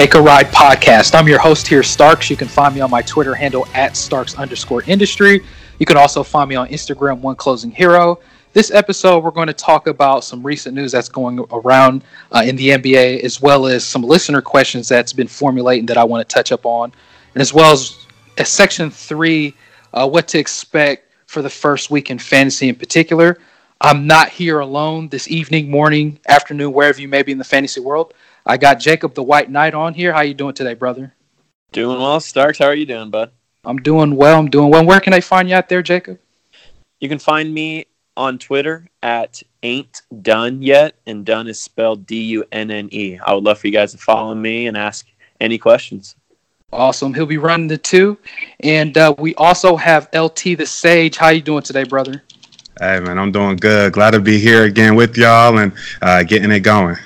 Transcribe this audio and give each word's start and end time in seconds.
Take 0.00 0.14
a 0.14 0.22
Ride 0.22 0.46
podcast. 0.46 1.14
I'm 1.14 1.28
your 1.28 1.38
host 1.38 1.66
here, 1.66 1.82
Starks. 1.82 2.30
You 2.30 2.36
can 2.38 2.48
find 2.48 2.74
me 2.74 2.80
on 2.80 2.90
my 2.90 3.02
Twitter 3.02 3.34
handle 3.34 3.66
at 3.74 3.98
Starks 3.98 4.34
underscore 4.34 4.82
industry. 4.84 5.44
You 5.78 5.84
can 5.84 5.98
also 5.98 6.22
find 6.22 6.48
me 6.48 6.56
on 6.56 6.68
Instagram, 6.68 7.20
One 7.20 7.36
Closing 7.36 7.70
Hero. 7.70 8.18
This 8.54 8.70
episode, 8.70 9.22
we're 9.22 9.30
going 9.30 9.48
to 9.48 9.52
talk 9.52 9.88
about 9.88 10.24
some 10.24 10.42
recent 10.42 10.74
news 10.74 10.92
that's 10.92 11.10
going 11.10 11.44
around 11.52 12.02
uh, 12.32 12.42
in 12.46 12.56
the 12.56 12.70
NBA, 12.70 13.20
as 13.20 13.42
well 13.42 13.66
as 13.66 13.84
some 13.84 14.00
listener 14.00 14.40
questions 14.40 14.88
that's 14.88 15.12
been 15.12 15.28
formulating 15.28 15.84
that 15.84 15.98
I 15.98 16.04
want 16.04 16.26
to 16.26 16.34
touch 16.34 16.50
up 16.50 16.64
on, 16.64 16.94
and 17.34 17.42
as 17.42 17.52
well 17.52 17.70
as, 17.70 18.06
as 18.38 18.48
section 18.48 18.90
three, 18.90 19.54
uh, 19.92 20.08
what 20.08 20.28
to 20.28 20.38
expect 20.38 21.12
for 21.26 21.42
the 21.42 21.50
first 21.50 21.90
week 21.90 22.10
in 22.10 22.18
fantasy 22.18 22.70
in 22.70 22.74
particular. 22.74 23.36
I'm 23.82 24.06
not 24.06 24.30
here 24.30 24.60
alone 24.60 25.08
this 25.08 25.28
evening, 25.28 25.70
morning, 25.70 26.20
afternoon, 26.26 26.72
wherever 26.72 26.98
you 26.98 27.08
may 27.08 27.22
be 27.22 27.32
in 27.32 27.38
the 27.38 27.44
fantasy 27.44 27.80
world. 27.80 28.14
I 28.50 28.56
got 28.56 28.80
Jacob 28.80 29.14
the 29.14 29.22
White 29.22 29.48
Knight 29.48 29.74
on 29.74 29.94
here. 29.94 30.12
How 30.12 30.22
you 30.22 30.34
doing 30.34 30.54
today, 30.54 30.74
brother? 30.74 31.14
Doing 31.70 32.00
well, 32.00 32.18
Starks. 32.18 32.58
How 32.58 32.64
are 32.64 32.74
you 32.74 32.84
doing, 32.84 33.08
bud? 33.08 33.30
I'm 33.64 33.76
doing 33.76 34.16
well. 34.16 34.40
I'm 34.40 34.50
doing 34.50 34.72
well. 34.72 34.84
Where 34.84 34.98
can 34.98 35.12
I 35.12 35.20
find 35.20 35.48
you 35.48 35.54
out 35.54 35.68
there, 35.68 35.82
Jacob? 35.82 36.18
You 36.98 37.08
can 37.08 37.20
find 37.20 37.54
me 37.54 37.86
on 38.16 38.38
Twitter 38.38 38.88
at 39.04 39.40
ain't 39.62 40.02
done 40.22 40.62
yet, 40.62 40.96
and 41.06 41.24
done 41.24 41.46
is 41.46 41.60
spelled 41.60 42.06
D 42.06 42.22
U 42.22 42.44
N 42.50 42.72
N 42.72 42.88
E. 42.90 43.20
I 43.24 43.34
would 43.34 43.44
love 43.44 43.60
for 43.60 43.68
you 43.68 43.72
guys 43.72 43.92
to 43.92 43.98
follow 43.98 44.34
me 44.34 44.66
and 44.66 44.76
ask 44.76 45.06
any 45.40 45.56
questions. 45.56 46.16
Awesome. 46.72 47.14
He'll 47.14 47.26
be 47.26 47.38
running 47.38 47.68
the 47.68 47.78
two, 47.78 48.18
and 48.64 48.98
uh, 48.98 49.14
we 49.16 49.32
also 49.36 49.76
have 49.76 50.08
LT 50.12 50.58
the 50.58 50.66
Sage. 50.66 51.16
How 51.16 51.28
you 51.28 51.40
doing 51.40 51.62
today, 51.62 51.84
brother? 51.84 52.24
Hey 52.80 52.98
man, 52.98 53.16
I'm 53.16 53.30
doing 53.30 53.58
good. 53.58 53.92
Glad 53.92 54.10
to 54.10 54.20
be 54.20 54.40
here 54.40 54.64
again 54.64 54.96
with 54.96 55.16
y'all 55.16 55.56
and 55.58 55.72
uh, 56.02 56.24
getting 56.24 56.50
it 56.50 56.60
going. 56.60 56.96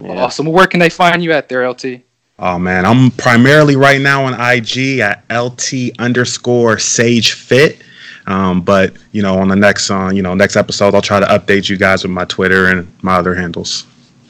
Yeah. 0.00 0.24
Awesome. 0.24 0.46
Where 0.46 0.66
can 0.66 0.80
they 0.80 0.90
find 0.90 1.22
you 1.22 1.32
at 1.32 1.48
there, 1.48 1.68
LT? 1.68 2.02
Oh 2.38 2.58
man, 2.58 2.84
I'm 2.84 3.10
primarily 3.12 3.76
right 3.76 4.00
now 4.00 4.24
on 4.24 4.34
IG 4.34 4.98
at 4.98 5.24
LT 5.32 5.98
underscore 5.98 6.78
Sage 6.78 7.32
Fit. 7.32 7.82
Um, 8.26 8.60
but 8.60 8.94
you 9.12 9.22
know, 9.22 9.38
on 9.38 9.48
the 9.48 9.56
next 9.56 9.90
uh, 9.90 10.10
you 10.12 10.22
know 10.22 10.34
next 10.34 10.56
episode, 10.56 10.94
I'll 10.94 11.02
try 11.02 11.20
to 11.20 11.26
update 11.26 11.68
you 11.68 11.76
guys 11.76 12.02
with 12.02 12.10
my 12.10 12.24
Twitter 12.26 12.66
and 12.66 12.86
my 13.02 13.16
other 13.16 13.34
handles. 13.34 13.86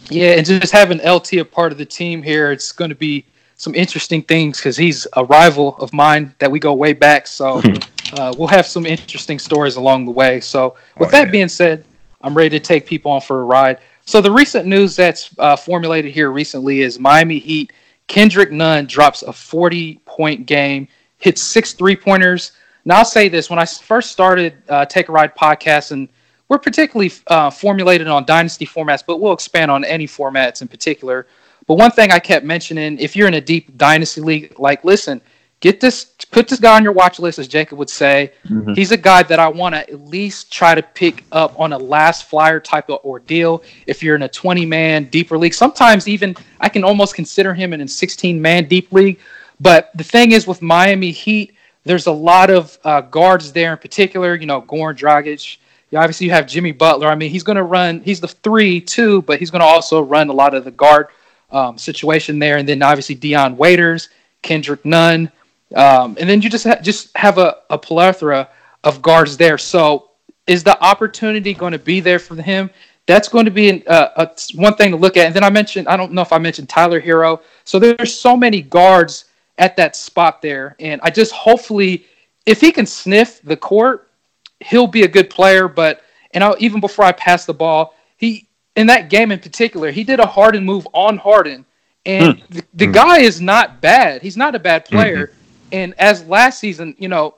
Yeah, 0.09 0.33
and 0.33 0.47
just 0.47 0.72
having 0.72 0.98
LT 0.98 1.34
a 1.34 1.44
part 1.44 1.72
of 1.72 1.78
the 1.78 1.84
team 1.84 2.22
here, 2.22 2.53
it's 2.53 2.70
going 2.70 2.91
to 2.91 2.94
be 2.94 3.25
some 3.56 3.75
interesting 3.75 4.22
things 4.22 4.59
because 4.59 4.77
he's 4.77 5.06
a 5.14 5.25
rival 5.25 5.77
of 5.78 5.92
mine 5.92 6.34
that 6.39 6.50
we 6.50 6.61
go 6.61 6.75
way 6.75 6.92
back. 6.92 7.27
So 7.27 7.61
uh, 8.12 8.34
we'll 8.39 8.48
have 8.48 8.67
some 8.67 8.87
interesting 8.87 9.39
stories 9.39 9.77
along 9.77 10.05
the 10.05 10.12
way. 10.12 10.41
So 10.41 10.77
with 10.98 11.09
oh, 11.09 11.11
that 11.12 11.27
yeah. 11.27 11.33
being 11.33 11.48
said, 11.48 11.84
I'm 12.20 12.37
ready 12.37 12.50
to 12.50 12.61
take 12.61 12.87
people 12.87 13.11
on 13.11 13.20
for 13.20 13.41
a 13.41 13.44
ride. 13.44 13.78
So 14.06 14.20
the 14.20 14.30
recent 14.30 14.66
news 14.66 14.94
that's 14.94 15.30
uh, 15.38 15.56
formulated 15.56 16.12
here 16.12 16.30
recently 16.30 16.82
is 16.82 17.00
Miami 17.00 17.40
Heat 17.40 17.72
Kendrick 18.06 18.52
Nunn 18.52 18.86
drops 18.86 19.22
a 19.22 19.32
40 19.32 20.00
point 20.04 20.46
game, 20.46 20.86
hits 21.18 21.42
six 21.42 21.72
three 21.72 21.96
pointers. 21.96 22.52
Now 22.84 22.98
I'll 22.98 23.04
say 23.04 23.28
this: 23.28 23.50
when 23.50 23.58
I 23.58 23.64
first 23.64 24.12
started 24.12 24.54
uh, 24.69 24.86
Take 24.86 25.08
a 25.08 25.12
Ride 25.12 25.34
podcast, 25.34 25.91
and 25.91 26.08
we're 26.48 26.58
particularly 26.58 27.10
uh, 27.26 27.50
formulated 27.50 28.06
on 28.06 28.25
dynasty 28.25 28.64
formats, 28.64 29.03
but 29.04 29.20
we'll 29.20 29.32
expand 29.32 29.72
on 29.72 29.84
any 29.84 30.06
formats 30.06 30.62
in 30.62 30.69
particular. 30.69 31.26
But 31.66 31.75
one 31.75 31.91
thing 31.91 32.12
I 32.12 32.20
kept 32.20 32.47
mentioning: 32.47 32.98
if 33.00 33.16
you're 33.16 33.26
in 33.26 33.34
a 33.34 33.41
deep 33.41 33.76
dynasty 33.76 34.20
league, 34.20 34.56
like 34.60 34.84
listen, 34.84 35.20
get 35.61 35.81
this 35.81 36.05
put 36.31 36.49
this 36.49 36.61
guy 36.61 36.77
on 36.77 36.83
your 36.83 36.93
watch 36.93 37.19
list 37.19 37.39
as 37.39 37.49
jacob 37.49 37.78
would 37.78 37.91
say. 37.91 38.33
Mm-hmm. 38.44 38.75
he's 38.75 38.93
a 38.93 38.97
guy 38.97 39.22
that 39.22 39.39
i 39.39 39.49
want 39.49 39.75
to 39.75 39.89
at 39.91 40.00
least 40.06 40.53
try 40.53 40.75
to 40.75 40.83
pick 40.83 41.25
up 41.33 41.59
on 41.59 41.72
a 41.72 41.78
last 41.78 42.28
flyer 42.28 42.61
type 42.61 42.91
of 42.91 43.05
ordeal. 43.05 43.62
If 43.87 44.03
you're 44.03 44.17
in 44.17 44.22
a 44.22 44.28
20 44.28 44.67
man 44.67 45.05
deeper 45.05 45.39
league 45.39 45.55
sometimes 45.55 46.09
even 46.09 46.37
i 46.61 46.69
can 46.69 46.84
almost 46.84 47.15
consider 47.15 47.55
him 47.55 47.72
in 47.72 47.81
a 47.81 47.89
16 47.89 48.41
man 48.41 48.67
deep 48.67 48.93
league. 48.93 49.19
But 49.59 49.91
the 49.94 50.05
thing 50.05 50.33
is 50.33 50.47
with 50.47 50.62
miami 50.62 51.11
heat 51.11 51.55
there's 51.84 52.06
a 52.06 52.12
lot 52.12 52.50
of 52.50 52.78
uh, 52.84 53.00
guards 53.03 53.53
there 53.53 53.73
in 53.73 53.78
particular 53.78 54.34
you 54.34 54.47
know 54.47 54.62
goran 54.62 54.97
dragic. 54.97 55.56
You 55.91 55.99
obviously 55.99 56.27
you 56.27 56.33
have 56.33 56.47
jimmy 56.47 56.73
butler. 56.73 57.09
I 57.09 57.15
mean 57.15 57.31
he's 57.31 57.44
going 57.44 57.56
to 57.56 57.62
run 57.62 58.00
he's 58.00 58.21
the 58.21 58.28
three 58.28 58.81
too 58.81 59.23
but 59.23 59.38
he's 59.38 59.50
going 59.50 59.61
to 59.61 59.67
also 59.67 60.03
run 60.03 60.28
a 60.28 60.33
lot 60.34 60.55
of 60.55 60.65
the 60.65 60.71
guard 60.71 61.09
um, 61.50 61.78
situation 61.78 62.38
there. 62.38 62.59
And 62.59 62.69
then 62.69 62.83
obviously 62.83 63.15
dion 63.15 63.56
waiters 63.56 64.11
kendrick 64.43 64.84
nunn 64.84 65.33
um, 65.75 66.16
and 66.21 66.28
then 66.28 66.43
you 66.43 66.49
just 66.49 66.66
ha- 66.66 66.81
just 66.81 67.16
have 67.16 67.38
a, 67.38 67.56
a 67.71 67.78
plethora 67.78 68.49
of 68.84 69.03
guards 69.03 69.37
there. 69.37 69.59
So 69.59 70.10
is 70.47 70.62
the 70.62 70.81
opportunity 70.82 71.54
going 71.54 71.72
to 71.72 71.78
be 71.78 72.00
there 72.00 72.19
for 72.19 72.41
him? 72.41 72.71
That's 73.06 73.28
going 73.28 73.44
to 73.44 73.50
be 73.50 73.69
an, 73.71 73.82
uh, 73.87 74.09
a, 74.16 74.31
one 74.55 74.75
thing 74.75 74.91
to 74.91 74.97
look 74.97 75.16
at. 75.16 75.26
And 75.26 75.34
then 75.34 75.44
I 75.44 75.50
mentioned, 75.50 75.88
I 75.88 75.97
don't 75.97 76.12
know 76.12 76.22
if 76.22 76.32
I 76.32 76.38
mentioned 76.38 76.69
Tyler 76.69 77.00
Herro. 77.00 77.41
So 77.65 77.78
there's 77.78 78.15
so 78.15 78.37
many 78.37 78.62
guards 78.62 79.26
at 79.59 79.76
that 79.76 79.97
spot 79.97 80.43
there. 80.43 80.76
And 80.81 81.00
I 81.03 81.10
just 81.10 81.32
hopefully, 81.32 82.06
if 82.47 82.60
he 82.60 82.72
can 82.72 82.87
sniff 82.87 83.41
the 83.43 83.56
court, 83.56 84.09
he'll 84.60 84.87
be 84.87 85.03
a 85.03 85.09
good 85.09 85.31
player. 85.31 85.69
But, 85.69 86.03
and 86.32 86.43
I'll, 86.43 86.56
even 86.59 86.81
before 86.81 87.05
I 87.05 87.12
pass 87.12 87.44
the 87.44 87.55
ball, 87.55 87.94
he, 88.16 88.47
in 88.75 88.87
that 88.88 89.09
game 89.09 89.32
in 89.32 89.38
particular, 89.38 89.91
he 89.91 90.05
did 90.05 90.21
a 90.21 90.26
Harden 90.26 90.65
move 90.65 90.87
on 90.93 91.16
Harden. 91.16 91.65
And 92.05 92.37
mm. 92.37 92.49
the, 92.49 92.65
the 92.75 92.87
mm. 92.87 92.93
guy 92.93 93.19
is 93.21 93.41
not 93.41 93.81
bad. 93.81 94.22
He's 94.22 94.37
not 94.37 94.55
a 94.55 94.60
bad 94.60 94.84
player. 94.84 95.28
Mm-hmm. 95.28 95.35
And 95.72 95.94
as 95.99 96.25
last 96.27 96.59
season, 96.60 96.94
you 96.99 97.09
know, 97.09 97.34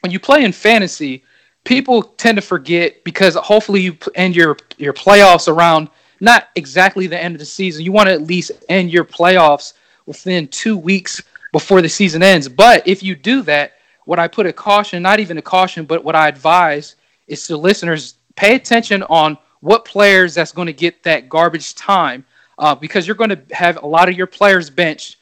when 0.00 0.12
you 0.12 0.20
play 0.20 0.44
in 0.44 0.52
fantasy, 0.52 1.24
people 1.64 2.02
tend 2.02 2.36
to 2.36 2.42
forget 2.42 3.04
because 3.04 3.34
hopefully 3.34 3.80
you 3.80 3.96
end 4.14 4.36
your 4.36 4.56
your 4.78 4.92
playoffs 4.92 5.48
around 5.48 5.88
not 6.20 6.48
exactly 6.54 7.06
the 7.06 7.20
end 7.20 7.34
of 7.34 7.40
the 7.40 7.44
season. 7.44 7.84
You 7.84 7.92
want 7.92 8.08
to 8.08 8.12
at 8.12 8.22
least 8.22 8.52
end 8.68 8.92
your 8.92 9.04
playoffs 9.04 9.74
within 10.06 10.48
two 10.48 10.76
weeks 10.76 11.22
before 11.52 11.82
the 11.82 11.88
season 11.88 12.22
ends. 12.22 12.48
But 12.48 12.86
if 12.86 13.02
you 13.02 13.14
do 13.14 13.42
that, 13.42 13.72
what 14.04 14.18
I 14.18 14.28
put 14.28 14.46
a 14.46 14.52
caution, 14.52 15.02
not 15.02 15.20
even 15.20 15.38
a 15.38 15.42
caution, 15.42 15.84
but 15.84 16.04
what 16.04 16.14
I 16.14 16.28
advise 16.28 16.96
is 17.26 17.46
to 17.46 17.56
listeners 17.56 18.14
pay 18.36 18.54
attention 18.54 19.02
on 19.04 19.38
what 19.60 19.84
players 19.84 20.34
that's 20.34 20.52
going 20.52 20.66
to 20.66 20.72
get 20.72 21.02
that 21.04 21.28
garbage 21.28 21.74
time 21.74 22.24
uh, 22.58 22.74
because 22.74 23.06
you're 23.06 23.16
going 23.16 23.30
to 23.30 23.40
have 23.52 23.82
a 23.82 23.86
lot 23.86 24.08
of 24.08 24.16
your 24.16 24.26
players 24.26 24.70
benched 24.70 25.16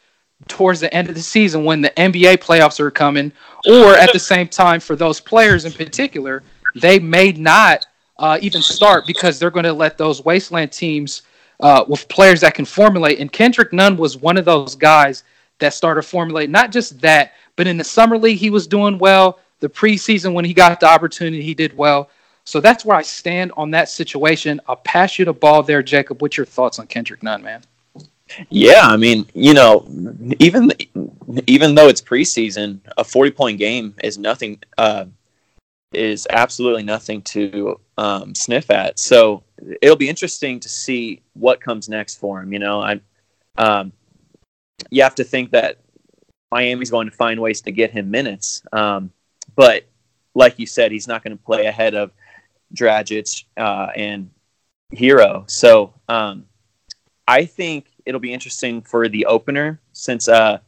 towards 0.49 0.81
the 0.81 0.93
end 0.95 1.09
of 1.09 1.15
the 1.15 1.23
season 1.23 1.65
when 1.65 1.81
the 1.81 1.91
NBA 1.91 2.39
playoffs 2.39 2.81
are 2.81 2.91
coming, 2.91 3.33
or 3.67 3.95
at 3.95 4.13
the 4.13 4.19
same 4.19 4.49
time 4.49 4.81
for 4.81 4.97
those 4.97 5.21
players 5.21 5.65
in 5.65 5.73
particular, 5.73 6.43
they 6.75 6.99
may 6.99 7.33
not 7.33 7.87
uh, 8.19 8.39
even 8.41 8.63
start 8.63 9.07
because 9.07 9.39
they're 9.39 9.51
going 9.51 9.65
to 9.65 9.73
let 9.73 9.99
those 9.99 10.25
wasteland 10.25 10.73
teams 10.73 11.23
uh, 11.61 11.85
with 11.89 12.09
players 12.09 12.41
that 12.41 12.55
can 12.55 12.65
formulate. 12.65 13.19
And 13.19 13.31
Kendrick 13.31 13.73
Nunn 13.73 13.97
was 13.97 14.17
one 14.17 14.37
of 14.37 14.45
those 14.45 14.75
guys 14.75 15.25
that 15.59 15.75
started 15.75 16.03
formulating. 16.03 16.53
Not 16.53 16.73
just 16.73 17.01
that, 17.01 17.33
but 17.57 17.67
in 17.67 17.77
the 17.77 17.85
summer 17.85 18.19
league 18.19 18.39
he 18.39 18.51
was 18.51 18.67
doing 18.67 18.99
well. 18.99 19.41
The 19.61 19.69
preseason 19.69 20.33
when 20.33 20.47
he 20.47 20.55
got 20.55 20.81
the 20.81 20.89
opportunity, 20.89 21.43
he 21.43 21.55
did 21.55 21.77
well. 21.77 22.09
So 22.45 22.61
that's 22.61 22.85
where 22.85 22.97
I 22.97 23.03
stand 23.03 23.53
on 23.57 23.71
that 23.73 23.91
situation. 23.91 24.61
I'll 24.67 24.77
pass 24.77 25.19
you 25.19 25.27
the 25.27 25.35
ball 25.35 25.63
there, 25.63 25.83
Jacob. 25.83 26.23
What's 26.23 26.37
your 26.37 26.47
thoughts 26.47 26.79
on 26.79 26.87
Kendrick 26.87 27.23
Nunn, 27.23 27.43
man? 27.43 27.63
Yeah, 28.49 28.83
I 28.83 28.97
mean, 28.97 29.27
you 29.35 29.55
know, 29.55 29.87
even 30.39 30.71
even 31.47 31.75
though 31.75 31.89
it's 31.89 32.01
preseason, 32.01 32.81
a 32.97 33.05
forty 33.05 33.31
point 33.31 33.59
game 33.59 33.95
is 34.03 34.19
nothing. 34.19 34.61
Uh, 34.79 35.07
is 35.93 36.27
absolutely 36.31 36.85
nothing 36.85 37.21
to 37.21 37.81
um, 37.99 38.35
sniff 38.35 38.71
at. 38.71 38.99
So 38.99 39.43
it'll 39.83 39.97
be 39.97 40.09
interesting 40.09 40.61
to 40.61 40.69
see 40.69 41.23
what 41.33 41.61
comes 41.61 41.89
next 41.89 42.17
for 42.21 42.41
him. 42.41 42.53
You 42.53 42.61
know, 42.61 42.81
I 42.81 43.01
um, 43.59 43.93
you 44.91 45.03
have 45.03 45.17
to 45.17 45.25
think 45.25 45.51
that 45.51 45.79
Miami's 46.51 46.91
going 46.91 47.11
to 47.11 47.17
find 47.17 47.41
ways 47.41 47.63
to 47.63 47.73
get 47.73 47.91
him 47.91 48.11
minutes. 48.11 48.63
Um, 48.73 49.11
but 49.57 49.85
like 50.35 50.59
you 50.59 50.67
said, 50.67 50.93
he's 50.93 51.09
not 51.09 51.25
going 51.25 51.37
to 51.37 51.43
play 51.43 51.67
ahead 51.67 51.95
of 51.95 52.13
Dragic 52.75 53.45
uh, 53.57 53.89
and 53.95 54.31
Herro. 54.95 55.51
So 55.51 55.93
um, 56.09 56.47
I 57.27 57.45
think 57.45 57.90
it'll 58.07 58.21
be 58.21 58.33
interesting 58.33 58.83
for 58.83 59.09
the 59.09 59.27
opener 59.27 59.81
since 59.93 60.29
uh, 60.29 60.59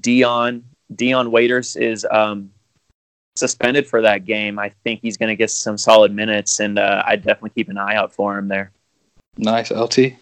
Dion 0.00 0.64
Dion 0.94 1.30
Waiters 1.30 1.76
is 1.76 2.06
um, 2.10 2.50
suspended 3.36 3.86
for 3.86 4.02
that 4.02 4.24
game. 4.24 4.58
I 4.58 4.72
think 4.84 5.00
he's 5.00 5.16
going 5.16 5.28
to 5.28 5.36
get 5.36 5.50
some 5.50 5.78
solid 5.78 6.14
minutes, 6.14 6.60
and 6.60 6.78
uh, 6.78 7.02
I 7.06 7.16
definitely 7.16 7.50
keep 7.50 7.68
an 7.68 7.78
eye 7.78 7.96
out 7.96 8.12
for 8.12 8.38
him 8.38 8.48
there. 8.48 8.70
Nice, 9.36 9.70
LT. 9.70 10.14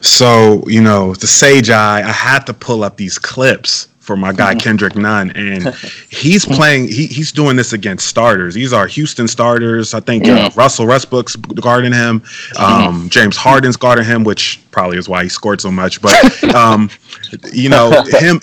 So 0.00 0.62
you 0.66 0.82
know 0.82 1.14
the 1.14 1.26
sage 1.26 1.70
eye. 1.70 2.00
I 2.00 2.12
had 2.12 2.40
to 2.46 2.54
pull 2.54 2.84
up 2.84 2.96
these 2.96 3.18
clips 3.18 3.88
for 4.00 4.16
my 4.16 4.32
guy. 4.32 4.54
Kendrick 4.64 4.96
Nunn, 4.96 5.30
and 5.30 5.74
he's 6.10 6.44
playing. 6.44 6.88
He, 6.88 7.06
he's 7.06 7.32
doing 7.32 7.56
this 7.56 7.72
against 7.72 8.06
starters. 8.06 8.54
These 8.54 8.72
are 8.72 8.86
Houston 8.86 9.26
starters. 9.26 9.94
I 9.94 10.00
think 10.00 10.28
uh, 10.28 10.50
Russell 10.54 10.86
Westbrook's 10.86 11.36
guarding 11.36 11.92
him. 11.92 12.22
Um, 12.58 13.08
James 13.10 13.36
Harden's 13.36 13.76
guarding 13.76 14.04
him, 14.04 14.24
which 14.24 14.60
probably 14.74 14.98
is 14.98 15.08
why 15.08 15.22
he 15.22 15.28
scored 15.28 15.60
so 15.60 15.70
much. 15.70 16.02
But 16.02 16.44
um, 16.54 16.90
you 17.52 17.68
know, 17.68 18.02
him 18.08 18.40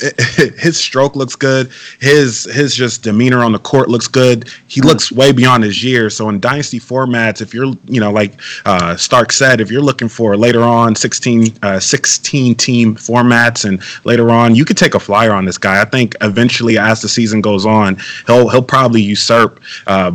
his 0.57 0.78
stroke 0.78 1.16
looks 1.16 1.36
good. 1.36 1.69
His 2.00 2.45
his 2.45 2.74
just 2.74 3.04
demeanor 3.04 3.44
on 3.44 3.51
the 3.51 3.60
court 3.60 3.89
looks 3.89 4.07
good. 4.07 4.50
He 4.68 4.80
mm. 4.80 4.86
looks 4.86 5.12
way 5.12 5.33
beyond 5.33 5.66
his 5.66 5.83
years. 5.83 6.16
So 6.16 6.30
in 6.30 6.39
dynasty 6.39 6.80
formats, 6.80 7.42
if 7.42 7.54
you're 7.54 7.74
you 7.86 8.00
know 8.00 8.12
like 8.12 8.39
uh, 8.66 8.95
Stark 8.95 9.33
said, 9.33 9.60
if 9.60 9.69
you're 9.69 9.81
looking 9.81 10.07
for 10.07 10.38
later 10.38 10.63
on 10.63 10.95
16, 10.95 11.54
uh, 11.62 11.80
16 11.80 12.56
team 12.56 12.95
formats 12.95 13.66
and 13.66 13.83
later 14.06 14.31
on, 14.31 14.56
you 14.56 14.63
could 14.63 14.78
take 14.78 14.95
a 14.95 15.00
flyer 15.00 15.33
on 15.33 15.44
this 15.44 15.57
guy. 15.57 15.81
I 15.81 15.86
think 15.86 16.16
eventually 16.22 16.78
as 16.78 17.01
the 17.01 17.10
season 17.10 17.42
goes 17.42 17.66
on, 17.66 17.98
he'll 18.25 18.48
he'll 18.48 18.63
probably 18.63 19.01
usurp. 19.01 19.62
Uh, 19.86 20.13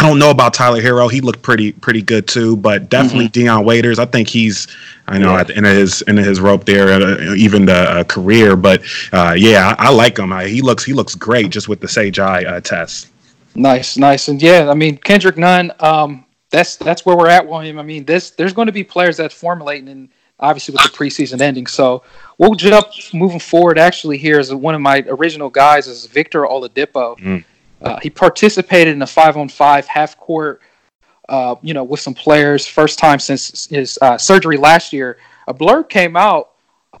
I 0.00 0.02
don't 0.02 0.18
know 0.18 0.30
about 0.30 0.54
Tyler 0.54 0.80
Herro. 0.80 1.10
He 1.10 1.20
looked 1.20 1.42
pretty 1.42 1.72
pretty 1.72 2.00
good 2.00 2.26
too, 2.26 2.56
but 2.56 2.88
definitely 2.88 3.26
mm-hmm. 3.26 3.42
Dion 3.42 3.64
Waiters. 3.66 3.98
I 3.98 4.06
think 4.06 4.28
he's 4.28 4.66
I 5.06 5.18
know 5.18 5.34
yeah. 5.34 5.40
at 5.40 5.48
the 5.48 5.56
end 5.58 5.66
of 5.66 5.76
his 5.76 6.02
end 6.08 6.18
of 6.18 6.24
his 6.24 6.40
rope 6.40 6.64
there, 6.64 6.88
uh, 6.88 7.34
even 7.34 7.66
the 7.66 7.74
uh, 7.74 8.04
career. 8.04 8.56
But 8.56 8.82
uh, 9.12 9.34
yeah, 9.36 9.74
I, 9.78 9.88
I, 9.88 9.90
like 9.90 10.18
him. 10.18 10.32
I, 10.32 10.46
he 10.46 10.62
looks 10.62 10.84
he 10.84 10.94
looks 10.94 11.14
great 11.14 11.50
just 11.50 11.68
with 11.68 11.80
the 11.80 11.88
Sage 11.88 12.18
Eye 12.18 12.44
uh, 12.44 12.60
test. 12.60 13.10
Nice, 13.54 13.98
nice, 13.98 14.28
and 14.28 14.40
yeah, 14.40 14.70
I 14.70 14.74
mean 14.74 14.96
Kendrick 14.96 15.36
Nunn. 15.36 15.70
Um, 15.80 16.24
that's 16.48 16.76
that's 16.76 17.04
where 17.04 17.14
we're 17.14 17.28
at, 17.28 17.46
William. 17.46 17.78
I 17.78 17.82
mean, 17.82 18.06
this 18.06 18.30
there's 18.30 18.54
going 18.54 18.66
to 18.66 18.72
be 18.72 18.82
players 18.82 19.18
that's 19.18 19.34
formulating, 19.34 19.88
and 19.90 20.08
obviously 20.38 20.72
with 20.72 20.82
the 20.82 20.96
preseason 20.96 21.42
ending. 21.42 21.66
So 21.66 22.04
we'll 22.38 22.54
jump 22.54 22.86
moving 23.12 23.38
forward. 23.38 23.78
Actually, 23.78 24.16
here 24.16 24.38
is 24.38 24.54
one 24.54 24.74
of 24.74 24.80
my 24.80 25.04
original 25.08 25.50
guys 25.50 25.86
is 25.88 26.06
Victor 26.06 26.44
Oladipo. 26.44 27.18
Mm. 27.18 27.44
Uh, 27.82 27.98
he 28.02 28.10
participated 28.10 28.94
in 28.94 29.02
a 29.02 29.06
five 29.06 29.36
on 29.36 29.48
five 29.48 29.86
half 29.86 30.16
court, 30.18 30.60
uh, 31.28 31.56
you 31.62 31.74
know, 31.74 31.84
with 31.84 32.00
some 32.00 32.14
players. 32.14 32.66
First 32.66 32.98
time 32.98 33.18
since 33.18 33.66
his 33.66 33.98
uh, 34.02 34.18
surgery 34.18 34.56
last 34.56 34.92
year. 34.92 35.18
A 35.48 35.54
blurb 35.54 35.88
came 35.88 36.16
out 36.16 36.50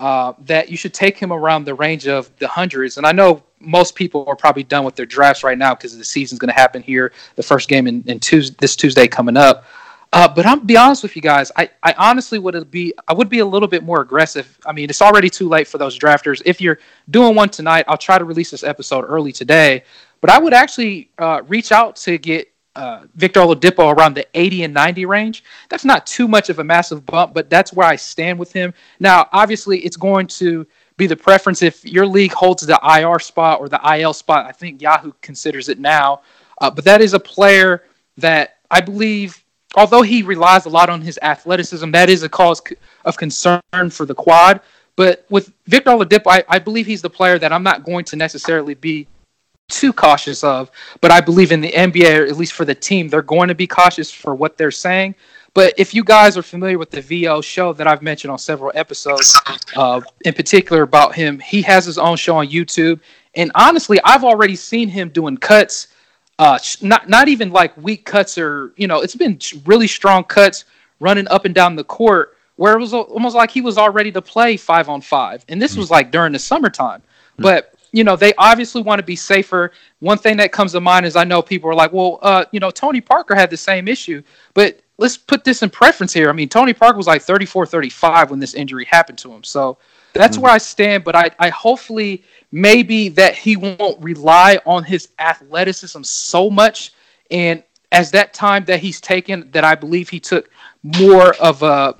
uh, 0.00 0.32
that 0.46 0.70
you 0.70 0.76
should 0.76 0.94
take 0.94 1.18
him 1.18 1.32
around 1.32 1.64
the 1.64 1.74
range 1.74 2.08
of 2.08 2.34
the 2.38 2.48
hundreds. 2.48 2.96
And 2.96 3.06
I 3.06 3.12
know 3.12 3.42
most 3.60 3.94
people 3.94 4.24
are 4.26 4.36
probably 4.36 4.62
done 4.62 4.84
with 4.84 4.96
their 4.96 5.06
drafts 5.06 5.44
right 5.44 5.58
now 5.58 5.74
because 5.74 5.96
the 5.96 6.04
season's 6.04 6.38
going 6.38 6.48
to 6.48 6.58
happen 6.58 6.82
here. 6.82 7.12
The 7.36 7.42
first 7.42 7.68
game 7.68 7.86
in, 7.86 8.02
in 8.06 8.18
Tuesday, 8.18 8.56
this 8.58 8.76
Tuesday 8.76 9.06
coming 9.06 9.36
up. 9.36 9.64
Uh, 10.12 10.26
but 10.26 10.44
I'm 10.44 10.66
be 10.66 10.76
honest 10.76 11.04
with 11.04 11.14
you 11.14 11.22
guys. 11.22 11.52
I, 11.56 11.70
I 11.82 11.94
honestly 11.96 12.38
would 12.40 12.70
be 12.70 12.92
I 13.06 13.14
would 13.14 13.28
be 13.28 13.38
a 13.38 13.46
little 13.46 13.68
bit 13.68 13.84
more 13.84 14.00
aggressive. 14.00 14.58
I 14.66 14.72
mean, 14.72 14.90
it's 14.90 15.02
already 15.02 15.30
too 15.30 15.48
late 15.48 15.68
for 15.68 15.78
those 15.78 15.96
drafters. 15.98 16.42
If 16.44 16.60
you're 16.60 16.78
doing 17.10 17.36
one 17.36 17.48
tonight, 17.48 17.84
I'll 17.86 17.96
try 17.96 18.18
to 18.18 18.24
release 18.24 18.50
this 18.50 18.64
episode 18.64 19.04
early 19.04 19.30
today. 19.30 19.84
But 20.20 20.30
I 20.30 20.38
would 20.38 20.52
actually 20.52 21.10
uh, 21.18 21.42
reach 21.46 21.70
out 21.70 21.96
to 21.96 22.18
get 22.18 22.52
uh, 22.76 23.04
Victor 23.14 23.40
Oladipo 23.40 23.94
around 23.96 24.14
the 24.14 24.26
80 24.34 24.64
and 24.64 24.74
90 24.74 25.06
range. 25.06 25.44
That's 25.68 25.84
not 25.84 26.06
too 26.06 26.28
much 26.28 26.50
of 26.50 26.58
a 26.58 26.64
massive 26.64 27.04
bump, 27.06 27.34
but 27.34 27.50
that's 27.50 27.72
where 27.72 27.86
I 27.86 27.96
stand 27.96 28.38
with 28.38 28.52
him. 28.52 28.74
Now, 28.98 29.28
obviously, 29.32 29.78
it's 29.80 29.96
going 29.96 30.26
to 30.28 30.66
be 30.96 31.06
the 31.06 31.16
preference 31.16 31.62
if 31.62 31.84
your 31.84 32.06
league 32.06 32.32
holds 32.32 32.66
the 32.66 32.78
IR 32.82 33.18
spot 33.18 33.60
or 33.60 33.68
the 33.68 33.80
IL 33.98 34.12
spot. 34.12 34.46
I 34.46 34.52
think 34.52 34.82
Yahoo 34.82 35.12
considers 35.20 35.68
it 35.68 35.78
now. 35.78 36.22
Uh, 36.60 36.70
but 36.70 36.84
that 36.84 37.00
is 37.00 37.14
a 37.14 37.20
player 37.20 37.84
that 38.18 38.58
I 38.70 38.80
believe, 38.80 39.39
although 39.76 40.02
he 40.02 40.22
relies 40.22 40.66
a 40.66 40.68
lot 40.68 40.90
on 40.90 41.00
his 41.00 41.18
athleticism, 41.22 41.90
that 41.92 42.10
is 42.10 42.22
a 42.22 42.28
cause 42.28 42.62
of 43.04 43.16
concern 43.16 43.60
for 43.90 44.06
the 44.06 44.14
quad. 44.14 44.60
But 44.96 45.24
with 45.30 45.52
Victor 45.66 45.90
Oladipo, 45.90 46.26
I, 46.26 46.44
I 46.48 46.58
believe 46.58 46.86
he's 46.86 47.02
the 47.02 47.10
player 47.10 47.38
that 47.38 47.52
I'm 47.52 47.62
not 47.62 47.84
going 47.84 48.04
to 48.06 48.16
necessarily 48.16 48.74
be 48.74 49.06
too 49.68 49.92
cautious 49.92 50.44
of. 50.44 50.70
But 51.00 51.10
I 51.10 51.20
believe 51.20 51.52
in 51.52 51.60
the 51.60 51.70
NBA, 51.70 52.20
or 52.20 52.26
at 52.26 52.36
least 52.36 52.52
for 52.52 52.64
the 52.64 52.74
team, 52.74 53.08
they're 53.08 53.22
going 53.22 53.48
to 53.48 53.54
be 53.54 53.66
cautious 53.66 54.10
for 54.10 54.34
what 54.34 54.58
they're 54.58 54.70
saying. 54.70 55.14
But 55.54 55.74
if 55.78 55.94
you 55.94 56.04
guys 56.04 56.36
are 56.36 56.42
familiar 56.42 56.78
with 56.78 56.90
the 56.90 57.00
VO 57.00 57.40
show 57.40 57.72
that 57.72 57.86
I've 57.86 58.02
mentioned 58.02 58.30
on 58.30 58.38
several 58.38 58.70
episodes, 58.74 59.40
uh, 59.74 60.00
in 60.24 60.34
particular 60.34 60.82
about 60.82 61.14
him, 61.14 61.40
he 61.40 61.62
has 61.62 61.84
his 61.84 61.98
own 61.98 62.16
show 62.16 62.36
on 62.36 62.48
YouTube. 62.48 63.00
And 63.34 63.50
honestly, 63.54 63.98
I've 64.04 64.24
already 64.24 64.54
seen 64.54 64.88
him 64.88 65.08
doing 65.08 65.36
cuts, 65.36 65.88
uh, 66.40 66.58
not 66.80 67.06
not 67.06 67.28
even 67.28 67.50
like 67.50 67.76
weak 67.76 68.06
cuts 68.06 68.38
or 68.38 68.72
you 68.76 68.86
know, 68.86 69.00
it's 69.02 69.14
been 69.14 69.38
really 69.66 69.86
strong 69.86 70.24
cuts 70.24 70.64
running 70.98 71.28
up 71.28 71.44
and 71.44 71.54
down 71.54 71.76
the 71.76 71.84
court 71.84 72.38
where 72.56 72.72
it 72.74 72.80
was 72.80 72.94
almost 72.94 73.36
like 73.36 73.50
he 73.50 73.60
was 73.60 73.76
all 73.76 73.90
ready 73.90 74.10
to 74.10 74.22
play 74.22 74.56
five 74.56 74.88
on 74.88 75.02
five. 75.02 75.44
And 75.50 75.60
this 75.60 75.76
was 75.76 75.90
like 75.90 76.10
during 76.10 76.32
the 76.32 76.38
summertime. 76.38 77.02
But 77.36 77.74
you 77.92 78.04
know, 78.04 78.16
they 78.16 78.32
obviously 78.38 78.80
want 78.80 79.00
to 79.00 79.04
be 79.04 79.16
safer. 79.16 79.72
One 79.98 80.16
thing 80.16 80.38
that 80.38 80.50
comes 80.50 80.72
to 80.72 80.80
mind 80.80 81.04
is 81.04 81.14
I 81.14 81.24
know 81.24 81.42
people 81.42 81.68
are 81.68 81.74
like, 81.74 81.92
well, 81.92 82.18
uh, 82.22 82.46
you 82.52 82.60
know, 82.60 82.70
Tony 82.70 83.02
Parker 83.02 83.34
had 83.34 83.50
the 83.50 83.56
same 83.58 83.86
issue, 83.86 84.22
but 84.54 84.80
let's 84.96 85.18
put 85.18 85.44
this 85.44 85.62
in 85.62 85.68
preference 85.68 86.12
here. 86.12 86.30
I 86.30 86.32
mean, 86.32 86.48
Tony 86.48 86.72
Parker 86.72 86.96
was 86.96 87.06
like 87.06 87.20
34, 87.20 87.66
35 87.66 88.30
when 88.30 88.40
this 88.40 88.54
injury 88.54 88.86
happened 88.86 89.18
to 89.18 89.32
him. 89.32 89.44
So 89.44 89.76
that's 90.14 90.36
mm-hmm. 90.36 90.44
where 90.44 90.52
I 90.52 90.58
stand. 90.58 91.04
But 91.04 91.16
I, 91.16 91.30
I 91.38 91.50
hopefully 91.50 92.24
maybe 92.52 93.08
that 93.10 93.36
he 93.36 93.56
won't 93.56 94.02
rely 94.02 94.58
on 94.66 94.84
his 94.84 95.08
athleticism 95.18 96.02
so 96.02 96.50
much. 96.50 96.92
And 97.30 97.62
as 97.92 98.10
that 98.12 98.34
time 98.34 98.64
that 98.66 98.80
he's 98.80 99.00
taken, 99.00 99.50
that 99.52 99.64
I 99.64 99.74
believe 99.74 100.08
he 100.08 100.20
took 100.20 100.50
more 100.82 101.34
of 101.36 101.62
a 101.62 101.96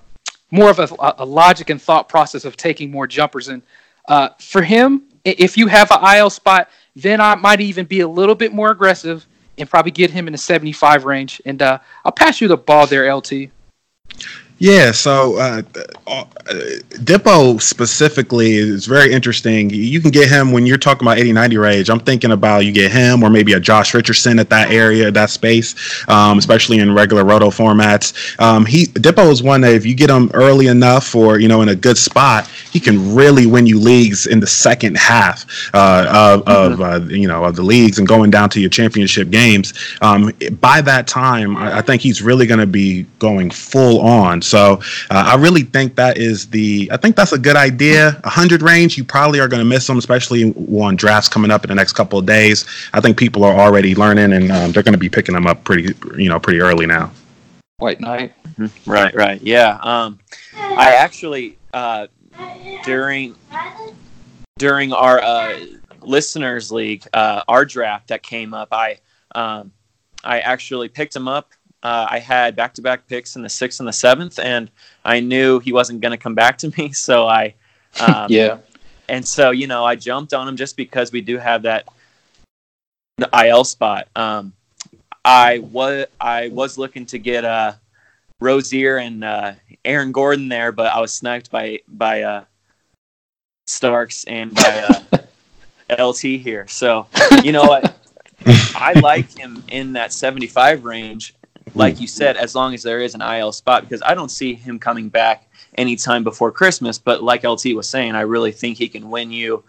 more 0.52 0.70
of 0.70 0.80
a, 0.80 0.88
a 1.18 1.24
logic 1.24 1.70
and 1.70 1.80
thought 1.80 2.08
process 2.08 2.44
of 2.44 2.56
taking 2.56 2.90
more 2.90 3.06
jumpers. 3.06 3.48
And 3.48 3.62
uh, 4.08 4.30
for 4.40 4.62
him, 4.62 5.04
if 5.24 5.56
you 5.56 5.68
have 5.68 5.92
an 5.92 6.16
IL 6.16 6.30
spot, 6.30 6.70
then 6.96 7.20
I 7.20 7.36
might 7.36 7.60
even 7.60 7.86
be 7.86 8.00
a 8.00 8.08
little 8.08 8.34
bit 8.34 8.52
more 8.52 8.70
aggressive 8.70 9.26
and 9.58 9.70
probably 9.70 9.92
get 9.92 10.10
him 10.10 10.26
in 10.26 10.32
the 10.32 10.38
75 10.38 11.04
range. 11.04 11.40
And 11.44 11.62
uh, 11.62 11.78
I'll 12.04 12.12
pass 12.12 12.40
you 12.40 12.48
the 12.48 12.56
ball 12.56 12.86
there, 12.86 13.14
LT. 13.14 13.50
Yeah, 14.60 14.92
so 14.92 15.38
uh, 15.38 15.62
uh, 16.06 16.24
Dippo 16.98 17.62
specifically 17.62 18.56
is 18.56 18.84
very 18.84 19.10
interesting. 19.10 19.70
You 19.70 20.02
can 20.02 20.10
get 20.10 20.28
him 20.28 20.52
when 20.52 20.66
you're 20.66 20.76
talking 20.76 21.08
about 21.08 21.16
80 21.16 21.32
90 21.32 21.56
range. 21.56 21.88
I'm 21.88 21.98
thinking 21.98 22.32
about 22.32 22.66
you 22.66 22.72
get 22.72 22.92
him 22.92 23.22
or 23.22 23.30
maybe 23.30 23.54
a 23.54 23.60
Josh 23.60 23.94
Richardson 23.94 24.38
at 24.38 24.50
that 24.50 24.70
area, 24.70 25.10
that 25.10 25.30
space, 25.30 26.06
um, 26.08 26.36
especially 26.36 26.78
in 26.80 26.94
regular 26.94 27.24
roto 27.24 27.48
formats. 27.48 28.38
Um, 28.38 28.66
he 28.66 28.84
Dippo 28.84 29.30
is 29.30 29.42
one 29.42 29.62
that 29.62 29.72
if 29.72 29.86
you 29.86 29.94
get 29.94 30.10
him 30.10 30.30
early 30.34 30.66
enough 30.66 31.14
or 31.14 31.38
you 31.38 31.48
know 31.48 31.62
in 31.62 31.70
a 31.70 31.74
good 31.74 31.96
spot, 31.96 32.46
he 32.70 32.80
can 32.80 33.14
really 33.14 33.46
win 33.46 33.66
you 33.66 33.80
leagues 33.80 34.26
in 34.26 34.40
the 34.40 34.46
second 34.46 34.98
half 34.98 35.46
uh, 35.72 36.04
of, 36.10 36.44
mm-hmm. 36.44 36.72
of 36.72 36.80
uh, 36.82 37.06
you 37.06 37.28
know 37.28 37.44
of 37.44 37.56
the 37.56 37.62
leagues 37.62 37.98
and 37.98 38.06
going 38.06 38.30
down 38.30 38.50
to 38.50 38.60
your 38.60 38.68
championship 38.68 39.30
games. 39.30 39.72
Um, 40.02 40.32
by 40.60 40.82
that 40.82 41.06
time, 41.06 41.56
I, 41.56 41.78
I 41.78 41.80
think 41.80 42.02
he's 42.02 42.20
really 42.20 42.46
going 42.46 42.60
to 42.60 42.66
be 42.66 43.06
going 43.20 43.50
full 43.50 44.02
on. 44.02 44.42
So 44.50 44.80
uh, 45.10 45.24
I 45.32 45.36
really 45.36 45.62
think 45.62 45.94
that 45.96 46.18
is 46.18 46.48
the. 46.48 46.90
I 46.92 46.96
think 46.96 47.16
that's 47.16 47.32
a 47.32 47.38
good 47.38 47.56
idea. 47.56 48.20
A 48.24 48.28
hundred 48.30 48.62
range, 48.62 48.98
you 48.98 49.04
probably 49.04 49.40
are 49.40 49.48
going 49.48 49.60
to 49.60 49.68
miss 49.68 49.86
them, 49.86 49.98
especially 49.98 50.52
on 50.54 50.96
drafts 50.96 51.28
coming 51.28 51.50
up 51.50 51.64
in 51.64 51.68
the 51.68 51.74
next 51.74 51.92
couple 51.92 52.18
of 52.18 52.26
days. 52.26 52.66
I 52.92 53.00
think 53.00 53.16
people 53.16 53.44
are 53.44 53.54
already 53.54 53.94
learning, 53.94 54.32
and 54.32 54.50
um, 54.50 54.72
they're 54.72 54.82
going 54.82 54.94
to 54.94 54.98
be 54.98 55.08
picking 55.08 55.34
them 55.34 55.46
up 55.46 55.64
pretty, 55.64 55.94
you 56.20 56.28
know, 56.28 56.40
pretty 56.40 56.60
early 56.60 56.86
now. 56.86 57.12
White 57.78 58.00
Knight. 58.00 58.34
Mm-hmm. 58.58 58.90
Right, 58.90 59.14
right, 59.14 59.40
yeah. 59.40 59.78
Um, 59.82 60.18
I 60.54 60.94
actually 60.94 61.56
uh, 61.72 62.08
during 62.84 63.36
during 64.58 64.92
our 64.92 65.20
uh, 65.22 65.58
listeners 66.02 66.70
league, 66.70 67.06
uh, 67.14 67.42
our 67.48 67.64
draft 67.64 68.08
that 68.08 68.22
came 68.22 68.52
up, 68.52 68.68
I 68.72 68.98
um, 69.34 69.72
I 70.24 70.40
actually 70.40 70.88
picked 70.88 71.14
him 71.16 71.28
up 71.28 71.52
uh, 71.82 72.06
I 72.10 72.18
had 72.18 72.56
back 72.56 72.74
to 72.74 72.82
back 72.82 73.06
picks 73.06 73.36
in 73.36 73.42
the 73.42 73.48
sixth 73.48 73.80
and 73.80 73.88
the 73.88 73.92
seventh, 73.92 74.38
and 74.38 74.70
I 75.04 75.20
knew 75.20 75.60
he 75.60 75.72
wasn't 75.72 76.00
going 76.00 76.12
to 76.12 76.18
come 76.18 76.34
back 76.34 76.58
to 76.58 76.72
me. 76.76 76.92
So 77.00 77.26
I, 77.26 77.54
um, 78.00 78.26
yeah. 78.28 78.58
And 79.08 79.26
so, 79.26 79.50
you 79.50 79.66
know, 79.66 79.84
I 79.84 79.96
jumped 79.96 80.34
on 80.34 80.46
him 80.46 80.56
just 80.56 80.76
because 80.76 81.10
we 81.10 81.20
do 81.20 81.38
have 81.38 81.62
that 81.62 81.88
the 83.16 83.28
IL 83.46 83.64
spot. 83.64 84.08
Um, 84.14 84.52
I 85.24 85.58
was 85.58 86.06
I 86.20 86.48
was 86.48 86.78
looking 86.78 87.06
to 87.06 87.18
get 87.18 87.44
uh, 87.44 87.72
Rozier 88.40 88.98
and 88.98 89.24
uh, 89.24 89.52
Aaron 89.84 90.12
Gordon 90.12 90.48
there, 90.48 90.72
but 90.72 90.92
I 90.92 91.00
was 91.00 91.12
sniped 91.12 91.50
by 91.50 91.80
by 91.88 92.22
uh, 92.22 92.44
Starks 93.66 94.24
and 94.24 94.54
by 94.54 95.00
uh, 95.98 95.98
LT 96.06 96.20
here. 96.20 96.66
So 96.68 97.06
you 97.42 97.52
know 97.52 97.64
what, 97.64 97.96
I 98.46 98.94
like 99.02 99.36
him 99.36 99.62
in 99.68 99.94
that 99.94 100.12
75 100.12 100.84
range 100.84 101.34
like 101.74 102.00
you 102.00 102.06
said, 102.06 102.36
as 102.36 102.54
long 102.54 102.74
as 102.74 102.82
there 102.82 103.00
is 103.00 103.14
an 103.14 103.22
IL 103.22 103.52
spot, 103.52 103.82
because 103.82 104.02
I 104.02 104.14
don't 104.14 104.30
see 104.30 104.54
him 104.54 104.78
coming 104.78 105.08
back 105.08 105.46
anytime 105.76 106.24
before 106.24 106.50
Christmas. 106.50 106.98
But 106.98 107.22
like 107.22 107.44
LT 107.44 107.74
was 107.74 107.88
saying, 107.88 108.14
I 108.14 108.22
really 108.22 108.52
think 108.52 108.78
he 108.78 108.88
can 108.88 109.10
win 109.10 109.30
you 109.30 109.62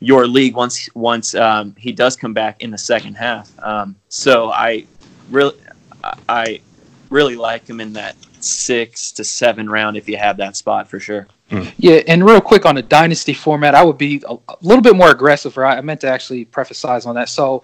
your 0.00 0.26
league 0.26 0.54
once 0.54 0.88
once 0.94 1.34
um, 1.34 1.74
he 1.78 1.92
does 1.92 2.16
come 2.16 2.34
back 2.34 2.62
in 2.62 2.70
the 2.70 2.78
second 2.78 3.14
half. 3.14 3.50
Um, 3.62 3.96
so 4.08 4.50
I 4.50 4.86
really 5.30 5.56
I 6.28 6.60
really 7.10 7.36
like 7.36 7.68
him 7.68 7.80
in 7.80 7.92
that 7.94 8.16
six 8.40 9.12
to 9.12 9.24
seven 9.24 9.68
round 9.68 9.96
if 9.96 10.08
you 10.08 10.16
have 10.16 10.36
that 10.38 10.56
spot 10.56 10.88
for 10.88 11.00
sure. 11.00 11.26
Mm. 11.50 11.72
Yeah, 11.78 12.02
and 12.08 12.24
real 12.24 12.40
quick 12.40 12.66
on 12.66 12.76
a 12.76 12.82
dynasty 12.82 13.32
format, 13.32 13.74
I 13.74 13.84
would 13.84 13.98
be 13.98 14.22
a, 14.28 14.34
a 14.48 14.56
little 14.62 14.82
bit 14.82 14.96
more 14.96 15.10
aggressive. 15.10 15.56
Right, 15.56 15.78
I 15.78 15.80
meant 15.80 16.00
to 16.02 16.08
actually 16.08 16.44
preface 16.44 16.84
on 16.84 17.14
that. 17.14 17.28
So. 17.28 17.62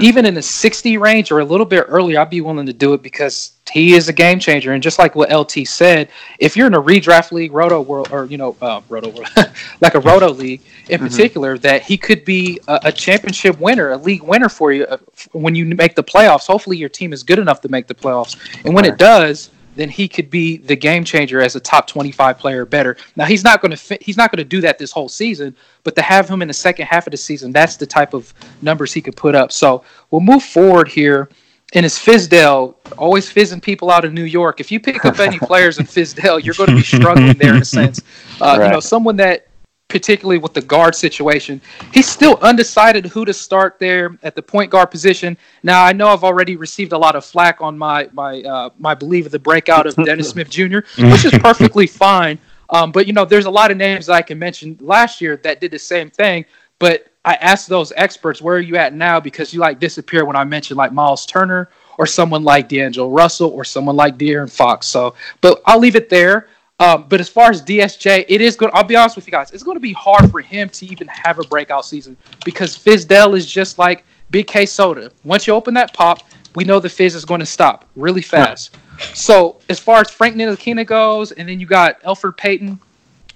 Even 0.00 0.24
in 0.24 0.34
the 0.34 0.42
60 0.42 0.98
range 0.98 1.32
or 1.32 1.40
a 1.40 1.44
little 1.44 1.66
bit 1.66 1.84
earlier, 1.88 2.20
I'd 2.20 2.30
be 2.30 2.40
willing 2.40 2.66
to 2.66 2.72
do 2.72 2.94
it 2.94 3.02
because 3.02 3.54
he 3.72 3.94
is 3.94 4.08
a 4.08 4.12
game 4.12 4.38
changer. 4.38 4.72
And 4.72 4.80
just 4.80 5.00
like 5.00 5.16
what 5.16 5.32
LT 5.32 5.66
said, 5.66 6.10
if 6.38 6.56
you're 6.56 6.68
in 6.68 6.74
a 6.74 6.80
redraft 6.80 7.32
league, 7.32 7.50
Roto 7.50 7.80
World, 7.80 8.08
or 8.12 8.26
you 8.26 8.36
know, 8.36 8.54
uh, 8.62 8.82
Roto 8.88 9.08
World, 9.08 9.28
like 9.80 9.96
a 9.96 10.00
Roto 10.00 10.28
league 10.28 10.62
in 10.88 10.98
mm-hmm. 10.98 11.08
particular, 11.08 11.58
that 11.58 11.82
he 11.82 11.96
could 11.96 12.24
be 12.24 12.60
a, 12.68 12.80
a, 12.84 12.92
championship 12.92 13.58
winner, 13.58 13.90
a 13.90 13.96
league 13.96 14.22
winner 14.22 14.48
for 14.48 14.70
you 14.70 14.84
uh, 14.84 14.98
when 15.32 15.56
you 15.56 15.64
make 15.64 15.96
the 15.96 16.04
playoffs. 16.04 16.46
Hopefully, 16.46 16.76
your 16.76 16.88
team 16.88 17.12
is 17.12 17.24
good 17.24 17.40
enough 17.40 17.60
to 17.62 17.68
make 17.68 17.88
the 17.88 17.94
playoffs, 17.94 18.36
and 18.64 18.72
when 18.72 18.84
it 18.84 18.96
does, 18.96 19.50
then 19.76 19.88
he 19.88 20.08
could 20.08 20.30
be 20.30 20.58
the 20.58 20.76
game 20.76 21.04
changer 21.04 21.40
as 21.40 21.56
a 21.56 21.60
top 21.60 21.86
25 21.86 22.38
player 22.38 22.64
better. 22.64 22.96
Now 23.16 23.24
he's 23.24 23.44
not 23.44 23.60
going 23.60 23.70
to 23.70 23.76
fi- 23.76 23.98
he's 24.00 24.16
not 24.16 24.30
going 24.30 24.38
to 24.38 24.44
do 24.44 24.60
that 24.60 24.78
this 24.78 24.92
whole 24.92 25.08
season, 25.08 25.56
but 25.84 25.94
to 25.96 26.02
have 26.02 26.28
him 26.28 26.42
in 26.42 26.48
the 26.48 26.54
second 26.54 26.86
half 26.86 27.06
of 27.06 27.12
the 27.12 27.16
season, 27.16 27.52
that's 27.52 27.76
the 27.76 27.86
type 27.86 28.14
of 28.14 28.32
numbers 28.62 28.92
he 28.92 29.00
could 29.00 29.16
put 29.16 29.34
up. 29.34 29.52
So 29.52 29.84
we'll 30.10 30.20
move 30.20 30.42
forward 30.42 30.88
here 30.88 31.28
and 31.72 31.86
it's 31.86 31.98
Fizdale, 31.98 32.74
always 32.98 33.30
fizzing 33.30 33.60
people 33.60 33.90
out 33.90 34.04
of 34.04 34.12
New 34.12 34.24
York. 34.24 34.60
If 34.60 34.72
you 34.72 34.80
pick 34.80 35.04
up 35.04 35.18
any 35.20 35.38
players 35.42 35.78
in 35.78 35.86
Fizdale, 35.86 36.42
you're 36.42 36.54
going 36.54 36.70
to 36.70 36.76
be 36.76 36.82
struggling 36.82 37.34
there 37.34 37.54
in 37.54 37.62
a 37.62 37.64
sense. 37.64 38.00
Uh, 38.40 38.56
right. 38.58 38.66
You 38.66 38.72
know, 38.72 38.80
someone 38.80 39.16
that, 39.16 39.46
particularly 39.90 40.38
with 40.38 40.54
the 40.54 40.62
guard 40.62 40.94
situation, 40.94 41.60
he's 41.92 42.08
still 42.08 42.38
undecided 42.40 43.04
who 43.06 43.24
to 43.24 43.34
start 43.34 43.78
there 43.78 44.16
at 44.22 44.34
the 44.34 44.42
point 44.42 44.70
guard 44.70 44.90
position. 44.90 45.36
Now, 45.62 45.84
I 45.84 45.92
know 45.92 46.08
I've 46.08 46.24
already 46.24 46.56
received 46.56 46.92
a 46.92 46.98
lot 46.98 47.16
of 47.16 47.24
flack 47.24 47.60
on 47.60 47.76
my 47.76 48.08
my 48.12 48.42
uh, 48.42 48.70
my 48.78 48.94
belief 48.94 49.26
of 49.26 49.32
the 49.32 49.38
breakout 49.38 49.86
of 49.86 49.94
Dennis 49.96 50.30
Smith 50.34 50.48
Jr., 50.48 50.78
which 50.96 51.24
is 51.24 51.32
perfectly 51.38 51.86
fine. 51.86 52.38
Um, 52.70 52.92
but 52.92 53.06
you 53.06 53.12
know, 53.12 53.24
there's 53.24 53.46
a 53.46 53.50
lot 53.50 53.70
of 53.70 53.76
names 53.76 54.06
that 54.06 54.14
I 54.14 54.22
can 54.22 54.38
mention 54.38 54.78
last 54.80 55.20
year 55.20 55.36
that 55.38 55.60
did 55.60 55.72
the 55.72 55.78
same 55.78 56.08
thing. 56.08 56.44
But 56.78 57.08
I 57.24 57.34
asked 57.34 57.68
those 57.68 57.92
experts, 57.96 58.40
where 58.40 58.56
are 58.56 58.60
you 58.60 58.76
at 58.76 58.94
now? 58.94 59.20
Because 59.20 59.52
you 59.52 59.60
like 59.60 59.78
disappear 59.78 60.24
when 60.24 60.36
I 60.36 60.44
mentioned 60.44 60.78
like 60.78 60.92
Miles 60.92 61.26
Turner 61.26 61.68
or 61.98 62.06
someone 62.06 62.42
like 62.44 62.68
D'Angelo 62.68 63.10
Russell 63.10 63.50
or 63.50 63.64
someone 63.64 63.96
like 63.96 64.16
De'Aaron 64.16 64.50
Fox. 64.50 64.86
So, 64.86 65.14
but 65.42 65.60
I'll 65.66 65.78
leave 65.78 65.96
it 65.96 66.08
there. 66.08 66.48
Um, 66.80 67.04
but 67.10 67.20
as 67.20 67.28
far 67.28 67.50
as 67.50 67.62
DSJ, 67.62 68.24
it 68.26 68.40
is 68.40 68.56
good. 68.56 68.70
I'll 68.72 68.82
be 68.82 68.96
honest 68.96 69.14
with 69.14 69.26
you 69.26 69.30
guys. 69.30 69.50
It's 69.50 69.62
going 69.62 69.76
to 69.76 69.80
be 69.80 69.92
hard 69.92 70.30
for 70.30 70.40
him 70.40 70.70
to 70.70 70.86
even 70.86 71.06
have 71.08 71.38
a 71.38 71.44
breakout 71.44 71.84
season 71.84 72.16
because 72.42 72.76
Fizdale 72.76 73.36
is 73.36 73.44
just 73.44 73.78
like 73.78 74.02
Big 74.30 74.46
K 74.46 74.64
soda. 74.64 75.12
Once 75.22 75.46
you 75.46 75.52
open 75.52 75.74
that 75.74 75.92
pop, 75.92 76.22
we 76.54 76.64
know 76.64 76.80
the 76.80 76.88
fizz 76.88 77.14
is 77.14 77.26
going 77.26 77.40
to 77.40 77.46
stop 77.46 77.84
really 77.96 78.22
fast. 78.22 78.76
So 79.14 79.60
as 79.68 79.78
far 79.78 80.00
as 80.00 80.10
Frank 80.10 80.36
Ntilikina 80.36 80.86
goes, 80.86 81.32
and 81.32 81.46
then 81.48 81.60
you 81.60 81.66
got 81.66 82.00
Elfrid 82.02 82.38
Payton, 82.38 82.80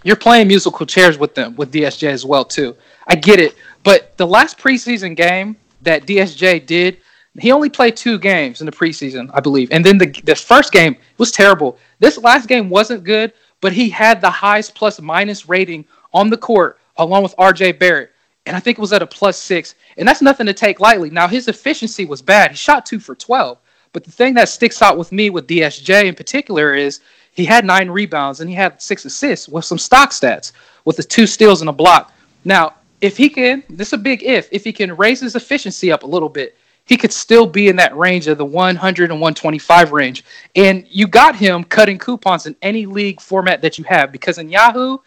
you're 0.05 0.17
playing 0.17 0.49
musical 0.49 0.87
chairs 0.87 1.19
with 1.19 1.35
them 1.35 1.55
with 1.57 1.71
DSJ 1.71 2.09
as 2.09 2.25
well 2.25 2.47
too. 2.47 2.75
I 3.09 3.15
get 3.15 3.41
it, 3.41 3.55
but 3.83 4.17
the 4.17 4.27
last 4.27 4.59
preseason 4.59 5.15
game 5.15 5.57
that 5.83 6.07
DSJ 6.07 6.65
did, 6.65 6.99
he 7.41 7.51
only 7.51 7.69
played 7.69 7.97
two 7.97 8.19
games 8.19 8.61
in 8.61 8.67
the 8.67 8.73
preseason, 8.73 9.29
I 9.35 9.41
believe. 9.41 9.69
And 9.73 9.85
then 9.85 9.99
the 9.99 10.07
the 10.25 10.35
first 10.35 10.73
game 10.73 10.97
was 11.19 11.33
terrible. 11.33 11.79
This 11.99 12.19
last 12.19 12.49
game 12.49 12.71
wasn't 12.71 13.05
good, 13.05 13.33
but 13.61 13.73
he 13.73 13.89
had 13.89 14.21
the 14.21 14.31
highest 14.31 14.75
plus 14.75 15.01
minus 15.01 15.49
rating 15.49 15.85
on 16.13 16.31
the 16.31 16.37
court 16.37 16.79
along 16.97 17.23
with 17.23 17.37
RJ 17.37 17.79
Barrett. 17.79 18.13
And 18.47 18.57
I 18.57 18.61
think 18.61 18.79
it 18.79 18.81
was 18.81 18.93
at 18.93 19.03
a 19.03 19.07
plus 19.07 19.39
six. 19.39 19.75
And 19.97 20.07
that's 20.07 20.23
nothing 20.23 20.47
to 20.47 20.53
take 20.53 20.79
lightly. 20.79 21.11
Now 21.11 21.27
his 21.27 21.49
efficiency 21.49 22.05
was 22.05 22.23
bad. 22.23 22.53
He 22.53 22.57
shot 22.57 22.87
two 22.87 23.01
for 23.01 23.15
twelve. 23.15 23.59
But 23.93 24.05
the 24.05 24.13
thing 24.13 24.35
that 24.35 24.49
sticks 24.49 24.83
out 24.83 24.99
with 24.99 25.13
me 25.13 25.31
with 25.31 25.47
DSJ 25.47 26.05
in 26.05 26.15
particular 26.15 26.75
is 26.75 27.01
he 27.33 27.45
had 27.45 27.65
nine 27.65 27.89
rebounds 27.89 28.41
and 28.41 28.51
he 28.51 28.57
had 28.57 28.81
six 28.81 29.05
assists 29.05 29.49
with 29.49 29.65
some 29.65 29.79
stock 29.79 30.11
stats 30.11 30.53
with 30.85 30.97
the 30.97 31.03
two 31.03 31.27
steals 31.27 31.63
and 31.63 31.71
a 31.71 31.73
block. 31.73 32.13
Now, 32.45 32.75
if 33.01 33.17
he 33.17 33.29
can, 33.29 33.63
this 33.69 33.89
is 33.89 33.93
a 33.95 33.99
big 33.99 34.23
if, 34.23 34.49
if 34.53 34.65
he 34.65 34.73
can 34.73 34.97
raise 34.97 35.21
his 35.21 35.37
efficiency 35.37 35.91
up 35.91 36.05
a 36.05 36.07
little 36.07 36.29
bit, 36.29 36.57
he 36.87 36.97
could 36.97 37.13
still 37.13 37.47
be 37.47 37.69
in 37.69 37.77
that 37.77 37.97
range 37.97 38.27
of 38.27 38.39
the 38.39 38.45
100 38.45 39.11
and 39.11 39.21
125 39.21 39.93
range. 39.93 40.25
And 40.55 40.87
you 40.91 41.07
got 41.07 41.35
him 41.35 41.65
cutting 41.65 41.99
coupons 41.99 42.47
in 42.47 42.57
any 42.63 42.87
league 42.87 43.21
format 43.21 43.63
that 43.63 43.79
you 43.79 43.85
have 43.85 44.13
because 44.13 44.39
in 44.39 44.49
Yahoo, 44.49 44.99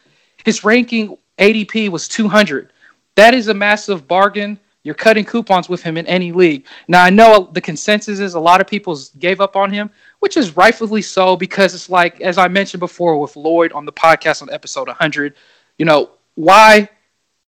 his 0.43 0.63
ranking 0.63 1.17
ADP 1.37 1.89
was 1.89 2.07
200. 2.07 2.73
That 3.15 3.33
is 3.33 3.47
a 3.47 3.53
massive 3.53 4.07
bargain. 4.07 4.59
You're 4.83 4.95
cutting 4.95 5.25
coupons 5.25 5.67
with 5.69 5.83
him 5.83 5.97
in 5.97 6.07
any 6.07 6.31
league. 6.31 6.65
Now, 6.87 7.03
I 7.03 7.09
know 7.09 7.49
the 7.51 7.61
consensus 7.61 8.19
is 8.19 8.35
a 8.35 8.39
lot 8.39 8.61
of 8.61 8.67
people 8.67 8.97
gave 9.19 9.41
up 9.41 9.55
on 9.55 9.71
him, 9.71 9.89
which 10.19 10.37
is 10.37 10.55
rightfully 10.55 11.01
so 11.01 11.35
because 11.35 11.75
it's 11.75 11.89
like, 11.89 12.21
as 12.21 12.37
I 12.37 12.47
mentioned 12.47 12.79
before 12.79 13.19
with 13.19 13.35
Lloyd 13.35 13.73
on 13.73 13.85
the 13.85 13.91
podcast 13.91 14.41
on 14.41 14.49
episode 14.49 14.87
100, 14.87 15.35
you 15.77 15.85
know, 15.85 16.11
why 16.35 16.89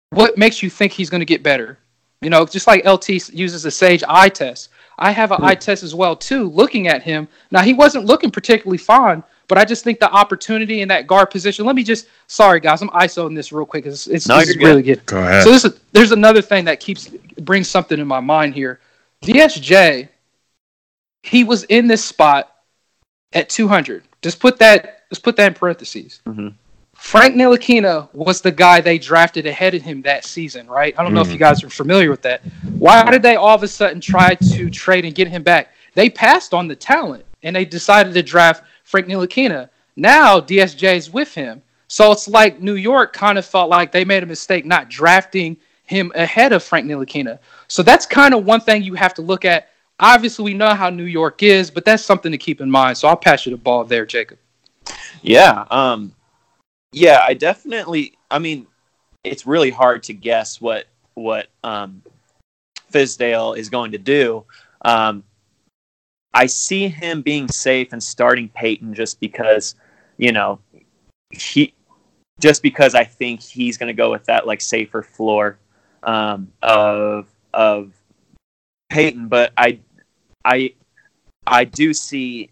what 0.09 0.37
makes 0.37 0.63
you 0.63 0.69
think 0.69 0.93
he's 0.93 1.09
going 1.09 1.21
to 1.21 1.25
get 1.25 1.43
better? 1.43 1.77
You 2.21 2.29
know, 2.29 2.45
just 2.45 2.67
like 2.67 2.85
LT 2.85 3.09
uses 3.31 3.63
the 3.63 3.71
Sage 3.71 4.03
eye 4.07 4.29
test. 4.29 4.69
I 4.97 5.11
have 5.11 5.31
an 5.31 5.43
eye 5.43 5.55
test 5.55 5.83
as 5.83 5.93
well 5.93 6.15
too. 6.15 6.49
Looking 6.49 6.87
at 6.87 7.03
him 7.03 7.27
now, 7.51 7.61
he 7.61 7.73
wasn't 7.73 8.05
looking 8.05 8.31
particularly 8.31 8.79
fine, 8.79 9.23
but 9.47 9.59
I 9.59 9.65
just 9.65 9.83
think 9.83 9.99
the 9.99 10.11
opportunity 10.11 10.81
in 10.81 10.87
that 10.87 11.05
guard 11.05 11.29
position. 11.29 11.65
Let 11.65 11.75
me 11.75 11.83
just, 11.83 12.07
sorry 12.25 12.59
guys, 12.59 12.81
I'm 12.81 12.89
isoing 12.89 13.35
this 13.35 13.51
real 13.51 13.65
quick. 13.65 13.85
It's, 13.85 14.07
it's, 14.07 14.27
no, 14.27 14.39
it's 14.39 14.57
really 14.57 14.81
good. 14.81 15.05
Go 15.05 15.19
ahead. 15.19 15.43
So 15.43 15.51
this 15.51 15.65
is, 15.65 15.79
there's 15.91 16.11
another 16.11 16.41
thing 16.41 16.65
that 16.65 16.79
keeps 16.79 17.09
brings 17.39 17.69
something 17.69 17.99
in 17.99 18.07
my 18.07 18.19
mind 18.19 18.55
here. 18.55 18.79
DSJ, 19.21 20.09
he 21.23 21.43
was 21.43 21.63
in 21.65 21.87
this 21.87 22.03
spot 22.03 22.55
at 23.33 23.49
200. 23.49 24.03
Just 24.21 24.39
put 24.39 24.57
that. 24.59 25.07
Just 25.09 25.23
put 25.23 25.35
that 25.37 25.47
in 25.47 25.53
parentheses. 25.53 26.21
Mm-hmm. 26.25 26.49
Frank 27.07 27.35
Ntilikina 27.35 28.13
was 28.13 28.41
the 28.41 28.51
guy 28.51 28.81
they 28.81 28.97
drafted 28.97 29.45
ahead 29.45 29.73
of 29.73 29.81
him 29.81 30.01
that 30.01 30.25
season, 30.25 30.67
right? 30.67 30.93
I 30.99 31.03
don't 31.03 31.13
know 31.13 31.21
mm. 31.21 31.27
if 31.27 31.29
you 31.29 31.35
mm-hmm. 31.35 31.43
guys 31.43 31.63
are 31.63 31.69
familiar 31.69 32.09
with 32.09 32.21
that. 32.23 32.41
Why 32.77 33.09
did 33.09 33.21
they 33.21 33.37
all 33.37 33.55
of 33.55 33.63
a 33.63 33.67
sudden 33.69 34.01
try 34.01 34.35
to 34.35 34.69
trade 34.69 35.05
and 35.05 35.15
get 35.15 35.29
him 35.29 35.41
back? 35.41 35.71
They 35.93 36.09
passed 36.09 36.53
on 36.53 36.67
the 36.67 36.75
talent 36.75 37.23
and 37.43 37.55
they 37.55 37.63
decided 37.63 38.13
to 38.13 38.21
draft 38.21 38.65
Frank 38.83 39.07
Ntilikina. 39.07 39.69
Now 39.95 40.41
DSJ 40.41 40.97
is 40.97 41.09
with 41.09 41.33
him. 41.33 41.61
So 41.87 42.11
it's 42.11 42.27
like 42.27 42.59
New 42.59 42.75
York 42.75 43.13
kind 43.13 43.37
of 43.37 43.45
felt 43.45 43.69
like 43.69 43.93
they 43.93 44.03
made 44.03 44.23
a 44.23 44.25
mistake 44.25 44.65
not 44.65 44.89
drafting 44.89 45.55
him 45.85 46.11
ahead 46.13 46.51
of 46.51 46.61
Frank 46.61 46.87
Ntilikina. 46.87 47.39
So 47.69 47.83
that's 47.83 48.05
kind 48.05 48.33
of 48.33 48.43
one 48.43 48.59
thing 48.59 48.83
you 48.83 48.95
have 48.95 49.13
to 49.13 49.21
look 49.21 49.45
at. 49.45 49.69
Obviously, 50.01 50.43
we 50.43 50.53
know 50.55 50.75
how 50.75 50.89
New 50.89 51.05
York 51.05 51.41
is, 51.41 51.71
but 51.71 51.85
that's 51.85 52.03
something 52.03 52.33
to 52.33 52.37
keep 52.37 52.59
in 52.59 52.69
mind. 52.69 52.97
So 52.97 53.07
I'll 53.07 53.15
pass 53.15 53.45
you 53.45 53.51
the 53.51 53.57
ball 53.57 53.85
there, 53.85 54.05
Jacob. 54.05 54.39
Yeah. 55.21 55.63
Um, 55.71 56.13
yeah, 56.91 57.21
I 57.25 57.33
definitely. 57.33 58.17
I 58.29 58.39
mean, 58.39 58.67
it's 59.23 59.45
really 59.45 59.71
hard 59.71 60.03
to 60.03 60.13
guess 60.13 60.61
what 60.61 60.85
what 61.13 61.47
um, 61.63 62.01
Fizdale 62.91 63.57
is 63.57 63.69
going 63.69 63.91
to 63.91 63.97
do. 63.97 64.45
Um, 64.83 65.23
I 66.33 66.45
see 66.45 66.87
him 66.87 67.21
being 67.21 67.47
safe 67.47 67.93
and 67.93 68.03
starting 68.03 68.49
Payton 68.49 68.93
just 68.93 69.19
because, 69.19 69.75
you 70.17 70.31
know, 70.31 70.59
he 71.31 71.73
just 72.39 72.61
because 72.61 72.93
I 72.93 73.03
think 73.03 73.41
he's 73.41 73.77
going 73.77 73.87
to 73.87 73.93
go 73.93 74.11
with 74.11 74.25
that 74.25 74.45
like 74.45 74.61
safer 74.61 75.01
floor 75.01 75.57
um, 76.03 76.51
of 76.61 77.27
of 77.53 77.91
Payton. 78.89 79.27
But 79.27 79.51
I 79.57 79.79
I 80.45 80.73
I 81.45 81.65
do 81.65 81.93
see 81.93 82.51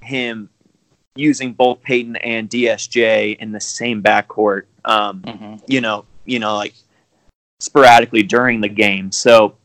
him 0.00 0.48
using 1.18 1.52
both 1.52 1.82
Payton 1.82 2.16
and 2.16 2.48
DSJ 2.48 3.38
in 3.38 3.52
the 3.52 3.60
same 3.60 4.02
backcourt. 4.02 4.62
Um, 4.84 5.20
mm-hmm. 5.22 5.56
You 5.66 5.80
know, 5.80 6.04
you 6.24 6.38
know, 6.38 6.56
like 6.56 6.74
sporadically 7.60 8.22
during 8.22 8.60
the 8.60 8.68
game. 8.68 9.10
So 9.10 9.56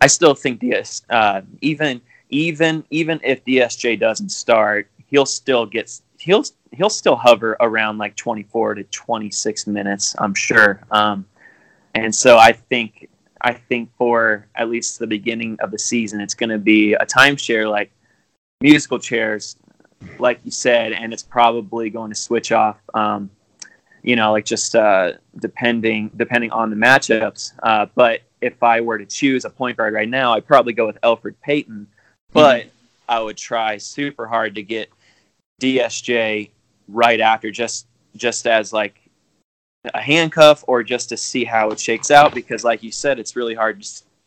I 0.00 0.06
still 0.06 0.34
think 0.34 0.60
DS, 0.60 1.02
uh, 1.10 1.42
even 1.60 2.00
even 2.30 2.84
even 2.90 3.20
if 3.24 3.44
DSJ 3.44 3.98
doesn't 3.98 4.30
start, 4.30 4.88
he'll 5.08 5.26
still 5.26 5.66
get 5.66 6.00
he'll 6.18 6.44
he'll 6.72 6.90
still 6.90 7.16
hover 7.16 7.56
around 7.60 7.98
like 7.98 8.14
24 8.16 8.74
to 8.74 8.84
26 8.84 9.66
minutes, 9.66 10.14
I'm 10.18 10.34
sure. 10.34 10.80
Um, 10.90 11.26
and 11.94 12.14
so 12.14 12.38
I 12.38 12.52
think 12.52 13.08
I 13.40 13.52
think 13.52 13.90
for 13.96 14.46
at 14.54 14.68
least 14.68 14.98
the 14.98 15.06
beginning 15.06 15.56
of 15.60 15.70
the 15.70 15.78
season, 15.78 16.20
it's 16.20 16.34
going 16.34 16.50
to 16.50 16.58
be 16.58 16.94
a 16.94 17.06
timeshare 17.06 17.70
like 17.70 17.90
musical 18.60 18.98
chairs 18.98 19.56
like 20.18 20.40
you 20.44 20.50
said, 20.50 20.92
and 20.92 21.12
it's 21.12 21.22
probably 21.22 21.90
going 21.90 22.10
to 22.10 22.14
switch 22.14 22.52
off. 22.52 22.78
Um, 22.94 23.30
you 24.02 24.16
know, 24.16 24.32
like 24.32 24.44
just 24.44 24.74
uh, 24.74 25.12
depending 25.38 26.10
depending 26.16 26.50
on 26.50 26.70
the 26.70 26.76
matchups. 26.76 27.52
Uh, 27.62 27.86
but 27.94 28.22
if 28.40 28.62
I 28.62 28.80
were 28.80 28.98
to 28.98 29.06
choose 29.06 29.44
a 29.44 29.50
point 29.50 29.76
guard 29.76 29.94
right 29.94 30.08
now, 30.08 30.32
I'd 30.34 30.46
probably 30.46 30.72
go 30.72 30.86
with 30.86 31.00
Elfrid 31.02 31.34
Payton. 31.42 31.86
But 32.32 32.62
mm-hmm. 32.62 32.70
I 33.08 33.20
would 33.20 33.36
try 33.36 33.78
super 33.78 34.26
hard 34.26 34.54
to 34.56 34.62
get 34.62 34.90
DSJ 35.60 36.50
right 36.88 37.20
after, 37.20 37.50
just 37.50 37.86
just 38.16 38.46
as 38.46 38.72
like 38.72 39.00
a 39.94 40.00
handcuff, 40.00 40.64
or 40.66 40.82
just 40.82 41.08
to 41.08 41.16
see 41.16 41.44
how 41.44 41.70
it 41.70 41.80
shakes 41.80 42.10
out. 42.10 42.34
Because, 42.34 42.64
like 42.64 42.82
you 42.82 42.92
said, 42.92 43.18
it's 43.18 43.36
really 43.36 43.54
hard. 43.54 43.84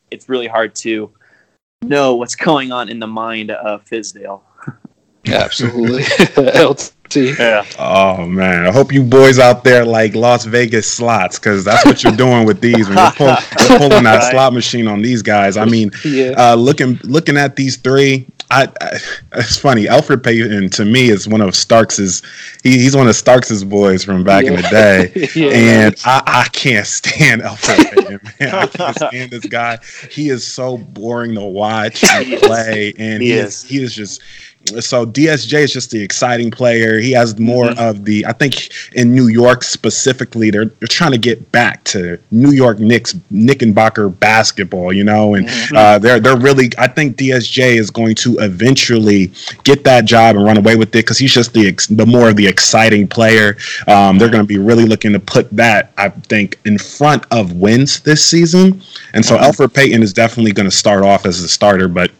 It's 0.10 0.30
really 0.30 0.48
hard 0.48 0.76
to 0.76 1.12
know 1.82 2.16
what's 2.16 2.36
going 2.50 2.72
on 2.72 2.90
in 2.90 3.00
the 3.00 3.08
mind 3.08 3.52
of 3.52 3.86
Fizdale. 3.86 4.42
Absolutely. 5.34 6.04
LT. 6.60 6.92
Yeah. 7.16 7.66
Oh 7.78 8.26
man, 8.26 8.66
I 8.66 8.72
hope 8.72 8.94
you 8.94 9.04
boys 9.04 9.38
out 9.38 9.64
there 9.64 9.84
like 9.84 10.16
Las 10.16 10.46
Vegas 10.46 10.90
slots 10.90 11.38
because 11.38 11.66
that's 11.66 11.86
what 11.86 12.04
you're 12.04 12.16
doing 12.16 12.46
with 12.46 12.62
these 12.62 12.88
when 12.88 12.98
you're, 12.98 13.12
pull, 13.12 13.28
you're 13.70 13.78
pulling 13.80 14.04
that 14.04 14.20
right. 14.20 14.32
slot 14.32 14.54
machine 14.54 14.88
on 14.88 15.02
these 15.02 15.22
guys. 15.22 15.58
I 15.58 15.66
mean, 15.66 15.92
yeah. 16.06 16.32
uh, 16.38 16.56
looking 16.56 17.00
looking 17.04 17.36
at 17.36 17.58
these 17.58 17.76
three, 17.76 18.28
I, 18.52 18.68
I, 18.82 19.00
it's 19.36 19.58
funny. 19.58 19.88
Alfred 19.88 20.24
Payton 20.24 20.70
to 20.72 20.86
me 20.86 21.10
is 21.10 21.28
one 21.28 21.42
of 21.42 21.56
Starks's. 21.56 22.22
He, 22.64 22.80
he's 22.80 22.96
one 22.96 23.08
of 23.08 23.16
Starks's 23.16 23.64
boys 23.64 24.04
from 24.04 24.24
back 24.26 24.44
yeah. 24.44 24.50
in 24.52 24.56
the 24.58 24.62
day, 24.64 25.30
yeah, 25.36 25.86
and 25.86 25.96
I, 26.06 26.22
I, 26.26 26.48
can't 26.50 26.86
stand 26.86 27.42
Alfred 27.42 27.88
Payton. 27.92 28.20
Man, 28.40 28.56
I 28.56 28.68
can't 28.68 28.96
stand 28.96 29.32
this 29.32 29.46
guy. 29.46 29.80
He 30.10 30.30
is 30.30 30.46
so 30.46 30.78
boring 30.78 31.34
to 31.36 31.42
watch 31.42 32.04
and 32.04 32.42
play, 32.42 32.94
and 32.98 33.24
he, 33.24 33.30
he 33.30 33.34
is. 33.36 33.64
is 33.64 33.70
he 33.70 33.84
is 33.84 33.96
just 33.96 34.22
so 34.66 35.06
DSJ 35.06 35.64
is 35.64 35.74
just 35.74 35.92
the 35.92 36.02
exciting 36.02 36.52
player. 36.52 37.00
He 37.00 37.12
has 37.12 37.38
more 37.40 37.66
mm-hmm. 37.66 37.80
of 37.80 38.06
the. 38.06 38.26
I 38.26 38.34
think 38.34 38.72
in 38.94 39.14
New 39.14 39.28
York 39.28 39.64
specifically, 39.64 40.52
they're 40.52 40.66
they're 40.66 40.88
trying 40.88 41.12
to 41.12 41.18
get 41.18 41.52
back 41.52 41.84
to 41.86 42.20
New 42.30 42.52
York 42.52 42.80
Knicks 42.80 43.16
Knickerbocker 43.32 44.10
basketball, 44.10 44.94
you 44.94 45.04
know, 45.04 45.34
and 45.34 45.48
mm-hmm. 45.48 45.76
uh, 45.76 46.00
they're 46.00 46.20
they're 46.20 46.38
really. 46.38 46.70
I 46.78 46.88
think 46.88 47.18
DSJ 47.18 47.78
is 47.78 47.90
going 47.90 48.16
to 48.16 48.38
eventually 48.40 49.32
get 49.64 49.84
that 49.84 50.06
job 50.06 50.36
and 50.36 50.46
run 50.46 50.58
away 50.58 50.76
with 50.76 50.90
it 50.90 50.92
because 50.92 51.18
he's 51.18 51.34
just 51.34 51.54
the 51.54 51.72
the 51.90 52.06
more 52.06 52.30
of 52.30 52.36
the 52.36 52.48
exciting 52.48 53.08
player. 53.08 53.58
Um, 53.88 54.18
they're 54.18 54.30
going 54.30 54.44
to 54.44 54.48
be 54.48 54.60
really 54.60 54.86
looking 54.86 55.12
to 55.14 55.20
put 55.20 55.50
that, 55.52 55.92
I 55.98 56.10
think, 56.10 56.60
in 56.66 56.78
front 56.78 57.26
of 57.32 57.54
wins 57.54 58.00
this 58.02 58.24
season, 58.24 58.82
and 59.14 59.26
so 59.26 59.36
mm-hmm. 59.36 59.46
Elfrid 59.46 59.74
Payton 59.74 60.04
is 60.04 60.14
definitely 60.14 60.52
going 60.52 60.70
to 60.70 60.76
start 60.76 61.04
off 61.04 61.26
as 61.26 61.42
a 61.42 61.50
starter, 61.50 61.88
but 61.88 62.12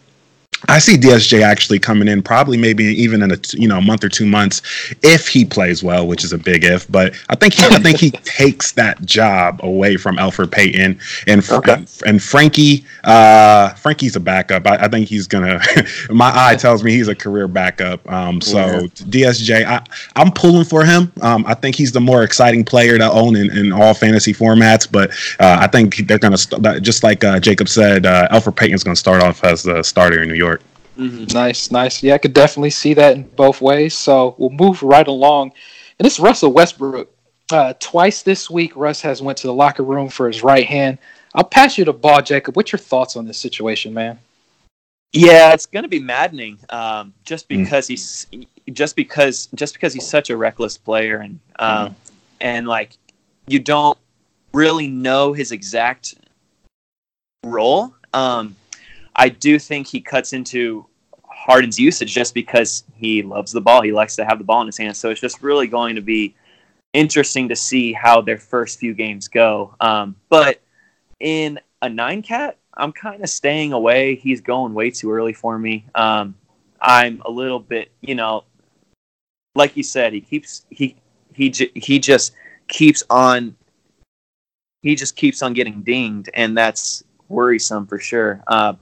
I 0.68 0.80
see 0.80 0.96
DSJ 0.96 1.42
actually 1.42 1.80
coming 1.80 2.08
in 2.08 2.22
probably 2.22 2.58
maybe 2.58 2.84
even 2.86 3.22
in 3.22 3.32
a 3.32 3.38
you 3.54 3.68
know 3.68 3.78
a 3.78 3.82
month 3.82 4.04
or 4.04 4.10
two 4.10 4.26
months 4.26 4.62
if 5.02 5.28
he 5.28 5.46
plays 5.46 5.84
well, 5.84 6.08
which 6.08 6.24
is 6.24 6.34
a 6.34 6.38
big 6.38 6.64
if. 6.64 6.90
But 6.92 7.14
I 7.30 7.36
think 7.36 7.54
he, 7.54 7.66
I 7.66 7.80
think 7.80 8.00
he 8.00 8.12
takes 8.24 8.74
that 8.74 9.04
job 9.06 9.60
away 9.64 9.98
from 9.98 10.20
Alfred 10.20 10.52
Payton 10.52 11.00
and 11.28 11.50
okay. 11.52 11.86
and, 12.06 12.22
Frankie. 12.22 12.86
Uh, 13.04 13.70
Frankie's 13.74 14.16
a 14.16 14.20
backup. 14.20 14.68
I, 14.68 14.76
I 14.78 14.88
think 14.88 15.08
he's 15.08 15.28
gonna. 15.28 15.60
my 16.10 16.32
eye 16.34 16.56
tells 16.56 16.84
me 16.84 16.92
he's 16.92 17.08
a 17.08 17.16
career 17.16 17.48
backup. 17.48 18.10
Um, 18.12 18.40
so 18.42 18.58
yeah. 18.58 18.88
DSJ, 18.88 19.66
I, 19.66 19.84
I'm 20.16 20.32
pulling 20.32 20.66
for 20.66 20.86
him. 20.86 21.12
Um, 21.22 21.46
I 21.48 21.56
think 21.56 21.76
he's 21.76 21.92
the 21.92 22.02
more 22.02 22.24
exciting 22.24 22.64
player 22.64 22.98
to 22.98 23.12
own 23.12 23.36
in, 23.36 23.56
in 23.58 23.72
all 23.72 23.94
fantasy 23.94 24.34
formats. 24.34 24.90
But 24.90 25.12
uh, 25.40 25.58
I 25.60 25.68
think 25.68 26.08
they're 26.08 26.20
gonna 26.20 26.38
st- 26.38 26.84
just 26.84 27.04
like 27.04 27.24
uh, 27.24 27.40
Jacob 27.40 27.68
said, 27.68 28.06
uh, 28.06 28.28
Elfrid 28.30 28.56
Payton's 28.56 28.84
gonna 28.84 28.96
start 28.96 29.24
off 29.24 29.44
as 29.44 29.64
the 29.64 29.82
starter 29.84 30.22
in 30.22 30.30
New 30.30 30.36
York. 30.36 30.51
Mm-hmm. 31.02 31.34
Nice, 31.34 31.72
nice. 31.72 32.04
Yeah, 32.04 32.14
I 32.14 32.20
could 32.20 32.34
definitely 32.34 32.70
see 32.70 32.94
that 32.94 33.16
in 33.16 33.24
both 33.24 33.60
ways. 33.60 33.98
So 33.98 34.36
we'll 34.38 34.52
move 34.52 34.84
right 34.84 35.08
along. 35.08 35.54
And 35.98 36.06
it's 36.06 36.20
Russell 36.20 36.54
Westbrook. 36.54 37.12
Uh, 37.52 37.74
twice 37.80 38.22
this 38.22 38.50
week, 38.50 38.76
Russ 38.76 39.02
has 39.02 39.22
went 39.22 39.38
to 39.40 39.48
the 39.48 39.54
locker 39.54 39.84
room 39.84 40.10
for 40.10 40.28
his 40.28 40.44
right 40.44 40.66
hand. 40.66 41.00
I'll 41.34 41.44
pass 41.44 41.78
you 41.78 41.86
the 41.86 41.94
ball, 41.94 42.22
Jacob. 42.22 42.56
What's 42.56 42.72
your 42.72 42.80
thoughts 42.80 43.16
on 43.16 43.26
this 43.26 43.40
situation, 43.40 43.94
man? 43.94 44.20
Yeah, 45.12 45.54
it's 45.54 45.66
going 45.66 45.84
to 45.84 45.90
be 45.90 46.00
maddening. 46.00 46.60
Um, 46.70 47.14
just 47.26 47.50
mm. 47.50 47.64
because 47.64 47.88
mm. 47.88 47.90
he's 47.90 48.28
just 48.72 48.96
because 48.96 49.48
just 49.56 49.74
because 49.74 49.94
he's 49.94 50.08
such 50.08 50.30
a 50.30 50.38
reckless 50.38 50.78
player, 50.78 51.18
and 51.18 51.40
um, 51.58 51.90
mm. 51.90 51.96
and 52.40 52.68
like 52.68 52.96
you 53.48 53.60
don't 53.60 53.98
really 54.54 54.88
know 54.88 55.34
his 55.34 55.52
exact 55.52 56.16
role. 57.44 57.94
Um, 58.14 58.56
I 59.16 59.30
do 59.30 59.60
think 59.60 59.88
he 59.88 60.00
cuts 60.00 60.32
into 60.32 60.86
Harden's 61.44 61.80
usage 61.80 62.14
just 62.14 62.36
because 62.36 62.84
he 62.96 63.24
loves 63.24 63.52
the 63.52 63.62
ball. 63.62 63.82
He 63.82 63.92
likes 63.92 64.16
to 64.18 64.26
have 64.26 64.38
the 64.38 64.44
ball 64.44 64.62
in 64.62 64.68
his 64.68 64.78
hands. 64.78 65.00
So 65.00 65.10
it's 65.10 65.20
just 65.20 65.42
really 65.42 65.66
going 65.66 65.96
to 65.96 66.02
be 66.02 66.36
interesting 66.94 67.50
to 67.50 67.56
see 67.56 67.94
how 67.94 68.22
their 68.22 68.38
first 68.38 68.80
few 68.80 68.94
games 68.94 69.28
go. 69.28 69.74
Um, 69.80 70.16
but 70.30 70.62
in 71.20 71.60
a 71.82 71.90
nine 71.90 72.22
cat, 72.22 72.58
I'm 72.76 72.92
kind 72.92 73.24
of 73.24 73.30
staying 73.30 73.74
away. 73.74 74.16
He's 74.16 74.40
going 74.40 74.76
way 74.76 74.92
too 74.92 75.12
early 75.12 75.34
for 75.34 75.58
me. 75.58 75.86
Um, 75.96 76.36
I'm 76.80 77.24
a 77.26 77.32
little 77.32 77.60
bit, 77.60 77.92
you 78.02 78.14
know, 78.14 78.44
like 79.56 79.76
you 79.76 79.84
said, 79.84 80.14
he 80.14 80.22
keeps 80.22 80.66
he 80.70 80.96
he 81.34 81.52
he 81.74 81.98
just 81.98 82.34
keeps 82.68 83.04
on 83.10 83.56
he 84.84 84.96
just 84.96 85.16
keeps 85.16 85.42
on 85.42 85.54
getting 85.54 85.82
dinged, 85.82 86.30
and 86.36 86.56
that's 86.56 87.04
worrisome 87.30 87.88
for 87.88 88.00
sure. 88.00 88.44
Uh, 88.48 88.74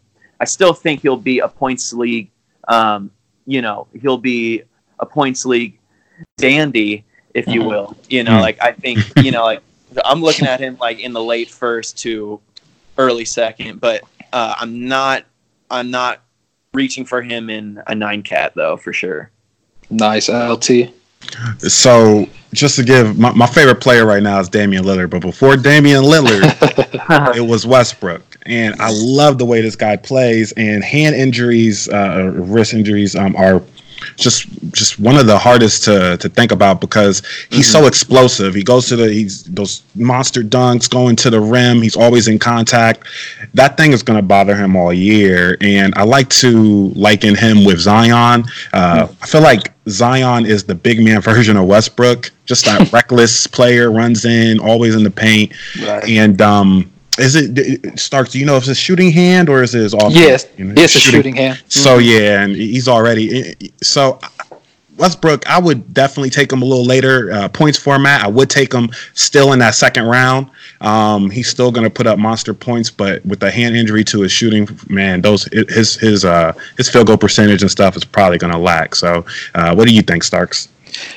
I 0.42 0.46
still 0.46 0.74
think 0.74 1.02
he'll 1.02 1.18
be 1.18 1.40
a 1.40 1.48
points 1.48 1.94
league. 1.94 2.32
Um, 2.70 3.12
you 3.46 3.62
know, 3.62 3.88
he'll 4.00 4.18
be 4.18 4.64
a 5.00 5.06
points 5.06 5.46
league 5.46 5.78
dandy, 6.38 7.04
if 7.34 7.48
you 7.48 7.62
mm-hmm. 7.62 7.70
will. 7.70 7.98
You 8.10 8.24
know, 8.24 8.32
mm-hmm. 8.32 8.42
like 8.42 8.62
I 8.62 8.72
think 8.72 9.00
you 9.18 9.32
know, 9.32 9.44
like 9.44 9.62
I'm 10.06 10.22
looking 10.22 10.48
at 10.48 10.60
him 10.60 10.78
like 10.80 11.00
in 11.00 11.12
the 11.12 11.24
late 11.24 11.50
first 11.50 11.98
to 12.00 12.40
early 12.98 13.26
second, 13.26 13.82
but 13.82 14.04
uh, 14.32 14.56
I'm 14.58 14.88
not. 14.88 15.26
I'm 15.72 15.92
not 15.92 16.22
reaching 16.74 17.06
for 17.06 17.22
him 17.22 17.50
in 17.50 17.82
a 17.88 17.96
nine 17.96 18.24
cat 18.24 18.54
though, 18.56 18.78
for 18.78 18.94
sure. 18.94 19.32
Nice 19.90 20.30
LT. 20.30 20.94
So 21.60 22.28
just 22.54 22.76
to 22.78 22.84
give 22.84 23.18
my, 23.18 23.32
my 23.34 23.48
favorite 23.48 23.82
player 23.82 24.06
right 24.06 24.24
now 24.24 24.40
is 24.40 24.50
Damian 24.50 24.84
Lillard, 24.84 25.10
but 25.10 25.22
before 25.22 25.58
Damian 25.58 26.04
Lillard, 26.04 27.36
it 27.36 27.42
was 27.42 27.66
Westbrook. 27.66 28.29
And 28.46 28.76
I 28.80 28.90
love 28.92 29.38
the 29.38 29.46
way 29.46 29.62
this 29.62 29.76
guy 29.76 29.96
plays. 29.96 30.52
And 30.54 30.84
hand 30.84 31.16
injuries, 31.16 31.90
uh, 31.90 32.32
wrist 32.36 32.74
injuries, 32.74 33.16
um, 33.16 33.36
are 33.36 33.62
just 34.16 34.48
just 34.72 35.00
one 35.00 35.16
of 35.16 35.26
the 35.26 35.38
hardest 35.38 35.84
to 35.86 36.18
to 36.18 36.30
think 36.30 36.52
about 36.52 36.82
because 36.82 37.22
he's 37.50 37.68
mm-hmm. 37.68 37.82
so 37.82 37.88
explosive. 37.88 38.54
He 38.54 38.64
goes 38.64 38.88
to 38.88 38.96
the 38.96 39.12
he's 39.12 39.44
those 39.46 39.84
monster 39.96 40.42
dunks 40.42 40.90
going 40.90 41.16
to 41.18 41.30
the 41.30 41.40
rim. 41.40 41.82
He's 41.82 41.96
always 41.96 42.28
in 42.28 42.40
contact. 42.40 43.08
That 43.54 43.78
thing 43.78 43.92
is 43.92 44.04
going 44.04 44.18
to 44.18 44.24
bother 44.26 44.56
him 44.56 44.76
all 44.76 44.94
year. 44.94 45.58
And 45.62 45.94
I 45.96 46.04
like 46.04 46.30
to 46.30 46.90
liken 46.90 47.36
him 47.36 47.64
with 47.66 47.80
Zion. 47.80 48.46
Uh, 48.74 49.08
mm-hmm. 49.08 49.24
I 49.24 49.26
feel 49.26 49.42
like 49.42 49.74
Zion 49.90 50.46
is 50.46 50.64
the 50.64 50.76
big 50.76 51.04
man 51.04 51.22
version 51.32 51.58
of 51.58 51.66
Westbrook. 51.68 52.32
Just 52.46 52.66
that 52.66 52.92
reckless 52.94 53.48
player 53.48 53.92
runs 53.92 54.26
in, 54.26 54.60
always 54.60 54.96
in 54.96 55.04
the 55.04 55.12
paint, 55.12 55.54
right. 55.84 56.04
and 56.10 56.42
um, 56.42 56.92
is 57.20 57.36
it 57.36 58.00
Starks? 58.00 58.32
Do 58.32 58.40
you 58.40 58.46
know 58.46 58.56
if 58.56 58.64
it's 58.64 58.70
a 58.70 58.76
shooting 58.76 59.12
hand 59.12 59.50
or 59.50 59.64
is 59.64 59.76
it 59.76 59.80
his 59.80 59.94
off? 59.94 60.14
Yes, 60.14 60.46
know, 60.58 60.74
it's 60.78 60.94
shooting. 60.94 61.10
a 61.10 61.18
shooting 61.18 61.36
hand. 61.36 61.64
So 61.68 61.98
mm-hmm. 61.98 62.10
yeah, 62.10 62.42
and 62.42 62.56
he's 62.56 62.88
already 62.88 63.56
so. 63.82 64.20
Westbrook, 64.98 65.48
I 65.48 65.58
would 65.58 65.94
definitely 65.94 66.30
take 66.30 66.52
him 66.52 66.62
a 66.62 66.66
little 66.66 66.84
later 66.84 67.32
uh, 67.32 67.48
points 67.48 67.80
format. 67.80 68.22
I 68.22 68.28
would 68.28 68.50
take 68.50 68.74
him 68.74 68.90
still 69.14 69.54
in 69.54 69.60
that 69.60 69.74
second 69.74 70.04
round. 70.08 70.52
Um, 70.82 71.30
he's 71.30 71.48
still 71.48 71.72
going 71.72 71.86
to 71.86 71.90
put 71.90 72.06
up 72.06 72.20
monster 72.20 72.54
points, 72.54 72.92
but 72.92 73.26
with 73.26 73.40
the 73.40 73.50
hand 73.50 73.78
injury 73.78 74.04
to 74.04 74.22
his 74.22 74.32
shooting, 74.34 74.68
man, 74.90 75.22
those 75.22 75.46
his 75.70 75.96
his 75.96 76.26
uh, 76.26 76.54
his 76.76 76.90
field 76.90 77.08
goal 77.08 77.18
percentage 77.18 77.62
and 77.62 77.72
stuff 77.72 77.96
is 77.96 78.04
probably 78.04 78.38
going 78.38 78.52
to 78.52 78.60
lack. 78.60 78.94
So, 78.94 79.26
uh, 79.56 79.74
what 79.74 79.88
do 79.88 79.94
you 79.94 80.02
think, 80.02 80.22
Starks? 80.22 80.68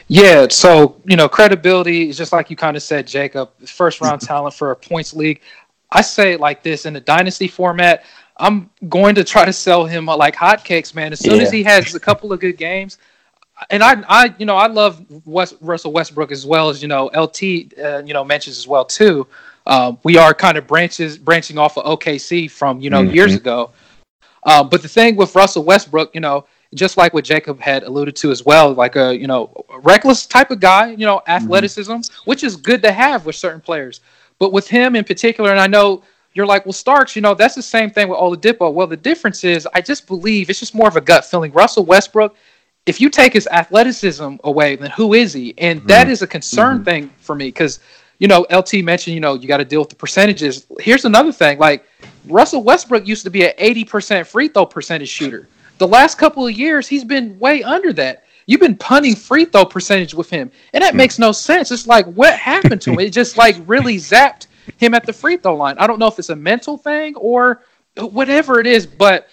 Yeah, 0.09 0.47
so 0.49 0.97
you 1.07 1.17
know, 1.17 1.29
credibility 1.29 2.09
is 2.09 2.17
just 2.17 2.33
like 2.33 2.51
you 2.51 2.57
kind 2.57 2.77
of 2.77 2.83
said, 2.83 3.07
Jacob. 3.07 3.51
First 3.67 4.01
round 4.01 4.21
talent 4.21 4.55
for 4.55 4.71
a 4.71 4.77
points 4.77 5.15
league. 5.15 5.41
I 5.93 6.01
say 6.01 6.33
it 6.33 6.41
like 6.41 6.63
this 6.63 6.87
in 6.87 6.95
the 6.95 7.01
dynasty 7.01 7.49
format. 7.49 8.05
I'm 8.39 8.71
going 8.89 9.15
to 9.15 9.25
try 9.25 9.45
to 9.45 9.53
sell 9.53 9.85
him 9.85 10.07
like 10.07 10.35
hotcakes, 10.35 10.95
man. 10.95 11.13
As 11.13 11.21
soon 11.21 11.37
yeah. 11.37 11.43
as 11.43 11.53
he 11.53 11.63
has 11.65 11.95
a 11.95 12.01
couple 12.01 12.33
of 12.33 12.41
good 12.41 12.57
games, 12.57 12.99
and 13.71 13.83
I, 13.83 14.03
I, 14.09 14.35
you 14.39 14.47
know, 14.47 14.57
I 14.57 14.67
love 14.67 15.05
West, 15.27 15.55
Russell 15.61 15.93
Westbrook 15.93 16.33
as 16.33 16.47
well 16.47 16.69
as 16.69 16.83
you 16.83 16.89
know 16.89 17.07
LT, 17.15 17.79
uh, 17.79 18.03
you 18.05 18.15
know, 18.15 18.25
mentions 18.25 18.59
as 18.59 18.67
well 18.67 18.85
too. 18.85 19.27
Uh, 19.67 19.95
we 20.03 20.17
are 20.17 20.35
kind 20.35 20.57
of 20.57 20.67
branches 20.67 21.17
branching 21.19 21.59
off 21.59 21.77
of 21.77 21.85
OKC 21.85 22.51
from 22.51 22.81
you 22.81 22.91
know 22.91 23.03
mm-hmm. 23.03 23.15
years 23.15 23.35
ago. 23.35 23.71
Uh, 24.45 24.65
but 24.65 24.83
the 24.83 24.89
thing 24.89 25.15
with 25.15 25.37
Russell 25.37 25.63
Westbrook, 25.63 26.15
you 26.15 26.21
know, 26.21 26.47
just 26.75 26.97
like 26.97 27.15
what 27.15 27.25
Jacob 27.25 27.61
had 27.61 27.85
alluded 27.85 28.17
to 28.17 28.33
as 28.33 28.45
well, 28.45 28.73
like 28.73 28.97
a 28.97 29.17
you 29.17 29.27
know 29.27 29.53
reckless 29.83 30.27
type 30.27 30.51
of 30.51 30.59
guy, 30.59 30.91
you 30.91 31.07
know, 31.07 31.19
mm-hmm. 31.19 31.31
athleticism, 31.31 31.93
mm-hmm. 31.93 32.31
which 32.31 32.43
is 32.43 32.57
good 32.57 32.83
to 32.83 32.91
have 32.91 33.27
with 33.27 33.37
certain 33.37 33.61
players. 33.61 34.01
But 34.43 34.53
with 34.53 34.67
him 34.67 34.97
in 34.97 35.05
particular, 35.05 35.53
and 35.53 35.61
I 35.61 35.69
know 35.69 36.03
you're 36.35 36.47
like, 36.47 36.67
well, 36.67 36.73
Starks, 36.73 37.15
you 37.15 37.23
know, 37.23 37.33
that's 37.33 37.55
the 37.55 37.63
same 37.63 37.91
thing 37.91 38.09
with 38.09 38.19
Oladipo. 38.19 38.73
Well, 38.73 38.89
the 38.89 38.97
difference 38.97 39.45
is, 39.45 39.69
I 39.73 39.81
just 39.81 40.09
believe 40.09 40.51
it's 40.51 40.59
just 40.59 40.75
more 40.75 40.89
of 40.89 40.97
a 40.97 41.01
gut 41.01 41.25
feeling. 41.25 41.53
Russell 41.53 41.85
Westbrook, 41.85 42.35
if 42.85 43.01
you 43.01 43.09
take 43.09 43.33
his 43.35 43.47
athleticism 43.53 44.35
away, 44.43 44.75
then 44.75 44.91
who 44.91 45.15
is 45.15 45.33
he? 45.33 45.55
And 45.59 45.79
mm-hmm. 45.79 45.87
that 45.87 46.09
is 46.09 46.23
a 46.23 46.27
concern 46.27 46.79
mm-hmm. 46.79 46.85
thing 46.85 47.11
for 47.21 47.37
me 47.37 47.47
because, 47.47 47.79
you 48.19 48.27
know, 48.27 48.45
LT 48.51 48.83
mentioned, 48.83 49.15
you 49.15 49.21
know, 49.21 49.35
you 49.35 49.47
got 49.47 49.59
to 49.59 49.65
deal 49.65 49.79
with 49.79 49.91
the 49.91 49.95
percentages. 49.95 50.67
Here's 50.81 51.05
another 51.05 51.31
thing 51.31 51.61
like, 51.61 51.87
Russell 52.27 52.65
Westbrook 52.65 53.07
used 53.07 53.23
to 53.23 53.31
be 53.31 53.47
an 53.47 53.53
80% 53.61 54.27
free 54.27 54.49
throw 54.49 54.67
percentage 54.67 55.09
shooter. 55.09 55.47
The 55.79 55.87
last 55.87 56.19
couple 56.19 56.45
of 56.45 56.53
years, 56.53 56.89
he's 56.89 57.05
been 57.05 57.39
way 57.39 57.63
under 57.63 57.93
that. 57.93 58.25
You've 58.47 58.61
been 58.61 58.77
punting 58.77 59.17
free 59.17 59.45
throw 59.45 59.65
percentage 59.65 60.15
with 60.15 60.31
him, 60.31 60.51
and 60.73 60.83
that 60.83 60.93
hmm. 60.93 60.99
makes 60.99 61.19
no 61.19 61.33
sense. 61.33 61.71
It's 61.71 61.87
like 61.87 62.07
what 62.07 62.35
happened 62.35 62.81
to 62.83 62.93
him? 62.93 63.01
It 63.01 63.11
just 63.11 63.37
like 63.37 63.57
really 63.67 63.97
zapped 63.97 64.47
him 64.77 64.95
at 64.95 65.05
the 65.07 65.13
free 65.13 65.37
throw 65.37 65.57
line. 65.57 65.77
I 65.79 65.87
don't 65.87 65.99
know 65.99 66.07
if 66.07 66.19
it's 66.19 66.31
a 66.31 66.37
mental 66.37 66.77
thing 66.79 67.15
or 67.17 67.63
whatever 67.97 68.61
it 68.61 68.67
is, 68.67 68.87
but 68.87 69.29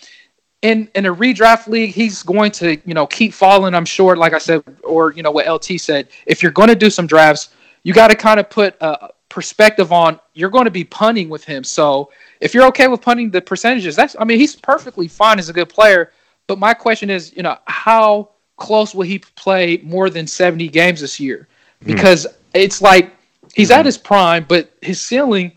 in 0.62 0.89
in 0.95 1.06
a 1.06 1.13
redraft 1.15 1.67
league, 1.67 1.91
he's 1.91 2.24
going 2.24 2.52
to 2.52 2.78
you 2.86 2.93
know 2.93 3.08
keep 3.08 3.34
falling. 3.34 3.74
I'm 3.74 3.86
sure, 3.86 4.15
like 4.15 4.34
I 4.34 4.38
said, 4.38 4.63
or 4.84 5.13
you 5.13 5.24
know 5.24 5.32
what 5.32 5.48
LT 5.48 5.80
said. 5.80 6.10
If 6.26 6.43
you're 6.43 6.52
going 6.52 6.69
to 6.69 6.76
do 6.76 6.89
some 6.89 7.08
drafts, 7.08 7.50
you 7.84 7.93
got 7.93 8.10
to 8.10 8.15
kind 8.15 8.39
of 8.39 8.50
put 8.50 8.76
a 8.82 9.10
perspective 9.30 9.93
on. 9.93 10.19
You're 10.34 10.50
going 10.50 10.65
to 10.65 10.72
be 10.72 10.84
punting 10.84 11.30
with 11.30 11.43
him, 11.43 11.63
so 11.63 12.12
if 12.41 12.54
you're 12.54 12.65
okay 12.65 12.88
with 12.88 13.02
punting 13.02 13.32
the 13.32 13.41
percentages, 13.41 13.95
that's 13.95 14.15
I 14.19 14.26
mean 14.26 14.39
he's 14.39 14.56
perfectly 14.56 15.08
fine 15.08 15.39
as 15.39 15.50
a 15.50 15.54
good 15.54 15.69
player 15.69 16.12
But 16.48 16.60
my 16.60 16.74
question 16.74 17.10
is, 17.10 17.34
you 17.36 17.43
know, 17.43 17.58
how 17.65 18.32
close 18.60 18.93
will 18.93 19.04
he 19.04 19.19
play 19.19 19.80
more 19.84 20.10
than 20.10 20.28
70 20.28 20.67
games 20.69 21.02
this 21.02 21.19
year? 21.19 21.48
Because 21.84 22.28
mm. 22.28 22.34
it's 22.54 22.82
like 22.82 23.12
he's 23.54 23.69
mm. 23.69 23.78
at 23.78 23.86
his 23.86 23.98
prime, 23.98 24.45
but 24.48 24.72
his 24.82 25.02
ceiling, 25.02 25.52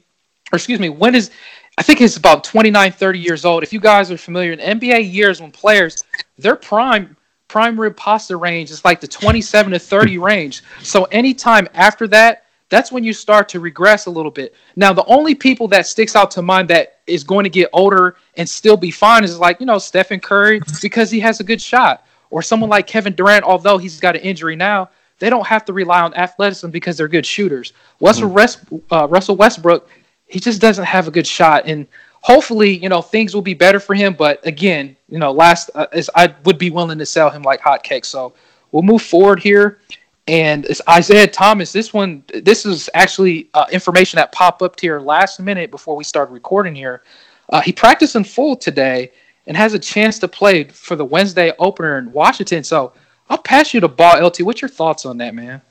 or 0.53 0.57
excuse 0.57 0.81
me, 0.81 0.88
when 0.88 1.15
is 1.15 1.31
I 1.79 1.83
think 1.83 1.99
he's 1.99 2.17
about 2.17 2.45
29, 2.45 2.93
30 2.93 3.19
years 3.19 3.45
old. 3.45 3.62
If 3.62 3.73
you 3.73 3.81
guys 3.81 4.11
are 4.11 4.19
familiar 4.19 4.53
in 4.53 4.59
NBA 4.59 5.12
years 5.12 5.41
when 5.41 5.51
players, 5.51 6.05
their 6.38 6.57
prime 6.57 7.17
prime 7.49 7.79
rib 7.79 7.95
pasta 7.97 8.35
range 8.35 8.71
is 8.71 8.83
like 8.83 8.99
the 8.99 9.07
27 9.07 9.73
to 9.73 9.79
30 9.79 10.19
range. 10.31 10.62
So 10.83 11.05
anytime 11.05 11.69
after 11.75 12.09
that, 12.09 12.45
that's 12.71 12.91
when 12.91 13.05
you 13.05 13.12
start 13.12 13.51
to 13.51 13.61
regress 13.61 14.07
a 14.07 14.11
little 14.11 14.31
bit. 14.31 14.55
Now, 14.77 14.95
the 14.95 15.05
only 15.05 15.35
people 15.35 15.69
that 15.69 15.87
sticks 15.87 16.17
out 16.17 16.31
to 16.31 16.41
mind 16.41 16.69
that 16.69 17.01
is 17.07 17.23
going 17.23 17.45
to 17.45 17.51
get 17.51 17.69
older 17.75 18.17
and 18.37 18.49
still 18.49 18.79
be 18.79 18.91
fine 18.91 19.25
is 19.25 19.38
like, 19.38 19.61
you 19.61 19.67
know, 19.67 19.77
Stephen 19.77 20.21
Curry 20.21 20.62
because 20.81 21.11
he 21.11 21.21
has 21.21 21.41
a 21.41 21.45
good 21.45 21.61
shot. 21.61 22.07
Or 22.33 22.40
someone 22.40 22.71
like 22.71 22.87
Kevin 22.87 23.14
Durant, 23.14 23.45
although 23.45 23.77
he's 23.77 24.01
got 24.01 24.16
an 24.16 24.23
injury 24.23 24.57
now, 24.57 24.88
they 25.18 25.29
don't 25.29 25.47
have 25.47 25.66
to 25.66 25.75
rely 25.75 26.01
on 26.01 26.14
athleticism 26.14 26.71
because 26.71 26.97
they're 26.97 27.07
good 27.07 27.27
shooters. 27.27 27.75
Russell, 28.01 28.31
mm. 28.31 28.83
uh, 28.90 29.07
Russell 29.07 29.37
Westbrook, 29.37 29.87
he 30.27 30.40
just 30.40 30.59
doesn't 30.59 30.87
have 30.87 31.07
a 31.07 31.11
good 31.11 31.27
shot. 31.27 31.64
And 31.66 31.87
hopefully, 32.23 32.79
you 32.79 32.88
know, 32.88 33.03
things 33.03 33.35
will 33.35 33.42
be 33.42 33.53
better 33.53 33.79
for 33.79 33.95
him. 33.95 34.14
But 34.14 34.45
again, 34.47 34.97
you 35.11 35.18
know, 35.18 35.31
last 35.31 35.71
uh, 35.75 35.87
is 35.92 36.11
I 36.14 36.35
would 36.45 36.57
be 36.57 36.71
willing 36.71 36.99
to 36.99 37.07
sell 37.07 37.29
him 37.29 37.42
like 37.42 37.61
hotcakes. 37.61 38.07
So 38.07 38.33
we'll 38.73 38.83
move 38.83 39.03
forward 39.03 39.38
here. 39.38 39.79
And 40.27 40.64
it's 40.64 40.81
Isaiah 40.88 41.27
Thomas. 41.27 41.71
This 41.71 41.92
one, 41.92 42.25
this 42.33 42.64
is 42.64 42.88
actually 42.95 43.51
uh, 43.53 43.66
information 43.71 44.16
that 44.16 44.33
popped 44.33 44.62
up 44.62 44.81
here 44.81 45.01
last 45.01 45.38
minute 45.38 45.71
before 45.71 45.97
we 45.97 46.05
started 46.05 46.33
recording 46.33 46.75
here. 46.75 47.03
Uh, 47.51 47.61
he 47.61 47.73
practiced 47.73 48.16
in 48.16 48.25
full 48.25 48.57
today 48.57 49.12
and 49.46 49.57
has 49.57 49.74
a 49.74 49.78
chance 49.78 50.18
to 50.20 50.28
play 50.28 50.64
for 50.64 50.96
the 50.96 51.05
Wednesday 51.05 51.52
opener 51.59 51.98
in 51.98 52.12
Washington. 52.12 52.64
So 52.64 52.92
I'll 53.28 53.38
pass 53.38 53.74
you 53.74 53.81
the 53.81 53.88
ball, 53.88 54.24
LT. 54.24 54.42
What's 54.42 54.61
your 54.61 54.68
thoughts 54.68 55.07
on 55.07 55.18
that, 55.18 55.35
man? 55.35 55.62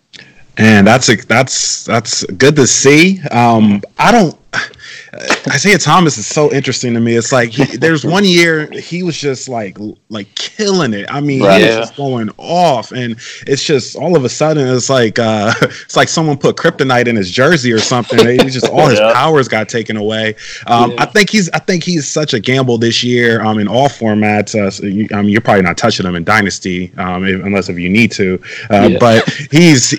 And 0.58 0.86
that's 0.86 1.10
a, 1.10 1.16
that's 1.16 1.86
that's 1.86 2.24
good 2.26 2.56
to 2.58 2.68
see. 2.68 3.22
Um, 3.32 3.82
I 3.98 4.12
don't. 4.12 4.38
Isaiah 5.14 5.78
Thomas 5.78 6.18
is 6.18 6.26
so 6.26 6.52
interesting 6.54 6.94
to 6.94 7.02
me. 7.02 7.16
It's 7.16 7.34
like 7.34 7.50
he, 7.50 7.66
there's 7.78 8.06
one 8.06 8.24
year 8.24 8.68
he 8.72 9.04
was 9.04 9.18
just 9.18 9.50
like 9.50 9.78
like 10.08 10.34
killing 10.36 10.94
it. 10.94 11.06
I 11.10 11.20
mean, 11.20 11.44
right, 11.44 11.60
he 11.60 11.68
was 11.68 11.76
just 11.76 11.98
going 11.98 12.30
off, 12.38 12.94
and 12.94 13.18
it's 13.46 13.64
just 13.64 13.98
all 13.98 14.16
of 14.16 14.24
a 14.24 14.30
sudden 14.30 14.74
it's 14.74 14.90
like 14.90 15.20
uh, 15.20 15.54
it's 15.62 15.98
like 15.98 16.08
someone 16.08 16.38
put 16.38 16.56
kryptonite 16.56 17.08
in 17.08 17.18
his 17.18 17.30
jersey 17.30 17.74
or 17.74 17.80
something. 17.80 18.20
He 18.20 18.50
just 18.50 18.70
all 18.70 18.88
his 18.88 19.00
yeah. 19.02 19.12
powers 19.14 19.50
got 19.50 19.68
taken 19.68 19.98
away. 19.98 20.36
Um, 20.68 20.92
yeah. 20.92 21.04
I 21.04 21.06
think 21.08 21.30
he's 21.30 21.50
I 21.50 21.60
think 21.60 21.84
he's 21.84 22.08
such 22.08 22.34
a 22.34 22.40
gamble 22.40 22.78
this 22.78 23.04
year 23.04 23.42
um, 23.44 23.60
in 23.60 23.68
all 23.68 23.90
formats. 23.90 24.56
Uh, 24.56 24.72
so 24.72 24.86
you, 24.86 25.10
I 25.14 25.22
mean, 25.22 25.32
you're 25.32 25.42
probably 25.42 25.64
not 25.64 25.78
touching 25.78 26.06
him 26.06 26.16
in 26.16 26.24
Dynasty 26.24 26.94
um, 26.96 27.26
if, 27.26 27.44
unless 27.44 27.68
if 27.68 27.78
you 27.78 27.90
need 27.90 28.14
to, 28.14 28.42
uh, 28.70 28.88
yeah. 28.92 28.98
but 28.98 29.30
he's 29.52 29.94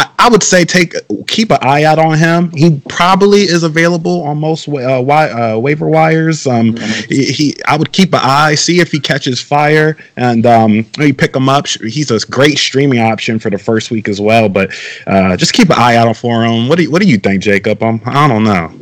I, 0.00 0.10
I, 0.18 0.28
would 0.30 0.42
say 0.42 0.64
take 0.64 0.94
keep 1.26 1.50
an 1.50 1.58
eye 1.60 1.84
out 1.84 1.98
on 1.98 2.16
him. 2.16 2.50
He 2.52 2.80
probably 2.88 3.42
is 3.42 3.62
available 3.62 4.22
on 4.22 4.38
most 4.38 4.66
uh, 4.66 5.02
uh, 5.02 5.58
waiver 5.58 5.88
wires. 5.88 6.46
Um, 6.46 6.76
he, 7.08 7.24
he, 7.26 7.56
I 7.68 7.76
would 7.76 7.92
keep 7.92 8.14
an 8.14 8.20
eye, 8.22 8.54
see 8.54 8.80
if 8.80 8.90
he 8.90 8.98
catches 8.98 9.42
fire, 9.42 9.98
and 10.16 10.46
um, 10.46 10.84
pick 10.94 11.36
him 11.36 11.50
up. 11.50 11.66
He's 11.66 12.10
a 12.10 12.18
great 12.20 12.56
streaming 12.56 13.00
option 13.00 13.38
for 13.38 13.50
the 13.50 13.58
first 13.58 13.90
week 13.90 14.08
as 14.08 14.20
well. 14.20 14.48
But 14.48 14.72
uh, 15.06 15.36
just 15.36 15.52
keep 15.52 15.68
an 15.68 15.76
eye 15.78 15.96
out 15.96 16.16
for 16.16 16.44
him. 16.44 16.68
What 16.68 16.78
do 16.78 16.84
you, 16.84 16.90
What 16.90 17.02
do 17.02 17.08
you 17.08 17.18
think, 17.18 17.42
Jacob? 17.42 17.82
Um, 17.82 18.00
I 18.06 18.26
don't 18.26 18.44
know. 18.44 18.72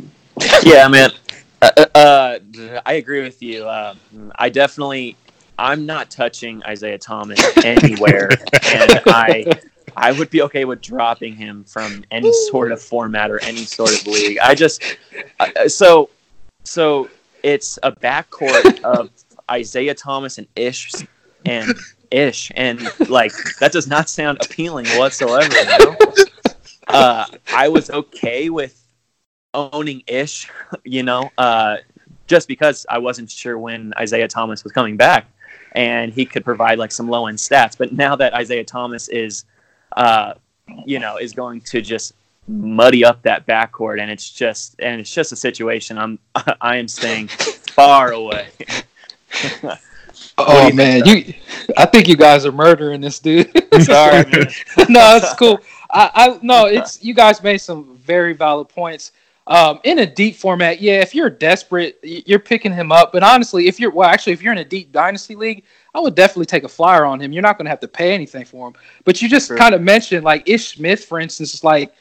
Yeah, 0.63 0.87
man. 0.87 1.11
Uh, 1.61 1.71
uh, 1.75 1.97
uh, 1.97 2.81
I 2.85 2.93
agree 2.93 3.21
with 3.21 3.41
you. 3.41 3.67
I 3.67 4.49
definitely. 4.49 5.17
I'm 5.57 5.85
not 5.85 6.09
touching 6.09 6.63
Isaiah 6.63 6.97
Thomas 6.97 7.41
anywhere, 7.65 8.29
and 8.63 9.01
I 9.07 9.43
I 9.99 10.13
would 10.13 10.29
be 10.29 10.41
okay 10.43 10.63
with 10.63 10.81
dropping 10.81 11.35
him 11.35 11.65
from 11.65 12.05
any 12.09 12.31
sort 12.49 12.71
of 12.71 12.81
format 12.81 13.29
or 13.31 13.39
any 13.43 13.65
sort 13.65 13.91
of 13.91 14.07
league. 14.07 14.37
I 14.41 14.55
just 14.55 14.81
uh, 15.41 15.67
so 15.67 16.09
so 16.63 17.09
it's 17.43 17.77
a 17.83 17.91
backcourt 17.91 18.81
of 18.81 19.09
Isaiah 19.51 19.93
Thomas 19.93 20.37
and 20.37 20.47
Ish 20.55 20.89
and 21.45 21.73
Ish, 22.11 22.49
and 22.55 22.81
like 23.09 23.33
that 23.59 23.73
does 23.73 23.87
not 23.87 24.09
sound 24.09 24.39
appealing 24.41 24.87
whatsoever. 24.97 25.53
You 25.53 25.77
know? 25.79 25.97
uh, 26.87 27.25
I 27.53 27.67
was 27.67 27.89
okay 27.89 28.49
with 28.49 28.81
owning 29.53 30.03
Ish, 30.07 30.49
you 30.85 31.03
know, 31.03 31.29
uh, 31.37 31.77
just 32.25 32.47
because 32.47 32.85
I 32.89 32.99
wasn't 32.99 33.29
sure 33.29 33.59
when 33.59 33.93
Isaiah 33.99 34.29
Thomas 34.29 34.63
was 34.63 34.71
coming 34.71 34.95
back, 34.95 35.25
and 35.73 36.13
he 36.13 36.25
could 36.25 36.45
provide 36.45 36.79
like 36.79 36.93
some 36.93 37.09
low 37.09 37.27
end 37.27 37.37
stats. 37.37 37.77
But 37.77 37.91
now 37.91 38.15
that 38.15 38.33
Isaiah 38.33 38.63
Thomas 38.63 39.09
is 39.09 39.43
uh, 39.95 40.33
you 40.85 40.99
know, 40.99 41.17
is 41.17 41.33
going 41.33 41.61
to 41.61 41.81
just 41.81 42.13
muddy 42.47 43.05
up 43.05 43.21
that 43.23 43.45
backcourt, 43.45 44.01
and 44.01 44.09
it's 44.09 44.29
just 44.31 44.75
and 44.79 44.99
it's 44.99 45.13
just 45.13 45.31
a 45.31 45.35
situation 45.35 45.97
I'm 45.97 46.19
I 46.61 46.77
am 46.77 46.87
staying 46.87 47.27
far 47.27 48.11
away. 48.11 48.47
oh 50.37 50.73
man, 50.73 51.05
you, 51.05 51.33
I 51.77 51.85
think 51.85 52.07
you 52.07 52.15
guys 52.17 52.45
are 52.45 52.51
murdering 52.51 53.01
this 53.01 53.19
dude. 53.19 53.51
Sorry, 53.81 54.25
man. 54.25 54.47
no, 54.89 55.17
it's 55.17 55.33
cool. 55.35 55.59
I, 55.91 56.11
I 56.13 56.39
no, 56.41 56.65
it's 56.65 57.03
you 57.03 57.13
guys 57.13 57.41
made 57.41 57.59
some 57.59 57.97
very 57.97 58.33
valid 58.33 58.69
points. 58.69 59.11
Um, 59.49 59.79
in 59.83 59.97
a 59.97 60.05
deep 60.05 60.35
format, 60.35 60.79
yeah, 60.79 61.01
if 61.01 61.15
you're 61.15 61.29
desperate, 61.29 61.97
you're 62.03 62.37
picking 62.37 62.71
him 62.71 62.91
up. 62.91 63.11
But 63.11 63.23
honestly, 63.23 63.67
if 63.67 63.79
you're 63.79 63.89
well, 63.89 64.07
actually, 64.07 64.33
if 64.33 64.43
you're 64.43 64.51
in 64.51 64.59
a 64.59 64.65
deep 64.65 64.91
dynasty 64.91 65.35
league, 65.35 65.63
I 65.95 65.99
would 65.99 66.13
definitely 66.13 66.45
take 66.45 66.65
a 66.65 66.69
flyer 66.69 67.03
on 67.03 67.19
him. 67.19 67.33
You're 67.33 67.41
not 67.41 67.57
going 67.57 67.65
to 67.65 67.71
have 67.71 67.79
to 67.79 67.87
pay 67.87 68.13
anything 68.13 68.45
for 68.45 68.67
him. 68.67 68.75
But 69.05 69.23
you 69.23 69.27
just 69.27 69.47
sure. 69.47 69.57
kind 69.57 69.73
of 69.73 69.81
mentioned 69.81 70.23
like 70.23 70.47
Ish 70.47 70.75
Smith, 70.75 71.03
for 71.03 71.19
instance, 71.19 71.55
is 71.55 71.63
like 71.63 71.91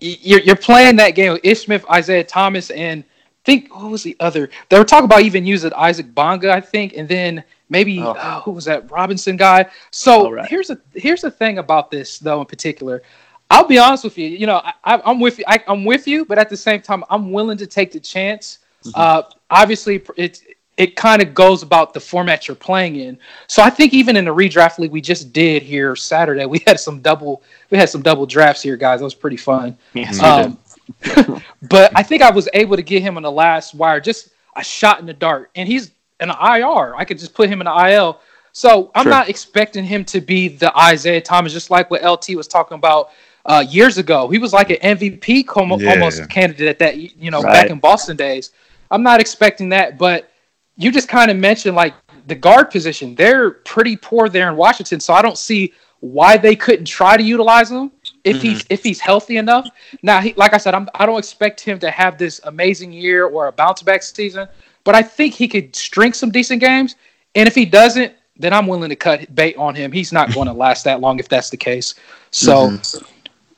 you're 0.00 0.40
you're 0.40 0.56
playing 0.56 0.96
that 0.96 1.10
game 1.10 1.34
with 1.34 1.44
Ish 1.44 1.64
Smith, 1.64 1.84
Isaiah 1.90 2.24
Thomas, 2.24 2.70
and 2.70 3.04
I 3.04 3.06
think 3.44 3.74
what 3.74 3.90
was 3.90 4.02
the 4.02 4.16
other? 4.18 4.48
They 4.70 4.78
were 4.78 4.84
talking 4.84 5.04
about 5.04 5.20
even 5.20 5.44
using 5.44 5.74
Isaac 5.74 6.14
Bonga, 6.14 6.50
I 6.50 6.62
think, 6.62 6.94
and 6.96 7.06
then 7.06 7.44
maybe 7.68 8.00
oh. 8.00 8.12
uh, 8.12 8.40
who 8.40 8.52
was 8.52 8.64
that 8.64 8.90
Robinson 8.90 9.36
guy? 9.36 9.66
So 9.90 10.30
right. 10.30 10.48
here's 10.48 10.70
a 10.70 10.80
here's 10.94 11.20
the 11.20 11.30
thing 11.30 11.58
about 11.58 11.90
this 11.90 12.18
though 12.18 12.40
in 12.40 12.46
particular. 12.46 13.02
I'll 13.50 13.66
be 13.66 13.78
honest 13.78 14.04
with 14.04 14.18
you. 14.18 14.28
You 14.28 14.46
know, 14.46 14.60
I, 14.84 15.00
am 15.04 15.20
with 15.20 15.38
you. 15.38 15.44
I, 15.46 15.62
am 15.68 15.84
with 15.84 16.08
you, 16.08 16.24
but 16.24 16.38
at 16.38 16.50
the 16.50 16.56
same 16.56 16.80
time, 16.82 17.04
I'm 17.10 17.30
willing 17.32 17.58
to 17.58 17.66
take 17.66 17.92
the 17.92 18.00
chance. 18.00 18.58
Mm-hmm. 18.84 19.00
Uh, 19.00 19.22
obviously, 19.50 20.02
it's 20.16 20.42
it 20.76 20.94
kind 20.94 21.22
of 21.22 21.32
goes 21.32 21.62
about 21.62 21.94
the 21.94 22.00
format 22.00 22.46
you're 22.46 22.54
playing 22.54 22.96
in. 22.96 23.18
So 23.46 23.62
I 23.62 23.70
think 23.70 23.94
even 23.94 24.14
in 24.16 24.26
the 24.26 24.34
redraft 24.34 24.78
league 24.78 24.90
we 24.90 25.00
just 25.00 25.32
did 25.32 25.62
here 25.62 25.96
Saturday, 25.96 26.44
we 26.44 26.62
had 26.66 26.78
some 26.78 27.00
double 27.00 27.42
we 27.70 27.78
had 27.78 27.88
some 27.88 28.02
double 28.02 28.26
drafts 28.26 28.62
here, 28.62 28.76
guys. 28.76 29.00
That 29.00 29.04
was 29.04 29.14
pretty 29.14 29.38
fun. 29.38 29.76
Yes, 29.94 30.20
um, 30.20 30.58
but 31.62 31.92
I 31.96 32.02
think 32.02 32.22
I 32.22 32.30
was 32.30 32.48
able 32.52 32.76
to 32.76 32.82
get 32.82 33.02
him 33.02 33.16
on 33.16 33.22
the 33.22 33.32
last 33.32 33.74
wire, 33.74 34.00
just 34.00 34.30
a 34.56 34.64
shot 34.64 35.00
in 35.00 35.06
the 35.06 35.14
dark, 35.14 35.50
and 35.54 35.68
he's 35.68 35.92
an 36.20 36.30
IR. 36.30 36.94
I 36.96 37.04
could 37.04 37.18
just 37.18 37.34
put 37.34 37.48
him 37.48 37.60
in 37.60 37.66
the 37.66 37.88
IL. 37.90 38.20
So 38.52 38.90
I'm 38.94 39.04
sure. 39.04 39.10
not 39.10 39.28
expecting 39.28 39.84
him 39.84 40.02
to 40.06 40.20
be 40.20 40.48
the 40.48 40.74
Isaiah 40.78 41.20
Thomas, 41.20 41.52
just 41.52 41.70
like 41.70 41.90
what 41.90 42.02
LT 42.02 42.30
was 42.30 42.48
talking 42.48 42.76
about 42.76 43.10
uh, 43.46 43.64
years 43.68 43.98
ago. 43.98 44.28
He 44.28 44.38
was 44.38 44.52
like 44.52 44.70
an 44.70 44.98
MVP 44.98 45.46
com- 45.46 45.70
yeah, 45.80 45.90
almost 45.90 46.28
candidate 46.28 46.68
at 46.68 46.78
that, 46.80 46.96
you 46.96 47.30
know, 47.30 47.40
right. 47.40 47.52
back 47.52 47.70
in 47.70 47.78
Boston 47.78 48.16
days. 48.16 48.50
I'm 48.90 49.02
not 49.02 49.20
expecting 49.20 49.68
that, 49.70 49.98
but 49.98 50.30
you 50.76 50.92
just 50.92 51.08
kind 51.08 51.30
of 51.30 51.36
mentioned 51.36 51.74
like 51.76 51.94
the 52.26 52.34
guard 52.34 52.70
position. 52.70 53.14
They're 53.14 53.52
pretty 53.52 53.96
poor 53.96 54.28
there 54.28 54.48
in 54.48 54.56
Washington, 54.56 55.00
so 55.00 55.14
I 55.14 55.22
don't 55.22 55.38
see 55.38 55.72
why 56.00 56.36
they 56.36 56.54
couldn't 56.54 56.84
try 56.84 57.16
to 57.16 57.22
utilize 57.22 57.70
him 57.70 57.90
if 58.24 58.36
mm-hmm. 58.36 58.46
he's 58.46 58.66
if 58.68 58.82
he's 58.82 59.00
healthy 59.00 59.38
enough. 59.38 59.68
Now, 60.02 60.20
he, 60.20 60.34
like 60.34 60.52
I 60.52 60.58
said, 60.58 60.74
I'm, 60.74 60.88
I 60.94 61.06
don't 61.06 61.18
expect 61.18 61.60
him 61.60 61.78
to 61.80 61.90
have 61.90 62.18
this 62.18 62.40
amazing 62.44 62.92
year 62.92 63.26
or 63.26 63.46
a 63.46 63.52
bounce 63.52 63.82
back 63.82 64.02
season, 64.02 64.48
but 64.84 64.94
I 64.94 65.02
think 65.02 65.34
he 65.34 65.48
could 65.48 65.74
string 65.74 66.12
some 66.12 66.30
decent 66.30 66.60
games. 66.60 66.96
And 67.34 67.48
if 67.48 67.54
he 67.54 67.64
doesn't, 67.64 68.14
then 68.36 68.52
I'm 68.52 68.66
willing 68.66 68.90
to 68.90 68.96
cut 68.96 69.34
bait 69.34 69.56
on 69.56 69.74
him. 69.74 69.92
He's 69.92 70.12
not 70.12 70.32
going 70.34 70.46
to 70.52 70.52
last 70.52 70.84
that 70.84 71.00
long 71.00 71.18
if 71.18 71.28
that's 71.28 71.50
the 71.50 71.56
case. 71.56 71.94
So 72.30 72.70
mm-hmm. 72.70 73.06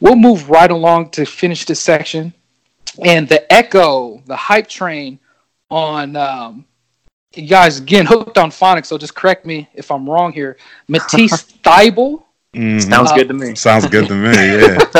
We'll 0.01 0.17
move 0.17 0.49
right 0.51 0.71
along 0.71 1.11
to 1.11 1.25
finish 1.25 1.65
this 1.65 1.81
section. 1.81 2.33
And 3.05 3.29
the 3.29 3.51
echo, 3.53 4.23
the 4.27 4.37
hype 4.37 4.69
train 4.69 5.19
on 5.71 6.17
um, 6.17 6.65
you 7.35 7.47
guys 7.47 7.79
again 7.79 8.07
hooked 8.07 8.39
on 8.39 8.51
phonics, 8.51 8.87
so 8.87 8.99
just 8.99 9.15
correct 9.15 9.47
me 9.47 9.69
if 9.75 9.91
I'm 9.91 10.09
wrong 10.09 10.33
here. 10.33 10.57
Matisse 10.89 11.43
Thybulle. 11.63 12.25
Mm-hmm. 12.55 12.91
Sounds 12.91 13.13
good 13.13 13.29
to 13.29 13.35
me. 13.35 13.55
Sounds 13.55 13.87
good 13.87 14.09
to 14.09 14.15
me. 14.15 14.31
Yeah. 14.31 14.79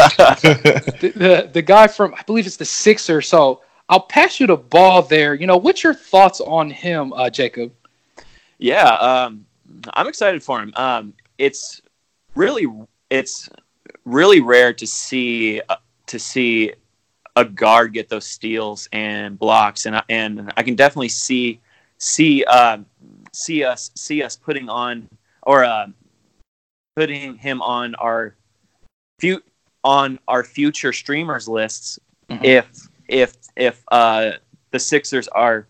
the, 1.01 1.13
the, 1.17 1.51
the 1.53 1.63
guy 1.63 1.87
from 1.87 2.15
I 2.15 2.23
believe 2.23 2.47
it's 2.47 2.57
the 2.57 2.65
Sixer. 2.65 3.23
So 3.23 3.63
I'll 3.89 4.01
pass 4.01 4.39
you 4.39 4.47
the 4.47 4.57
ball 4.57 5.03
there. 5.03 5.35
You 5.35 5.47
know, 5.47 5.57
what's 5.57 5.83
your 5.83 5.95
thoughts 5.95 6.41
on 6.41 6.71
him, 6.71 7.13
uh, 7.15 7.31
Jacob? 7.31 7.73
Yeah, 8.59 8.89
um, 8.95 9.47
I'm 9.95 10.09
excited 10.09 10.43
for 10.43 10.61
him. 10.61 10.73
Um, 10.77 11.15
it's 11.39 11.81
really 12.35 12.67
it's 13.09 13.49
really 14.09 14.41
rare 14.41 14.73
to 14.73 14.87
see 14.87 15.61
uh, 15.69 15.77
to 16.07 16.19
see 16.19 16.73
a 17.37 17.45
guard 17.45 17.93
get 17.93 18.09
those 18.09 18.25
steals 18.27 18.89
and 18.93 19.39
blocks, 19.39 19.87
and 19.87 20.03
and 20.09 20.53
I 20.57 20.63
can 20.63 20.75
definitely 20.75 21.11
see 21.11 21.61
see 21.99 22.45
uh, 22.45 22.79
see 23.33 23.65
us 23.65 23.91
see 23.95 24.23
us 24.23 24.37
putting 24.37 24.69
on 24.69 25.09
or 25.43 25.65
uh, 25.65 25.87
putting 26.97 27.37
him 27.37 27.63
on 27.63 27.95
our 27.97 28.35
few 29.21 29.43
on 29.85 30.19
our 30.27 30.43
future 30.43 30.93
streamers 30.93 31.49
lists 31.49 31.99
Mhm. 32.31 32.45
if 32.45 32.89
if 33.09 33.35
if 33.57 33.83
uh, 33.91 34.33
the 34.71 34.79
Sixers 34.79 35.29
are 35.29 35.67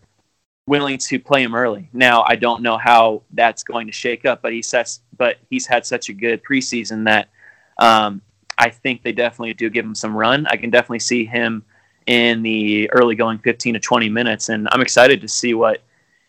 willing 0.67 0.97
to 0.97 1.19
play 1.19 1.41
him 1.43 1.55
early. 1.55 1.89
Now 1.93 2.23
I 2.27 2.35
don't 2.35 2.61
know 2.61 2.77
how 2.77 3.23
that's 3.31 3.63
going 3.63 3.87
to 3.87 3.93
shake 3.93 4.25
up, 4.25 4.41
but 4.41 4.53
he 4.53 4.61
says 4.61 5.01
but 5.17 5.37
he's 5.49 5.65
had 5.65 5.85
such 5.85 6.09
a 6.09 6.13
good 6.13 6.43
preseason 6.43 7.05
that 7.05 7.29
um, 7.77 8.21
I 8.59 8.69
think 8.69 9.01
they 9.01 9.13
definitely 9.13 9.53
do 9.53 9.69
give 9.69 9.85
him 9.85 9.95
some 9.95 10.15
run. 10.15 10.45
I 10.47 10.57
can 10.57 10.69
definitely 10.69 10.99
see 10.99 11.25
him 11.25 11.63
in 12.05 12.43
the 12.43 12.91
early 12.91 13.15
going 13.15 13.37
15 13.39 13.75
to 13.75 13.79
20 13.79 14.09
minutes, 14.09 14.49
and 14.49 14.67
I'm 14.71 14.81
excited 14.81 15.21
to 15.21 15.27
see 15.27 15.53
what 15.53 15.81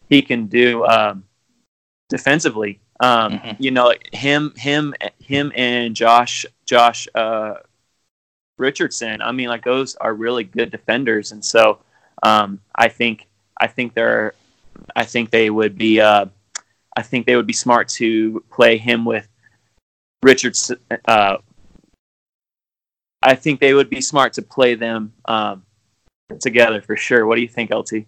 he 0.08 0.22
can 0.22 0.46
do 0.46 0.84
um, 0.86 1.24
defensively. 2.08 2.80
Um, 3.00 3.38
Mhm. 3.38 3.56
You 3.58 3.70
know, 3.70 3.92
him, 4.12 4.52
him, 4.56 4.94
him, 5.20 5.52
and 5.56 5.96
Josh, 5.96 6.46
Josh 6.66 7.08
uh, 7.14 7.54
Richardson. 8.58 9.22
I 9.22 9.32
mean, 9.32 9.48
like 9.48 9.64
those 9.64 9.96
are 9.96 10.14
really 10.14 10.44
good 10.44 10.70
defenders, 10.70 11.32
and 11.32 11.44
so 11.44 11.78
um, 12.22 12.60
I 12.74 12.88
think 12.88 13.26
I 13.58 13.66
think 13.66 13.94
they're 13.94 14.34
I 14.94 15.04
think 15.04 15.30
they 15.30 15.50
would 15.50 15.76
be 15.78 16.00
uh, 16.00 16.26
I 16.96 17.02
think 17.02 17.26
they 17.26 17.36
would 17.36 17.46
be 17.46 17.54
smart 17.54 17.88
to 18.00 18.44
play 18.50 18.76
him 18.76 19.04
with 19.04 19.26
Richardson. 20.22 20.78
Uh, 21.06 21.38
I 23.22 23.34
think 23.34 23.60
they 23.60 23.74
would 23.74 23.90
be 23.90 24.00
smart 24.00 24.32
to 24.34 24.42
play 24.42 24.74
them 24.74 25.12
um, 25.26 25.64
together 26.40 26.80
for 26.80 26.96
sure. 26.96 27.26
What 27.26 27.36
do 27.36 27.42
you 27.42 27.48
think, 27.48 27.70
LT? 27.70 28.04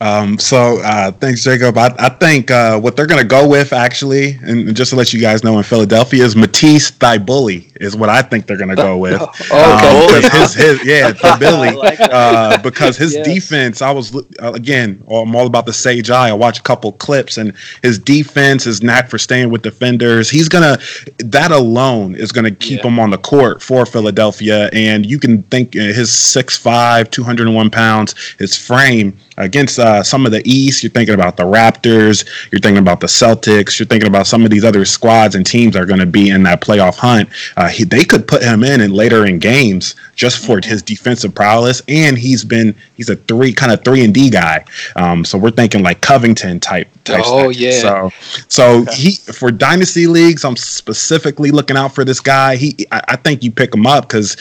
Um, 0.00 0.38
so 0.38 0.80
uh, 0.82 1.12
thanks, 1.12 1.44
Jacob. 1.44 1.76
I, 1.76 1.94
I 1.98 2.08
think 2.08 2.50
uh, 2.50 2.80
what 2.80 2.96
they're 2.96 3.06
going 3.06 3.20
to 3.20 3.28
go 3.28 3.46
with, 3.46 3.72
actually, 3.72 4.32
and 4.42 4.74
just 4.74 4.90
to 4.90 4.96
let 4.96 5.12
you 5.12 5.20
guys 5.20 5.44
know, 5.44 5.58
in 5.58 5.64
Philadelphia 5.64 6.24
is 6.24 6.34
Matisse 6.34 6.90
Thybully 6.90 7.69
is 7.80 7.96
what 7.96 8.08
I 8.08 8.22
think 8.22 8.46
they're 8.46 8.56
going 8.56 8.70
to 8.70 8.76
go 8.76 8.96
with. 9.06 9.20
Oh, 9.50 10.06
okay. 10.08 10.26
Um, 10.26 10.32
his, 10.40 10.54
his, 10.54 10.84
yeah, 10.84 11.10
Thybully. 11.12 11.68
I 11.68 11.72
like 11.72 12.00
uh, 12.00 12.58
because 12.62 12.96
his 12.96 13.14
Yes. 13.14 13.26
defense, 13.26 13.82
I 13.82 13.90
was 13.90 14.14
uh, 14.14 14.52
again, 14.54 15.02
I'm 15.10 15.34
all 15.34 15.46
about 15.46 15.66
the 15.66 15.72
sage 15.72 16.10
eye. 16.10 16.28
I 16.28 16.32
watched 16.32 16.60
a 16.60 16.62
couple 16.62 16.92
clips, 16.92 17.38
and 17.38 17.52
his 17.82 17.98
defense, 17.98 18.64
his 18.64 18.82
knack 18.82 19.08
for 19.08 19.18
staying 19.18 19.50
with 19.50 19.62
defenders, 19.62 20.30
he's 20.30 20.48
gonna. 20.48 20.78
That 21.18 21.50
alone 21.50 22.14
is 22.14 22.30
gonna 22.32 22.50
keep 22.52 22.80
Yeah. 22.82 22.88
him 22.88 22.98
on 23.00 23.10
the 23.10 23.18
court 23.18 23.62
for 23.62 23.84
Philadelphia. 23.86 24.68
And 24.72 25.04
you 25.06 25.18
can 25.18 25.42
think 25.44 25.74
uh, 25.76 25.80
his 25.80 26.10
6'5", 26.10 27.10
201 27.10 27.70
pounds, 27.70 28.14
his 28.38 28.56
frame 28.56 29.16
against 29.38 29.78
uh, 29.78 30.02
some 30.02 30.26
of 30.26 30.32
the 30.32 30.42
East. 30.44 30.82
You're 30.82 30.90
thinking 30.92 31.14
about 31.14 31.36
the 31.36 31.44
Raptors. 31.44 32.26
You're 32.52 32.60
thinking 32.60 32.78
about 32.82 33.00
the 33.00 33.06
Celtics. 33.06 33.78
You're 33.78 33.86
thinking 33.86 34.08
about 34.08 34.26
some 34.26 34.44
of 34.44 34.50
these 34.50 34.64
other 34.64 34.84
squads 34.84 35.34
and 35.34 35.46
teams 35.46 35.72
that 35.74 35.82
are 35.82 35.86
going 35.86 36.00
to 36.00 36.06
be 36.06 36.28
in 36.30 36.42
that 36.44 36.60
playoff 36.60 36.96
hunt. 36.96 37.28
Uh, 37.56 37.68
he, 37.70 37.84
they 37.84 38.04
could 38.04 38.26
put 38.28 38.42
him 38.42 38.62
in 38.64 38.80
and 38.80 38.92
later 38.92 39.26
in 39.26 39.38
games 39.38 39.94
just 40.14 40.44
for 40.44 40.60
his 40.62 40.82
defensive 40.82 41.34
prowess. 41.34 41.82
And 41.88 42.18
he's 42.18 42.44
been 42.44 42.74
he's 42.94 43.08
a 43.08 43.16
three 43.16 43.52
kind 43.52 43.72
of 43.72 43.84
three 43.84 44.04
and 44.04 44.12
D 44.14 44.30
guy. 44.30 44.64
Um, 44.96 45.24
so 45.24 45.38
we're 45.38 45.50
thinking 45.50 45.82
like 45.82 46.00
Covington 46.00 46.60
type. 46.60 46.88
type 47.04 47.22
Oh, 47.24 47.50
stuff. 47.52 47.60
yeah. 47.60 47.80
So 47.80 48.12
so 48.48 48.84
he 48.92 49.12
for 49.12 49.50
dynasty 49.50 50.06
leagues, 50.06 50.44
I'm 50.44 50.56
specifically 50.56 51.50
looking 51.50 51.76
out 51.76 51.94
for 51.94 52.04
this 52.04 52.20
guy. 52.20 52.56
He 52.56 52.86
I, 52.92 53.00
I 53.08 53.16
think 53.16 53.42
you 53.42 53.50
pick 53.50 53.74
him 53.74 53.86
up 53.86 54.08
because 54.08 54.36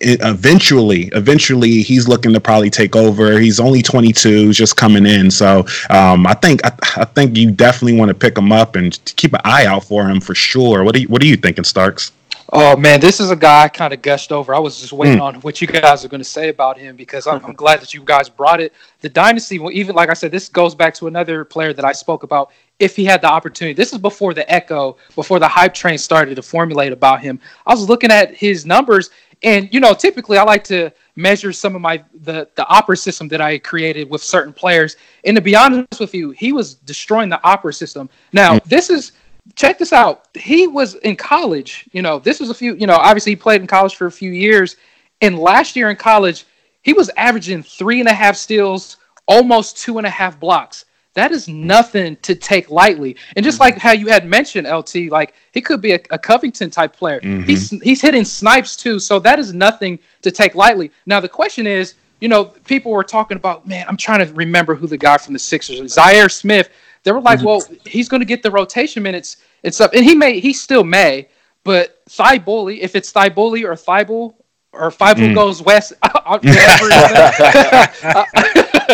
eventually, 0.00 1.06
eventually 1.12 1.82
he's 1.82 2.08
looking 2.08 2.32
to 2.32 2.40
probably 2.40 2.70
take 2.70 2.96
over. 2.96 3.38
He's 3.38 3.60
only 3.60 3.82
22, 3.82 4.52
just 4.52 4.76
coming 4.76 5.06
in. 5.06 5.30
So 5.30 5.64
um, 5.90 6.26
I 6.26 6.34
think 6.34 6.64
I, 6.64 6.72
I 6.96 7.04
think 7.04 7.36
you 7.36 7.50
definitely 7.50 7.98
want 7.98 8.08
to 8.10 8.14
pick 8.14 8.36
him 8.36 8.52
up 8.52 8.76
and 8.76 8.98
keep 9.16 9.32
an 9.32 9.40
eye 9.44 9.66
out 9.66 9.84
for 9.84 10.08
him 10.08 10.20
for 10.20 10.34
sure. 10.34 10.84
What 10.84 10.94
do 10.94 11.00
you 11.02 11.08
What 11.08 11.22
are 11.22 11.26
you 11.26 11.36
thinking, 11.36 11.64
Starks? 11.64 12.12
Oh 12.52 12.76
man, 12.76 12.98
this 12.98 13.20
is 13.20 13.30
a 13.30 13.36
guy 13.36 13.64
I 13.64 13.68
kind 13.68 13.92
of 13.92 14.02
gushed 14.02 14.32
over. 14.32 14.54
I 14.54 14.58
was 14.58 14.80
just 14.80 14.92
waiting 14.92 15.18
hmm. 15.18 15.24
on 15.24 15.34
what 15.36 15.60
you 15.60 15.68
guys 15.68 16.04
are 16.04 16.08
going 16.08 16.20
to 16.20 16.28
say 16.28 16.48
about 16.48 16.78
him 16.78 16.96
because 16.96 17.28
I'm, 17.28 17.44
I'm 17.44 17.52
glad 17.52 17.80
that 17.80 17.94
you 17.94 18.02
guys 18.02 18.28
brought 18.28 18.60
it. 18.60 18.72
The 19.00 19.08
dynasty, 19.08 19.60
even 19.72 19.94
like 19.94 20.10
I 20.10 20.14
said, 20.14 20.32
this 20.32 20.48
goes 20.48 20.74
back 20.74 20.92
to 20.94 21.06
another 21.06 21.44
player 21.44 21.72
that 21.72 21.84
I 21.84 21.92
spoke 21.92 22.24
about. 22.24 22.50
If 22.80 22.96
he 22.96 23.04
had 23.04 23.20
the 23.20 23.28
opportunity, 23.28 23.74
this 23.74 23.92
is 23.92 23.98
before 23.98 24.34
the 24.34 24.50
echo, 24.52 24.96
before 25.14 25.38
the 25.38 25.46
hype 25.46 25.74
train 25.74 25.96
started 25.96 26.34
to 26.34 26.42
formulate 26.42 26.92
about 26.92 27.20
him. 27.20 27.38
I 27.66 27.72
was 27.72 27.88
looking 27.88 28.10
at 28.10 28.34
his 28.34 28.66
numbers, 28.66 29.10
and 29.42 29.72
you 29.72 29.78
know, 29.78 29.94
typically 29.94 30.36
I 30.36 30.42
like 30.42 30.64
to 30.64 30.90
measure 31.14 31.52
some 31.52 31.76
of 31.76 31.82
my 31.82 32.02
the 32.22 32.48
the 32.56 32.66
opera 32.66 32.96
system 32.96 33.28
that 33.28 33.40
I 33.40 33.58
created 33.58 34.10
with 34.10 34.22
certain 34.22 34.52
players. 34.52 34.96
And 35.24 35.36
to 35.36 35.40
be 35.40 35.54
honest 35.54 36.00
with 36.00 36.14
you, 36.14 36.30
he 36.30 36.52
was 36.52 36.74
destroying 36.74 37.28
the 37.28 37.42
opera 37.44 37.72
system. 37.72 38.10
Now, 38.32 38.54
hmm. 38.54 38.68
this 38.68 38.90
is 38.90 39.12
check 39.56 39.78
this 39.78 39.92
out. 39.92 40.28
He 40.34 40.66
was 40.66 40.94
in 40.96 41.16
college. 41.16 41.88
You 41.92 42.02
know, 42.02 42.18
this 42.18 42.40
was 42.40 42.50
a 42.50 42.54
few. 42.54 42.74
You 42.74 42.86
know, 42.86 42.96
obviously 42.96 43.32
he 43.32 43.36
played 43.36 43.60
in 43.60 43.66
college 43.66 43.94
for 43.96 44.06
a 44.06 44.12
few 44.12 44.30
years, 44.30 44.76
and 45.20 45.38
last 45.38 45.76
year 45.76 45.90
in 45.90 45.96
college, 45.96 46.46
he 46.82 46.92
was 46.92 47.10
averaging 47.16 47.62
three 47.62 48.00
and 48.00 48.08
a 48.08 48.14
half 48.14 48.36
steals, 48.36 48.96
almost 49.26 49.78
two 49.78 49.98
and 49.98 50.06
a 50.06 50.10
half 50.10 50.38
blocks. 50.38 50.86
That 51.14 51.32
is 51.32 51.48
nothing 51.48 52.16
to 52.22 52.34
take 52.34 52.70
lightly. 52.70 53.16
And 53.34 53.44
just 53.44 53.56
mm-hmm. 53.56 53.74
like 53.74 53.78
how 53.78 53.92
you 53.92 54.06
had 54.06 54.24
mentioned, 54.24 54.68
LT, 54.68 55.10
like 55.10 55.34
he 55.52 55.60
could 55.60 55.80
be 55.80 55.92
a, 55.92 56.00
a 56.10 56.18
Covington 56.18 56.70
type 56.70 56.94
player. 56.94 57.20
Mm-hmm. 57.20 57.42
He's 57.42 57.70
he's 57.82 58.00
hitting 58.00 58.24
snipes 58.24 58.76
too, 58.76 58.98
so 58.98 59.18
that 59.18 59.38
is 59.38 59.52
nothing 59.52 59.98
to 60.22 60.30
take 60.30 60.54
lightly. 60.54 60.90
Now 61.06 61.20
the 61.20 61.28
question 61.28 61.66
is, 61.66 61.94
you 62.20 62.28
know, 62.28 62.44
people 62.44 62.92
were 62.92 63.02
talking 63.02 63.36
about, 63.36 63.66
man, 63.66 63.86
I'm 63.88 63.96
trying 63.96 64.24
to 64.26 64.32
remember 64.34 64.74
who 64.74 64.86
the 64.86 64.98
guy 64.98 65.18
from 65.18 65.32
the 65.32 65.38
Sixers, 65.38 65.80
is. 65.80 65.96
Zhaire 65.96 66.30
Smith. 66.30 66.70
They 67.02 67.12
were 67.12 67.20
like, 67.20 67.38
mm-hmm. 67.38 67.46
well, 67.46 67.62
he's 67.86 68.08
going 68.08 68.20
to 68.20 68.26
get 68.26 68.42
the 68.42 68.50
rotation 68.50 69.02
minutes 69.02 69.38
and 69.64 69.74
stuff, 69.74 69.92
and 69.94 70.04
he 70.04 70.14
may, 70.14 70.40
he 70.40 70.52
still 70.52 70.84
may, 70.84 71.28
but 71.64 72.04
Thybully, 72.06 72.78
if 72.80 72.96
it's 72.96 73.12
Thybully 73.12 73.64
or 73.64 73.76
Thibault 73.76 74.34
or 74.72 74.90
Thibault 74.90 75.22
mm. 75.22 75.34
goes 75.34 75.62
west, 75.62 75.92
I'll, 76.02 76.38
whatever 76.38 76.88
it 76.90 77.90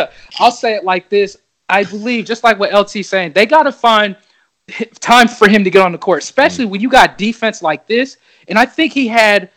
is, 0.00 0.08
I'll 0.38 0.50
say 0.50 0.74
it 0.74 0.84
like 0.84 1.08
this. 1.08 1.36
I 1.68 1.84
believe, 1.84 2.26
just 2.26 2.44
like 2.44 2.58
what 2.58 2.72
LT's 2.72 3.08
saying, 3.08 3.32
they 3.32 3.46
got 3.46 3.64
to 3.64 3.72
find 3.72 4.16
time 5.00 5.28
for 5.28 5.48
him 5.48 5.64
to 5.64 5.70
get 5.70 5.82
on 5.82 5.92
the 5.92 5.98
court, 5.98 6.22
especially 6.22 6.66
mm. 6.66 6.70
when 6.70 6.80
you 6.80 6.88
got 6.88 7.18
defense 7.18 7.62
like 7.62 7.86
this. 7.86 8.18
And 8.48 8.58
I 8.58 8.66
think 8.66 8.92
he 8.92 9.08
had, 9.08 9.50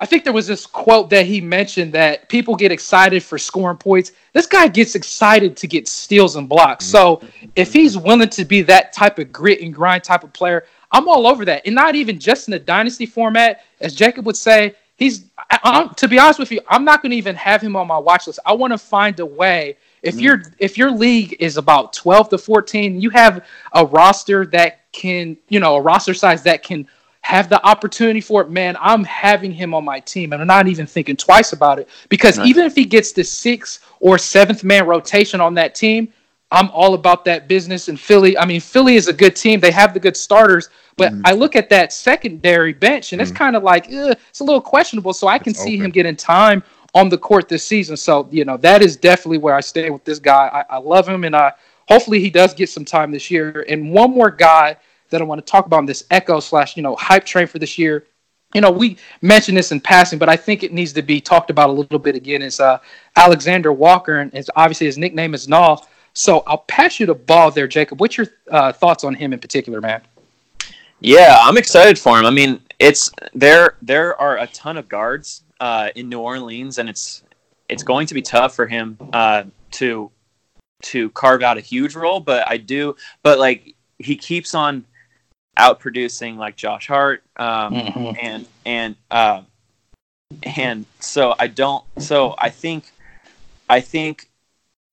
I 0.00 0.06
think 0.06 0.24
there 0.24 0.32
was 0.32 0.46
this 0.46 0.64
quote 0.64 1.10
that 1.10 1.26
he 1.26 1.42
mentioned 1.42 1.92
that 1.92 2.28
people 2.30 2.56
get 2.56 2.72
excited 2.72 3.22
for 3.22 3.36
scoring 3.36 3.76
points. 3.76 4.12
This 4.32 4.46
guy 4.46 4.66
gets 4.66 4.94
excited 4.94 5.58
to 5.58 5.66
get 5.66 5.86
steals 5.86 6.36
and 6.36 6.48
blocks. 6.48 6.86
So 6.86 7.20
if 7.54 7.74
he's 7.74 7.98
willing 7.98 8.30
to 8.30 8.44
be 8.46 8.62
that 8.62 8.94
type 8.94 9.18
of 9.18 9.30
grit 9.30 9.60
and 9.60 9.74
grind 9.74 10.02
type 10.02 10.24
of 10.24 10.32
player, 10.32 10.64
I'm 10.90 11.06
all 11.06 11.26
over 11.26 11.44
that. 11.44 11.66
And 11.66 11.74
not 11.74 11.94
even 11.94 12.18
just 12.18 12.48
in 12.48 12.52
the 12.52 12.58
dynasty 12.58 13.04
format, 13.04 13.62
as 13.80 13.94
Jacob 13.94 14.24
would 14.24 14.36
say. 14.36 14.74
He's, 14.96 15.24
I'm, 15.50 15.94
to 15.94 16.08
be 16.08 16.18
honest 16.18 16.38
with 16.38 16.50
you, 16.50 16.60
I'm 16.68 16.84
not 16.84 17.02
going 17.02 17.10
to 17.10 17.16
even 17.16 17.34
have 17.36 17.62
him 17.62 17.76
on 17.76 17.86
my 17.86 17.98
watch 17.98 18.26
list. 18.26 18.38
I 18.44 18.52
want 18.54 18.72
to 18.72 18.78
find 18.78 19.18
a 19.20 19.26
way. 19.26 19.76
If 20.02 20.16
mm. 20.16 20.22
your 20.22 20.42
if 20.58 20.76
your 20.76 20.90
league 20.90 21.36
is 21.40 21.56
about 21.56 21.92
12 21.92 22.30
to 22.30 22.38
14, 22.38 23.00
you 23.00 23.10
have 23.10 23.46
a 23.72 23.84
roster 23.84 24.46
that 24.46 24.90
can, 24.92 25.36
you 25.48 25.60
know, 25.60 25.76
a 25.76 25.80
roster 25.80 26.14
size 26.14 26.42
that 26.42 26.62
can 26.62 26.86
have 27.22 27.48
the 27.48 27.64
opportunity 27.66 28.20
for 28.20 28.42
it, 28.42 28.50
man, 28.50 28.76
I'm 28.80 29.04
having 29.04 29.52
him 29.52 29.74
on 29.74 29.84
my 29.84 30.00
team 30.00 30.32
and 30.32 30.40
I'm 30.40 30.48
not 30.48 30.68
even 30.68 30.86
thinking 30.86 31.16
twice 31.16 31.52
about 31.52 31.78
it. 31.78 31.88
Because 32.08 32.38
even 32.40 32.64
if 32.64 32.74
he 32.74 32.84
gets 32.84 33.12
the 33.12 33.24
sixth 33.24 33.84
or 34.00 34.18
seventh 34.18 34.64
man 34.64 34.86
rotation 34.86 35.40
on 35.40 35.54
that 35.54 35.74
team, 35.74 36.12
I'm 36.50 36.70
all 36.70 36.94
about 36.94 37.24
that 37.26 37.46
business. 37.46 37.88
And 37.88 38.00
Philly, 38.00 38.36
I 38.36 38.44
mean, 38.44 38.60
Philly 38.60 38.96
is 38.96 39.06
a 39.06 39.12
good 39.12 39.36
team. 39.36 39.60
They 39.60 39.70
have 39.70 39.94
the 39.94 40.00
good 40.00 40.16
starters, 40.16 40.70
but 40.96 41.12
mm-hmm. 41.12 41.22
I 41.24 41.32
look 41.32 41.54
at 41.54 41.68
that 41.68 41.92
secondary 41.92 42.72
bench 42.72 43.12
and 43.12 43.20
it's 43.22 43.30
mm-hmm. 43.30 43.38
kind 43.38 43.56
of 43.56 43.62
like, 43.62 43.86
it's 43.88 44.40
a 44.40 44.44
little 44.44 44.60
questionable. 44.60 45.12
So 45.12 45.28
I 45.28 45.38
can 45.38 45.54
see 45.54 45.74
open. 45.74 45.86
him 45.86 45.90
getting 45.92 46.16
time 46.16 46.64
on 46.94 47.08
the 47.08 47.18
court 47.18 47.48
this 47.48 47.64
season. 47.64 47.96
So, 47.96 48.28
you 48.32 48.44
know, 48.44 48.56
that 48.56 48.82
is 48.82 48.96
definitely 48.96 49.38
where 49.38 49.54
I 49.54 49.60
stay 49.60 49.90
with 49.90 50.04
this 50.04 50.18
guy. 50.18 50.64
I, 50.68 50.76
I 50.76 50.78
love 50.78 51.08
him 51.08 51.22
and 51.24 51.36
I 51.36 51.52
hopefully 51.88 52.20
he 52.20 52.30
does 52.30 52.54
get 52.54 52.68
some 52.68 52.84
time 52.84 53.12
this 53.12 53.30
year. 53.30 53.64
And 53.68 53.92
one 53.92 54.10
more 54.10 54.30
guy 54.30 54.76
that 55.10 55.20
I 55.20 55.24
want 55.24 55.44
to 55.44 55.50
talk 55.50 55.66
about 55.66 55.80
in 55.80 55.86
this 55.86 56.04
echo 56.10 56.40
slash, 56.40 56.76
you 56.76 56.82
know, 56.82 56.96
hype 56.96 57.24
train 57.24 57.46
for 57.46 57.58
this 57.58 57.78
year. 57.78 58.06
You 58.54 58.60
know, 58.60 58.70
we 58.70 58.96
mentioned 59.22 59.56
this 59.56 59.70
in 59.70 59.80
passing, 59.80 60.18
but 60.18 60.28
I 60.28 60.36
think 60.36 60.62
it 60.62 60.72
needs 60.72 60.92
to 60.94 61.02
be 61.02 61.20
talked 61.20 61.50
about 61.50 61.70
a 61.70 61.72
little 61.72 62.00
bit 62.00 62.16
again. 62.16 62.42
Is 62.42 62.58
uh, 62.58 62.78
Alexander 63.16 63.72
Walker, 63.72 64.18
and 64.20 64.32
it's 64.34 64.50
obviously 64.56 64.86
his 64.86 64.98
nickname 64.98 65.34
is 65.34 65.48
Null. 65.48 65.86
So 66.14 66.42
I'll 66.46 66.58
pass 66.58 66.98
you 66.98 67.06
the 67.06 67.14
ball 67.14 67.50
there, 67.52 67.68
Jacob. 67.68 68.00
What's 68.00 68.16
your 68.16 68.26
uh, 68.50 68.72
thoughts 68.72 69.04
on 69.04 69.14
him 69.14 69.32
in 69.32 69.38
particular, 69.38 69.80
man? 69.80 70.02
Yeah, 71.00 71.38
I'm 71.40 71.56
excited 71.56 71.98
for 71.98 72.18
him. 72.18 72.26
I 72.26 72.30
mean, 72.30 72.60
it's 72.78 73.10
there. 73.34 73.76
There 73.82 74.20
are 74.20 74.38
a 74.38 74.46
ton 74.48 74.76
of 74.76 74.88
guards 74.88 75.44
uh, 75.60 75.90
in 75.94 76.08
New 76.08 76.20
Orleans, 76.20 76.78
and 76.78 76.88
it's 76.88 77.22
it's 77.68 77.82
going 77.82 78.06
to 78.08 78.14
be 78.14 78.22
tough 78.22 78.54
for 78.54 78.66
him 78.66 78.98
uh, 79.12 79.44
to 79.72 80.10
to 80.82 81.10
carve 81.10 81.42
out 81.42 81.56
a 81.56 81.60
huge 81.60 81.94
role. 81.94 82.20
But 82.20 82.48
I 82.48 82.56
do. 82.56 82.96
But 83.22 83.38
like 83.38 83.76
he 83.98 84.16
keeps 84.16 84.54
on 84.54 84.84
out 85.56 85.80
producing 85.80 86.36
like 86.36 86.56
Josh 86.56 86.86
Hart, 86.86 87.22
um, 87.36 87.74
Mhm. 87.74 88.16
and 88.20 88.46
and 88.64 88.96
uh, 89.10 89.42
and 90.56 90.86
so 91.00 91.34
I 91.38 91.46
don't. 91.48 91.84
So 91.98 92.34
I 92.38 92.50
think 92.50 92.84
I 93.68 93.80
think 93.80 94.28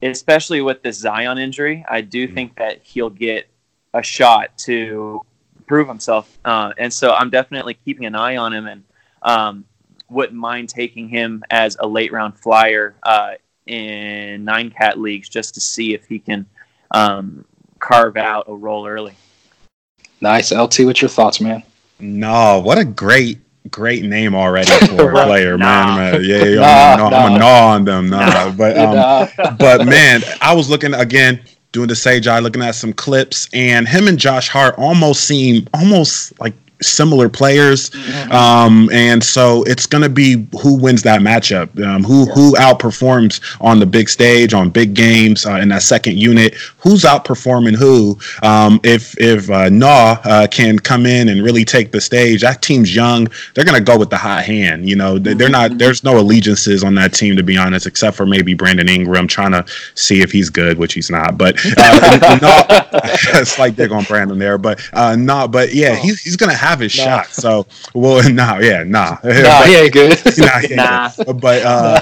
especially 0.01 0.61
with 0.61 0.83
the 0.83 0.93
Zion 0.93 1.37
injury, 1.37 1.85
I 1.89 2.01
do 2.01 2.27
think 2.27 2.55
that 2.57 2.81
he'll 2.83 3.09
get 3.09 3.49
a 3.93 4.03
shot 4.03 4.55
to 4.59 5.21
prove 5.65 5.87
himself. 5.87 6.37
Uh, 6.45 6.71
and 6.77 6.93
so 6.93 7.11
I'm 7.13 7.29
definitely 7.29 7.73
keeping 7.73 8.05
an 8.05 8.13
eye 8.15 8.37
on 8.37 8.53
him 8.53 8.67
and 8.67 8.83
um, 9.23 9.65
wouldn't 10.09 10.37
mind 10.37 10.69
taking 10.69 11.09
him 11.09 11.43
as 11.49 11.77
a 11.79 11.87
late 11.87 12.11
round 12.11 12.37
flyer 12.37 12.95
uh, 13.03 13.33
in 13.65 14.45
nine 14.45 14.69
cat 14.69 14.99
leagues 14.99 15.27
just 15.29 15.55
to 15.55 15.61
see 15.61 15.93
if 15.95 16.05
he 16.05 16.19
can 16.19 16.45
um, 16.91 17.43
carve 17.79 18.17
out 18.17 18.45
a 18.47 18.55
role 18.55 18.87
early. 18.87 19.15
Nice. 20.21 20.51
LT, 20.51 20.80
what's 20.82 21.01
your 21.01 21.10
thoughts, 21.10 21.39
man? 21.41 21.63
No, 21.99 22.60
what 22.63 22.77
a 22.77 22.86
great 22.86 23.39
great 23.69 24.03
name 24.06 24.34
already 24.34 24.69
for 24.95 25.10
a 25.12 25.25
player, 25.25 25.58
Nah. 25.58 25.97
man. 25.97 26.23
Yeah, 26.23 26.43
yeah, 26.45 26.60
Nah, 26.62 26.93
I'm, 26.93 27.01
I'm 27.01 27.12
gonna 27.12 27.39
gnaw 27.39 27.67
on 27.73 27.86
them, 27.86 28.10
nah. 28.10 28.49
But 28.51 28.77
um, 28.77 28.95
Nah. 28.95 29.27
but 29.60 29.86
man, 29.86 30.21
I 30.41 30.53
was 30.53 30.69
looking 30.69 30.93
again 30.93 31.41
doing 31.73 31.88
the 31.89 31.95
Sage 31.95 32.27
Eye, 32.27 32.39
looking 32.39 32.62
at 32.62 32.75
some 32.75 32.93
clips, 32.93 33.49
and 33.53 33.88
him 33.88 34.08
and 34.08 34.17
Josh 34.17 34.47
Hart 34.47 34.75
almost 34.77 35.25
seem 35.25 35.67
almost 35.73 36.39
like 36.39 36.53
similar 36.81 37.29
players. 37.29 37.93
Um, 38.31 38.89
and 38.91 39.23
so 39.23 39.63
it's 39.63 39.85
gonna 39.85 40.09
be 40.09 40.47
who 40.61 40.75
wins 40.75 41.03
that 41.03 41.21
matchup, 41.21 41.67
um, 41.83 42.03
who 42.03 42.25
who 42.25 42.53
outperforms 42.55 43.41
on 43.61 43.79
the 43.79 43.85
big 43.85 44.09
stage, 44.09 44.53
on 44.53 44.69
big 44.69 44.93
games, 44.93 45.45
uh, 45.45 45.55
in 45.55 45.69
that 45.69 45.81
second 45.81 46.17
unit. 46.17 46.55
Who's 46.79 47.03
outperforming 47.03 47.75
who? 47.75 48.17
Um, 48.43 48.79
if 48.83 49.17
if 49.19 49.49
uh, 49.49 49.69
Naw 49.69 50.19
uh, 50.23 50.47
can 50.47 50.79
come 50.79 51.05
in 51.05 51.29
and 51.29 51.41
really 51.43 51.65
take 51.65 51.91
the 51.91 52.01
stage, 52.01 52.41
that 52.41 52.61
team's 52.61 52.95
young. 52.95 53.27
They're 53.53 53.65
gonna 53.65 53.81
go 53.81 53.97
with 53.97 54.09
the 54.09 54.17
hot 54.17 54.43
hand. 54.43 54.87
You 54.87 54.95
know, 54.95 55.17
they, 55.17 55.33
they're 55.33 55.49
not. 55.49 55.77
There's 55.77 56.03
no 56.03 56.19
allegiances 56.19 56.83
on 56.83 56.95
that 56.95 57.13
team 57.13 57.35
to 57.37 57.43
be 57.43 57.57
honest, 57.57 57.87
except 57.87 58.15
for 58.15 58.25
maybe 58.25 58.53
Brandon 58.53 58.89
Ingram 58.89 59.27
trying 59.27 59.51
to 59.51 59.65
see 59.95 60.21
if 60.21 60.31
he's 60.31 60.49
good, 60.49 60.77
which 60.77 60.93
he's 60.93 61.09
not. 61.09 61.37
But 61.37 61.57
uh, 61.77 62.37
Naw, 62.41 62.65
it's 63.39 63.57
like 63.57 63.75
they're 63.75 63.87
going 63.87 64.03
to 64.03 64.07
Brandon 64.07 64.37
there, 64.37 64.57
but 64.57 64.81
uh, 64.93 65.15
nah. 65.15 65.47
But 65.47 65.73
yeah, 65.73 65.95
he's 65.95 66.21
he's 66.21 66.35
gonna 66.35 66.53
have 66.53 66.66
his 66.75 66.95
Nah. 66.97 67.03
shot. 67.03 67.27
So 67.27 67.65
well, 67.93 68.27
nah, 68.34 68.58
yeah, 68.60 68.84
nah, 68.84 69.17
Nah, 69.23 69.62
he 69.63 69.75
ain't 69.75 69.93
good. 69.93 70.19
nah, 70.38 70.60
yeah, 70.69 70.75
Nah. 70.75 71.34
But 71.34 71.62
uh, 71.63 72.01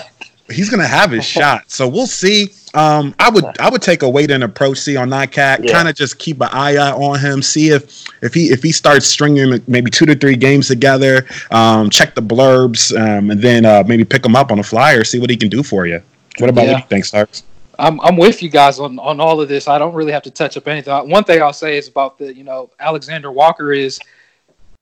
he's 0.50 0.70
gonna 0.70 0.88
have 0.88 1.12
his 1.12 1.26
shot. 1.26 1.64
So 1.72 1.88
we'll 1.88 2.08
see. 2.08 2.50
Um, 2.74 3.16
I 3.20 3.30
would 3.30 3.46
I 3.60 3.70
would 3.70 3.82
take 3.82 4.02
a 4.04 4.10
wait 4.10 4.32
and 4.32 4.44
approach 4.44 4.80
see 4.80 4.98
on 4.98 5.10
that 5.12 5.32
cat. 5.32 5.64
Yeah. 5.64 5.72
Kind 5.72 5.88
of 5.88 5.96
just 5.96 6.20
keep 6.20 6.42
an 6.42 6.50
eye 6.52 6.76
out 6.76 7.02
on 7.02 7.18
him. 7.20 7.42
See 7.42 7.70
if 7.70 8.04
if 8.22 8.34
he 8.34 8.48
if 8.52 8.62
he 8.62 8.72
starts 8.74 9.06
stringing 9.06 9.62
maybe 9.68 9.90
two 9.90 10.06
to 10.08 10.16
three 10.16 10.36
games 10.36 10.68
together. 10.68 11.26
Um, 11.52 11.90
check 11.90 12.16
the 12.16 12.22
blurbs 12.22 12.92
um, 13.00 13.32
and 13.32 13.42
then 13.42 13.64
uh, 13.66 13.84
maybe 13.88 14.04
pick 14.04 14.26
him 14.26 14.36
up 14.36 14.52
on 14.52 14.60
a 14.60 14.64
flyer. 14.64 15.04
See 15.06 15.20
what 15.20 15.30
he 15.30 15.38
can 15.38 15.48
do 15.50 15.64
for 15.64 15.88
you. 15.88 16.02
What 16.40 16.50
about 16.50 16.66
Yeah. 16.66 16.74
what 16.74 16.82
you 16.82 16.88
think, 16.90 17.06
Starks? 17.06 17.44
I'm 17.80 18.00
I'm 18.02 18.18
with 18.18 18.44
you 18.44 18.50
guys 18.50 18.78
on 18.80 19.00
on 19.00 19.20
all 19.22 19.40
of 19.40 19.48
this. 19.48 19.68
I 19.70 19.78
don't 19.78 19.94
really 19.94 20.12
have 20.12 20.24
to 20.24 20.32
touch 20.32 20.58
up 20.58 20.68
anything. 20.68 20.94
One 21.10 21.24
thing 21.24 21.42
I'll 21.42 21.54
say 21.54 21.78
is 21.78 21.88
about 21.88 22.18
the 22.18 22.34
you 22.36 22.44
know 22.44 22.70
Alexander 22.80 23.32
Walker 23.32 23.72
is 23.72 24.00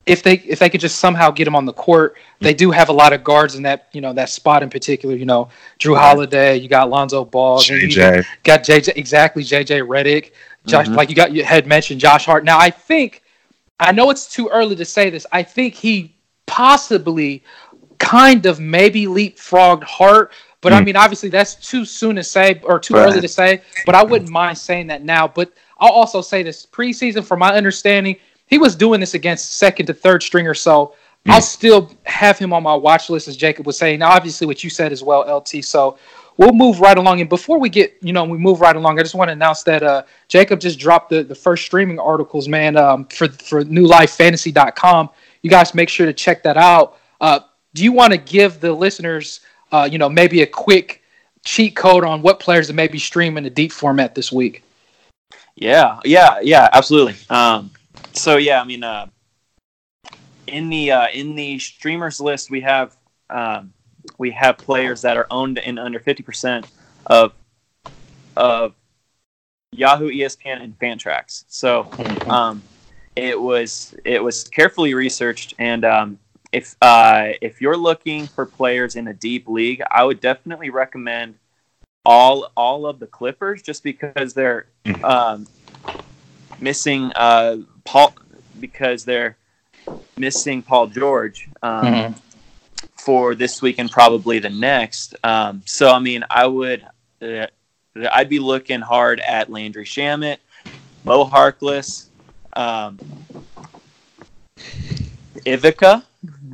if 0.06 0.22
they 0.22 0.34
if 0.34 0.58
they 0.58 0.68
could 0.68 0.80
just 0.80 0.98
somehow 0.98 1.30
get 1.30 1.46
him 1.46 1.56
on 1.56 1.64
the 1.64 1.72
court, 1.72 2.16
they 2.40 2.52
do 2.54 2.70
have 2.70 2.88
a 2.88 2.92
lot 2.92 3.12
of 3.12 3.24
guards 3.24 3.54
in 3.54 3.62
that 3.62 3.88
you 3.92 4.00
know 4.00 4.12
that 4.12 4.28
spot 4.28 4.62
in 4.62 4.70
particular. 4.70 5.14
You 5.14 5.24
know 5.24 5.48
Jrue 5.78 5.96
Holiday, 5.96 6.56
you 6.56 6.68
got 6.68 6.90
Lonzo 6.90 7.24
Ball, 7.24 7.58
JJ. 7.60 8.24
got 8.42 8.62
JJ 8.64 8.92
exactly 8.96 9.42
JJ 9.42 9.80
Redick, 9.86 10.32
Josh 10.66 10.86
Mhm. 10.88 10.96
like 10.96 11.08
you 11.08 11.14
got 11.14 11.32
you 11.32 11.44
had 11.44 11.66
mentioned 11.66 12.00
Josh 12.00 12.26
Hart. 12.26 12.44
Now 12.44 12.58
I 12.58 12.70
think 12.70 13.22
I 13.80 13.92
know 13.92 14.10
it's 14.10 14.30
too 14.32 14.48
early 14.48 14.76
to 14.76 14.84
say 14.84 15.10
this. 15.10 15.26
I 15.32 15.42
think 15.42 15.74
he 15.74 16.14
possibly 16.46 17.42
kind 17.98 18.46
of 18.46 18.60
maybe 18.60 19.06
leapfrogged 19.06 19.84
Hart, 19.84 20.32
but 20.60 20.72
I 20.72 20.80
Mm. 20.80 20.84
mean 20.86 20.96
obviously 20.96 21.28
that's 21.30 21.54
too 21.54 21.84
soon 21.84 22.16
to 22.16 22.24
say 22.24 22.60
or 22.64 22.78
too 22.78 22.94
Right. 22.94 23.06
early 23.08 23.20
to 23.20 23.28
say. 23.28 23.62
But 23.86 23.94
I 23.94 24.02
wouldn't 24.02 24.30
mind 24.30 24.58
saying 24.58 24.88
that 24.88 25.02
now. 25.04 25.26
But 25.28 25.52
I'll 25.78 25.90
also 25.90 26.20
say 26.20 26.42
this 26.42 26.66
preseason, 26.66 27.24
from 27.24 27.38
my 27.40 27.54
understanding, 27.54 28.16
he 28.46 28.58
was 28.58 28.76
doing 28.76 29.00
this 29.00 29.14
against 29.14 29.54
second 29.54 29.86
to 29.86 29.94
third 29.94 30.22
stringer, 30.22 30.54
so 30.54 30.94
I'll 31.26 31.40
still 31.40 31.90
have 32.04 32.38
him 32.38 32.52
on 32.52 32.62
my 32.62 32.74
watch 32.74 33.08
list, 33.08 33.28
as 33.28 33.36
Jacob 33.36 33.66
was 33.66 33.78
saying. 33.78 34.00
Now, 34.00 34.10
obviously, 34.10 34.46
what 34.46 34.62
you 34.62 34.70
said 34.70 34.92
as 34.92 35.02
well, 35.02 35.20
LT. 35.20 35.64
So 35.64 35.98
we'll 36.36 36.52
move 36.52 36.80
right 36.80 36.96
along. 36.96 37.20
And 37.20 37.30
before 37.30 37.58
we 37.58 37.70
get, 37.70 37.96
you 38.02 38.12
know, 38.12 38.24
we 38.24 38.36
move 38.36 38.60
right 38.60 38.76
along, 38.76 38.98
I 38.98 39.02
just 39.02 39.14
want 39.14 39.28
to 39.28 39.32
announce 39.32 39.62
that 39.62 39.82
uh, 39.82 40.02
Jacob 40.28 40.60
just 40.60 40.78
dropped 40.78 41.10
the, 41.10 41.22
the 41.22 41.34
first 41.34 41.64
streaming 41.64 41.98
articles, 41.98 42.48
man, 42.48 42.76
um, 42.76 43.06
for 43.06 43.28
for 43.28 43.64
newlifefantasy.com. 43.64 45.10
You 45.42 45.50
guys 45.50 45.74
make 45.74 45.88
sure 45.88 46.06
to 46.06 46.12
check 46.12 46.42
that 46.42 46.56
out. 46.56 46.98
Uh, 47.20 47.40
do 47.72 47.82
you 47.82 47.92
want 47.92 48.12
to 48.12 48.18
give 48.18 48.60
the 48.60 48.72
listeners, 48.72 49.40
uh, 49.72 49.88
you 49.90 49.98
know, 49.98 50.08
maybe 50.08 50.42
a 50.42 50.46
quick 50.46 51.02
cheat 51.44 51.74
code 51.74 52.04
on 52.04 52.22
what 52.22 52.40
players 52.40 52.68
that 52.68 52.74
may 52.74 52.88
be 52.88 52.98
streaming 52.98 53.44
the 53.44 53.50
deep 53.50 53.72
format 53.72 54.14
this 54.14 54.30
week? 54.30 54.62
Yeah, 55.56 56.00
yeah, 56.04 56.40
yeah, 56.42 56.68
absolutely. 56.72 57.14
Um, 57.30 57.70
so 58.14 58.36
yeah, 58.36 58.60
I 58.60 58.64
mean, 58.64 58.82
uh, 58.82 59.06
in 60.46 60.68
the 60.68 60.92
uh, 60.92 61.08
in 61.12 61.34
the 61.34 61.58
streamers 61.58 62.20
list, 62.20 62.50
we 62.50 62.60
have 62.62 62.96
um, 63.30 63.72
we 64.18 64.30
have 64.30 64.56
players 64.56 65.02
that 65.02 65.16
are 65.16 65.26
owned 65.30 65.58
in 65.58 65.78
under 65.78 65.98
fifty 65.98 66.22
percent 66.22 66.66
of 67.06 67.32
of 68.36 68.74
Yahoo, 69.72 70.10
ESPN, 70.10 70.62
and 70.62 70.78
Fantrax. 70.78 71.44
So 71.48 71.90
um, 72.26 72.62
it 73.16 73.40
was 73.40 73.94
it 74.04 74.22
was 74.22 74.44
carefully 74.44 74.94
researched, 74.94 75.54
and 75.58 75.84
um, 75.84 76.18
if 76.52 76.76
uh, 76.80 77.32
if 77.40 77.60
you're 77.60 77.76
looking 77.76 78.26
for 78.26 78.46
players 78.46 78.96
in 78.96 79.08
a 79.08 79.14
deep 79.14 79.48
league, 79.48 79.82
I 79.90 80.04
would 80.04 80.20
definitely 80.20 80.70
recommend 80.70 81.36
all 82.04 82.50
all 82.56 82.86
of 82.86 82.98
the 83.00 83.06
Clippers, 83.06 83.62
just 83.62 83.82
because 83.82 84.34
they're 84.34 84.66
um, 85.02 85.46
missing 86.60 87.12
uh, 87.16 87.58
Paul 87.84 88.14
because 88.60 89.04
they're 89.04 89.36
missing 90.16 90.62
Paul 90.62 90.86
George 90.88 91.48
um, 91.62 91.84
Mhm. 91.86 92.14
for 92.96 93.34
this 93.34 93.60
week 93.60 93.78
and 93.78 93.90
probably 93.90 94.38
the 94.38 94.50
next. 94.50 95.14
Um, 95.24 95.62
so 95.66 95.90
I 95.92 95.98
mean, 95.98 96.24
I 96.30 96.46
would 96.46 96.86
uh, 97.22 97.46
I'd 98.12 98.28
be 98.28 98.38
looking 98.38 98.80
hard 98.80 99.20
at 99.20 99.50
Landry 99.50 99.84
Shamet, 99.84 100.38
Mo 101.04 101.24
Harkless, 101.26 102.06
um, 102.54 102.98
Ivica, 105.46 106.02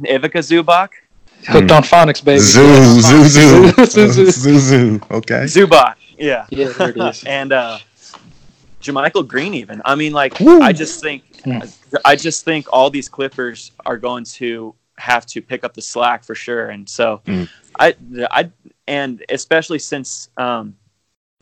Ivica 0.04 0.38
Zubak, 0.38 0.88
Hooked 1.48 1.70
on 1.70 1.82
phonics, 1.82 2.22
baby. 2.22 2.40
Zoo, 2.40 2.60
zoo, 3.00 3.24
zoo, 3.24 3.86
Zoo, 3.86 4.08
zoo. 4.12 4.30
zoo, 4.30 4.58
zoo. 4.58 5.00
Okay. 5.10 5.44
Zubak, 5.44 5.94
yeah. 6.18 6.44
Yeah, 6.50 6.68
there 6.76 6.90
it 6.90 6.96
is. 6.98 7.24
and 7.26 7.52
uh 7.52 7.78
JaMychal 8.80 9.26
Green 9.26 9.54
even. 9.54 9.80
I 9.84 9.94
mean 9.94 10.12
like 10.12 10.38
Woo. 10.40 10.60
I 10.60 10.72
just 10.72 11.00
think 11.00 11.24
Hmm. 11.44 11.58
I 12.04 12.16
just 12.16 12.44
think 12.44 12.66
all 12.70 12.90
these 12.90 13.08
Clippers 13.08 13.72
are 13.86 13.96
going 13.96 14.24
to 14.24 14.74
have 14.98 15.24
to 15.26 15.40
pick 15.40 15.64
up 15.64 15.72
the 15.72 15.80
slack 15.82 16.22
for 16.22 16.34
sure. 16.34 16.66
And 16.68 16.86
so 16.88 17.22
Mm. 17.26 17.48
I 17.78 17.94
I 18.30 18.50
and 18.86 19.24
especially 19.30 19.78
since 19.78 20.28
um 20.36 20.76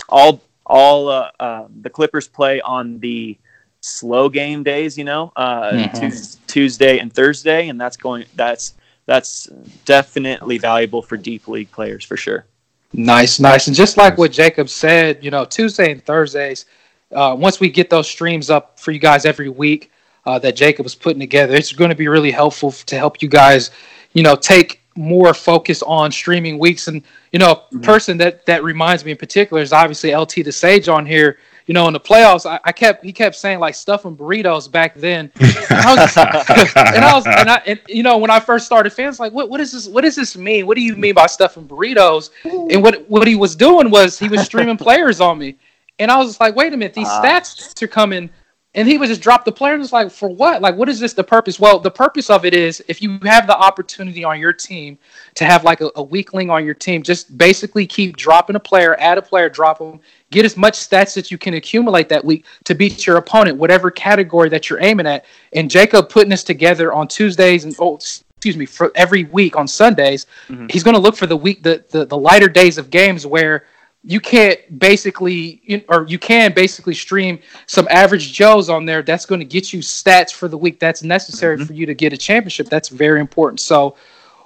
all 0.09 0.40
all 0.66 1.09
uh, 1.09 1.31
uh, 1.40 1.64
the 1.81 1.90
Clippers 1.90 2.29
play 2.29 2.61
on 2.61 3.01
the 3.01 3.37
slow 3.81 4.29
game 4.29 4.62
days, 4.62 4.98
you 4.98 5.05
know, 5.05 5.33
uh, 5.35 5.70
Mhm. 5.72 6.01
Tues- 6.01 6.37
Tuesday 6.46 6.98
and 6.98 7.12
Thursday, 7.12 7.68
and 7.68 7.81
that's 7.81 7.96
going 7.96 8.24
that's 8.37 8.74
that's 9.07 9.48
definitely 9.87 10.59
valuable 10.59 11.01
for 11.03 11.16
deep 11.16 11.48
league 11.48 11.70
players 11.72 12.05
for 12.05 12.16
sure. 12.16 12.44
Nice, 12.92 13.40
nice. 13.40 13.66
And 13.66 13.74
just 13.77 13.96
like 13.96 14.18
what 14.18 14.31
Jacob 14.33 14.68
said, 14.68 15.24
you 15.24 15.31
know, 15.31 15.44
Tuesday 15.44 15.90
and 15.92 16.05
Thursdays, 16.05 16.66
uh, 17.12 17.35
once 17.38 17.61
we 17.61 17.71
get 17.71 17.90
those 17.90 18.09
streams 18.09 18.51
up 18.51 18.79
for 18.79 18.92
you 18.92 18.99
guys 18.99 19.25
every 19.25 19.49
week 19.49 19.90
uh, 20.27 20.38
that 20.38 20.56
Jacob 20.56 20.85
was 20.85 20.94
putting 20.94 21.21
together, 21.21 21.54
it's 21.54 21.73
going 21.73 21.90
to 21.90 21.96
be 21.96 22.09
really 22.09 22.31
helpful 22.31 22.71
to 22.73 22.96
help 22.96 23.23
you 23.23 23.29
guys, 23.29 23.71
you 24.13 24.23
know, 24.23 24.37
take 24.37 24.83
more 24.98 25.33
focus 25.33 25.83
on 25.83 26.11
streaming 26.11 26.59
weeks. 26.59 26.88
And, 26.88 27.02
you 27.33 27.38
know, 27.38 27.63
a 27.73 27.79
person 27.79 28.19
that, 28.19 28.44
that 28.46 28.65
reminds 28.65 29.04
me 29.04 29.13
in 29.13 29.17
particular 29.17 29.63
is 29.63 29.73
obviously 29.73 30.15
LT 30.15 30.44
the 30.44 30.52
Sage 30.52 30.88
on 30.88 31.06
here. 31.06 31.38
You 31.67 31.75
know, 31.75 31.87
in 31.87 31.92
the 31.92 32.00
playoffs, 32.00 32.46
I, 32.46 32.59
I 32.65 32.73
kept 32.73 33.04
he 33.04 33.13
kept 33.13 33.37
saying 33.37 33.59
like 33.59 33.75
stuffing 33.75 34.17
burritos 34.17 34.71
back 34.71 34.94
then. 34.94 35.31
And 35.71 35.87
I 35.87 35.94
was, 35.94 36.17
and 36.17 37.04
I 37.04 37.15
was, 37.15 37.27
and 37.27 37.50
I, 37.50 37.63
and 37.67 37.81
you 37.88 38.02
know, 38.02 38.17
when 38.17 38.31
I 38.31 38.40
first 38.40 38.65
started, 38.65 38.90
fans 38.90 39.21
like, 39.21 39.35
what, 39.35 39.50
what 39.50 39.61
is 39.61 39.73
this? 39.73 39.87
What 39.87 40.00
does 40.00 40.17
this 40.17 40.35
mean? 40.35 40.67
What 40.67 40.77
do 40.77 40.83
you 40.83 40.96
mean 40.96 41.15
by 41.15 41.27
stuffing 41.27 41.69
burritos? 41.69 42.31
And 42.44 42.83
what 42.83 43.09
what 43.09 43.29
he 43.29 43.37
was 43.37 43.54
doing 43.54 43.90
was 43.90 44.19
he 44.19 44.29
was 44.29 44.40
streaming 44.40 44.79
players 44.79 45.21
on 45.21 45.38
me, 45.38 45.56
and 45.99 46.11
I 46.11 46.17
was 46.19 46.29
just 46.29 46.40
like, 46.40 46.55
wait 46.57 46.73
a 46.73 46.77
minute, 46.77 46.94
these 46.94 47.09
Ah. 47.09 47.23
stats 47.23 47.81
are 47.83 47.87
coming, 47.88 48.31
and 48.75 48.87
he 48.87 48.99
would 48.99 49.09
just 49.09 49.23
drop 49.23 49.44
the 49.44 49.51
player 49.51 49.75
and 49.75 49.83
it's 49.83 49.92
like, 49.92 50.11
for 50.11 50.29
what? 50.29 50.61
Like, 50.63 50.77
what 50.77 50.88
is 50.88 51.01
this? 51.01 51.15
The 51.15 51.25
purpose? 51.25 51.59
Well, 51.59 51.79
the 51.81 51.90
purpose 51.90 52.29
of 52.31 52.44
it 52.44 52.55
is 52.55 52.85
if 52.87 53.01
you 53.03 53.19
have 53.25 53.46
the 53.46 53.57
opportunity 53.57 54.23
on 54.25 54.38
your 54.38 54.53
team 54.53 54.99
to 55.37 55.44
have 55.44 55.65
like 55.65 55.81
a, 55.81 55.90
a 55.96 56.03
weakling 56.03 56.51
on 56.51 56.65
your 56.65 56.75
team, 56.75 57.03
just 57.03 57.37
basically 57.38 57.87
keep 57.87 58.17
dropping 58.17 58.57
a 58.57 58.61
player, 58.61 58.94
add 59.01 59.17
a 59.19 59.23
player, 59.23 59.49
drop 59.49 59.79
them, 59.79 59.99
get 60.31 60.44
as 60.44 60.57
much 60.57 60.75
stats 60.75 61.15
that 61.15 61.31
you 61.31 61.38
can 61.38 61.55
accumulate 61.55 62.09
that 62.11 62.25
week 62.25 62.44
to 62.65 62.75
beat 62.75 63.07
your 63.07 63.17
opponent, 63.17 63.57
whatever 63.57 63.90
category 63.90 64.51
that 64.51 64.69
you're 64.69 64.83
aiming 64.83 65.07
at. 65.07 65.25
And 65.55 65.71
Jacob 65.71 66.09
putting 66.11 66.31
this 66.31 66.44
together 66.44 66.92
on 66.92 67.09
Tuesdays 67.09 67.65
and 67.65 67.75
oh, 67.81 67.96
excuse 67.96 68.57
me, 68.57 68.67
for 68.67 68.92
every 68.94 69.25
week 69.25 69.57
on 69.57 69.67
Sundays, 69.67 70.27
Mhm. 70.51 70.71
he's 70.71 70.85
going 70.85 70.94
to 70.94 71.01
look 71.01 71.17
for 71.17 71.27
the 71.27 71.37
week, 71.37 71.63
the, 71.65 71.83
the 71.90 72.05
the 72.05 72.19
lighter 72.19 72.49
days 72.49 72.77
of 72.79 72.90
games 72.90 73.27
where 73.27 73.65
you 74.05 74.21
can't 74.21 74.79
basically 74.79 75.85
or 75.88 76.07
you 76.07 76.19
can 76.19 76.53
basically 76.53 76.94
stream 76.94 77.38
some 77.67 77.87
average 77.90 78.33
joes 78.33 78.71
on 78.71 78.87
there 78.87 79.03
that's 79.03 79.27
going 79.27 79.40
to 79.40 79.44
get 79.44 79.73
you 79.73 79.81
stats 79.81 80.33
for 80.33 80.49
the 80.49 80.57
week 80.57 80.79
that's 80.79 81.03
necessary 81.03 81.57
mm-hmm. 81.57 81.67
for 81.67 81.73
you 81.73 81.85
to 81.87 81.94
get 81.94 82.13
a 82.13 82.17
championship. 82.17 82.69
That's 82.69 82.88
very 82.88 83.21
important. 83.21 83.61
So 83.61 83.96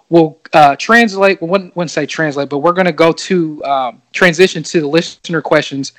we'll 0.09 0.39
uh, 0.53 0.77
translate 0.77 1.41
we 1.41 1.49
wouldn't, 1.49 1.75
wouldn't 1.77 1.91
say 1.91 2.07
translate 2.07 2.49
but 2.49 2.59
we're 2.59 2.73
going 2.73 2.87
to 2.87 2.93
go 2.93 3.13
to 3.13 3.65
um, 3.65 4.03
transition 4.13 4.63
to 4.63 4.81
the 4.81 4.87
listener 4.87 5.41
questions 5.41 5.93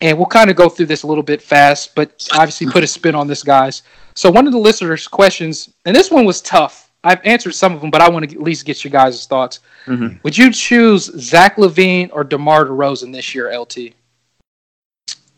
and 0.00 0.16
we'll 0.18 0.26
kind 0.26 0.50
of 0.50 0.56
go 0.56 0.68
through 0.68 0.86
this 0.86 1.02
a 1.02 1.06
little 1.06 1.22
bit 1.22 1.42
fast 1.42 1.94
but 1.94 2.26
obviously 2.32 2.66
put 2.66 2.82
a 2.84 2.86
spin 2.86 3.14
on 3.14 3.26
this 3.26 3.42
guys. 3.42 3.82
So 4.14 4.30
one 4.30 4.46
of 4.46 4.52
the 4.52 4.58
listeners 4.58 5.08
questions 5.08 5.72
and 5.84 5.94
this 5.94 6.10
one 6.10 6.24
was 6.24 6.40
tough 6.40 6.83
I've 7.04 7.20
answered 7.24 7.54
some 7.54 7.74
of 7.74 7.82
them, 7.82 7.90
but 7.90 8.00
I 8.00 8.08
want 8.08 8.28
to 8.28 8.34
at 8.34 8.42
least 8.42 8.64
get 8.64 8.82
your 8.82 8.90
guys' 8.90 9.26
thoughts. 9.26 9.60
Mm-hmm. 9.86 10.16
Would 10.22 10.36
you 10.36 10.50
choose 10.50 11.04
Zach 11.20 11.56
LaVine 11.56 12.10
or 12.12 12.24
DeMar 12.24 12.64
DeRozan 12.64 13.12
this 13.12 13.34
year, 13.34 13.56
LT? 13.56 13.92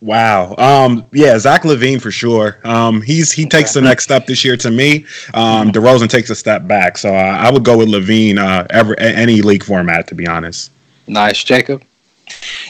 Wow. 0.01 0.55
Um, 0.59 1.07
yeah, 1.13 1.37
Zach 1.39 1.63
LaVine 1.63 2.01
for 2.01 2.13
sure. 2.13 2.61
Um, 2.65 3.03
he's 3.03 3.33
he 3.33 3.47
takes 3.47 3.75
the 3.75 3.81
next 3.81 4.05
step 4.05 4.27
this 4.27 4.45
year 4.45 4.57
to 4.59 4.71
me. 4.71 5.07
Um. 5.35 5.73
DeRozan 5.73 6.09
takes 6.09 6.31
a 6.31 6.35
step 6.37 6.69
back, 6.69 6.97
so 6.97 7.13
I, 7.13 7.49
I 7.49 7.51
would 7.51 7.65
go 7.65 7.79
with 7.79 7.89
LaVine. 7.89 8.39
uh, 8.39 8.67
ever 8.71 8.99
any 9.01 9.43
league 9.43 9.65
format 9.65 10.07
to 10.09 10.15
be 10.15 10.27
honest. 10.27 10.71
Nice, 11.09 11.43
Jacob. 11.43 11.83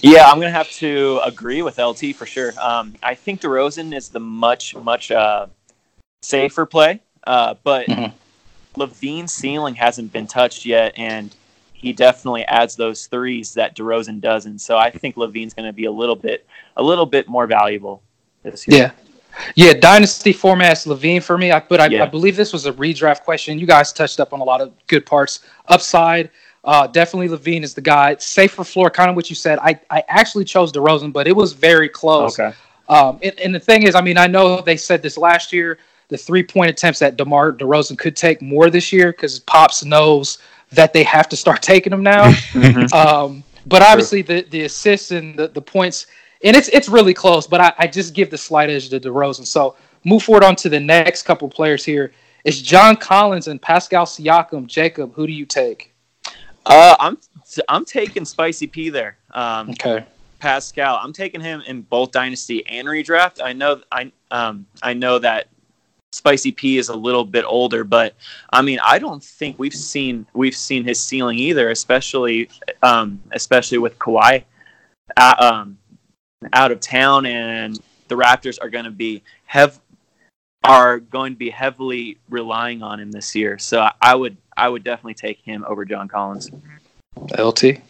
Yeah, 0.03 0.31
I'm 0.31 0.39
gonna 0.39 0.51
have 0.51 0.71
to 0.73 1.21
agree 1.25 1.63
with 1.63 1.79
LT 1.79 2.15
for 2.15 2.27
sure. 2.27 2.53
Um, 2.61 2.95
I 3.03 3.15
think 3.15 3.41
DeRozan 3.43 3.95
is 3.95 4.09
the 4.09 4.21
much 4.21 4.75
much 4.77 5.11
uh, 5.11 5.49
safer 6.23 6.65
play, 6.65 7.01
uh, 7.27 7.55
but. 7.63 7.87
Mm-hmm 7.89 8.17
LaVine's 8.77 9.33
ceiling 9.33 9.75
hasn't 9.75 10.13
been 10.13 10.27
touched 10.27 10.65
yet, 10.65 10.93
and 10.97 11.35
he 11.73 11.93
definitely 11.93 12.45
adds 12.45 12.77
those 12.77 13.07
threes 13.07 13.55
that 13.55 13.77
DeRozan 13.77 14.21
doesn't. 14.21 14.61
So 14.61 14.77
I 14.77 14.91
think 14.91 15.17
LaVine's 15.17 15.55
going 15.55 15.69
to 15.69 15.73
be 15.73 15.85
a 15.85 15.91
little 15.91 16.17
bit 16.17 16.47
a 16.77 16.83
little 16.83 17.07
bit 17.07 17.29
more 17.29 17.47
valuable 17.47 18.03
this 18.43 18.67
year. 18.67 18.79
Yeah. 18.79 18.91
Yeah, 19.55 19.75
dynasty 19.75 20.33
formats 20.33 20.87
LaVine 20.87 21.23
for 21.23 21.37
me. 21.37 21.53
I, 21.53 21.61
but 21.61 21.79
I, 21.79 21.87
yeah. 21.89 22.05
I, 22.05 22.07
believe 22.07 22.37
this 22.37 22.55
was 22.55 22.65
a 22.65 22.73
redraft 22.73 23.23
question. 23.23 23.59
You 23.59 23.67
guys 23.67 23.93
touched 23.93 24.19
up 24.19 24.33
on 24.33 24.41
a 24.41 24.45
lot 24.45 24.63
of 24.63 24.73
good 24.87 25.05
parts. 25.05 25.41
Upside, 25.69 26.31
uh, 26.65 26.87
definitely 26.87 27.29
LaVine 27.29 27.63
is 27.63 27.75
the 27.75 27.83
guy. 27.83 28.17
Safer 28.17 28.65
floor, 28.65 28.89
kind 28.89 29.11
of 29.11 29.17
what 29.17 29.29
you 29.29 29.37
said. 29.37 29.59
I, 29.59 29.79
I 29.91 30.03
actually 30.09 30.47
chose 30.47 30.73
DeRozan, 30.73 31.13
but 31.13 31.29
it 31.29 31.37
was 31.37 31.53
very 31.53 31.89
close. 31.89 32.39
Okay. 32.39 32.57
Um, 32.89 33.19
and, 33.23 33.39
and 33.39 33.55
the 33.55 33.61
thing 33.61 33.83
is, 33.83 33.95
I 33.95 34.01
mean, 34.01 34.17
I 34.17 34.27
know 34.27 34.63
they 34.63 34.77
said 34.79 35.03
this 35.03 35.19
last 35.19 35.53
year 35.53 35.79
the 36.09 36.17
three 36.17 36.43
point 36.43 36.71
attempts 36.71 36.99
that 37.01 37.17
DeMar 37.17 37.53
DeRozan 37.53 37.99
could 37.99 38.17
take 38.17 38.41
more 38.41 38.71
this 38.71 38.93
year 38.93 39.13
because 39.13 39.41
Pops 39.41 39.85
knows 39.85 40.39
that 40.73 40.93
they 40.93 41.03
have 41.03 41.29
to 41.29 41.37
start 41.37 41.63
taking 41.63 41.91
them 41.91 42.03
now. 42.03 42.31
Mm-hmm. 42.31 42.95
um, 42.95 43.45
but 43.67 43.83
obviously, 43.83 44.23
the, 44.23 44.43
the 44.51 44.63
assists 44.63 45.11
and 45.11 45.37
the, 45.37 45.49
the 45.49 45.63
points, 45.63 46.07
and 46.45 46.57
it's 46.57 46.69
it's 46.69 46.89
really 46.89 47.15
close. 47.15 47.47
But 47.47 47.61
I, 47.61 47.73
I 47.79 47.87
just 47.87 48.15
give 48.15 48.31
the 48.31 48.39
slight 48.39 48.71
edge 48.71 48.89
to 48.91 49.01
DeRozan. 49.01 49.47
So 49.47 49.77
move 50.05 50.23
forward 50.23 50.45
on 50.45 50.57
to 50.57 50.69
the 50.69 50.81
next 50.81 51.23
couple 51.23 51.49
players 51.49 51.85
here. 51.85 52.13
It's 52.45 52.61
John 52.61 52.97
Collins 52.97 53.49
and 53.49 53.61
Pascal 53.61 54.07
Siakam. 54.07 54.69
Jacob, 54.69 55.13
who 55.15 55.27
do 55.27 55.33
you 55.33 55.47
take? 55.47 55.93
Uh, 56.65 56.97
I'm 57.01 57.19
I'm 57.69 57.85
taking 57.85 58.25
Spicy 58.25 58.69
P 58.69 58.89
there. 58.89 59.19
Um, 59.33 59.71
okay. 59.71 60.05
Pascal, 60.39 61.01
I'm 61.03 61.13
taking 61.13 61.41
him 61.41 61.63
in 61.67 61.83
both 61.83 62.13
dynasty 62.13 62.65
and 62.67 62.87
redraft. 62.87 63.41
I 63.43 63.53
know 63.53 63.81
I 63.91 64.13
um 64.31 64.67
I 64.83 64.95
know 64.95 65.19
that 65.19 65.49
Spicy 66.17 66.51
P 66.51 66.79
is 66.79 66.89
a 66.89 66.97
little 66.97 67.25
bit 67.25 67.45
older, 67.47 67.85
but 67.85 68.15
I 68.51 68.63
mean, 68.63 68.79
I 68.85 68.99
don't 68.99 69.23
think 69.23 69.59
we've 69.59 69.75
seen 69.75 70.27
we've 70.33 70.57
seen 70.57 70.83
his 70.83 70.99
ceiling 70.99 71.39
either, 71.39 71.69
especially 71.71 72.49
um, 72.83 73.21
especially 73.33 73.79
with 73.79 73.99
Kawhi 73.99 74.45
uh, 75.17 75.35
um, 75.39 75.79
out 76.55 76.73
of 76.73 76.81
town, 76.81 77.27
and 77.27 77.79
the 78.09 78.15
Raptors 78.15 78.59
are 78.63 78.71
going 78.71 78.87
to 78.87 78.91
be 78.91 79.23
have 79.45 79.79
are 80.65 81.01
going 81.01 81.35
to 81.35 81.39
be 81.39 81.51
heavily 81.51 82.17
relying 82.31 82.83
on 82.83 82.99
him 82.99 83.13
this 83.13 83.35
year. 83.35 83.59
So 83.59 83.87
I 84.01 84.15
would 84.15 84.39
I 84.57 84.71
would 84.71 84.85
definitely 84.85 85.15
take 85.15 85.41
him 85.41 85.67
over 85.69 85.85
John 85.85 86.09
Collins. 86.09 86.51
LT. 87.39 87.83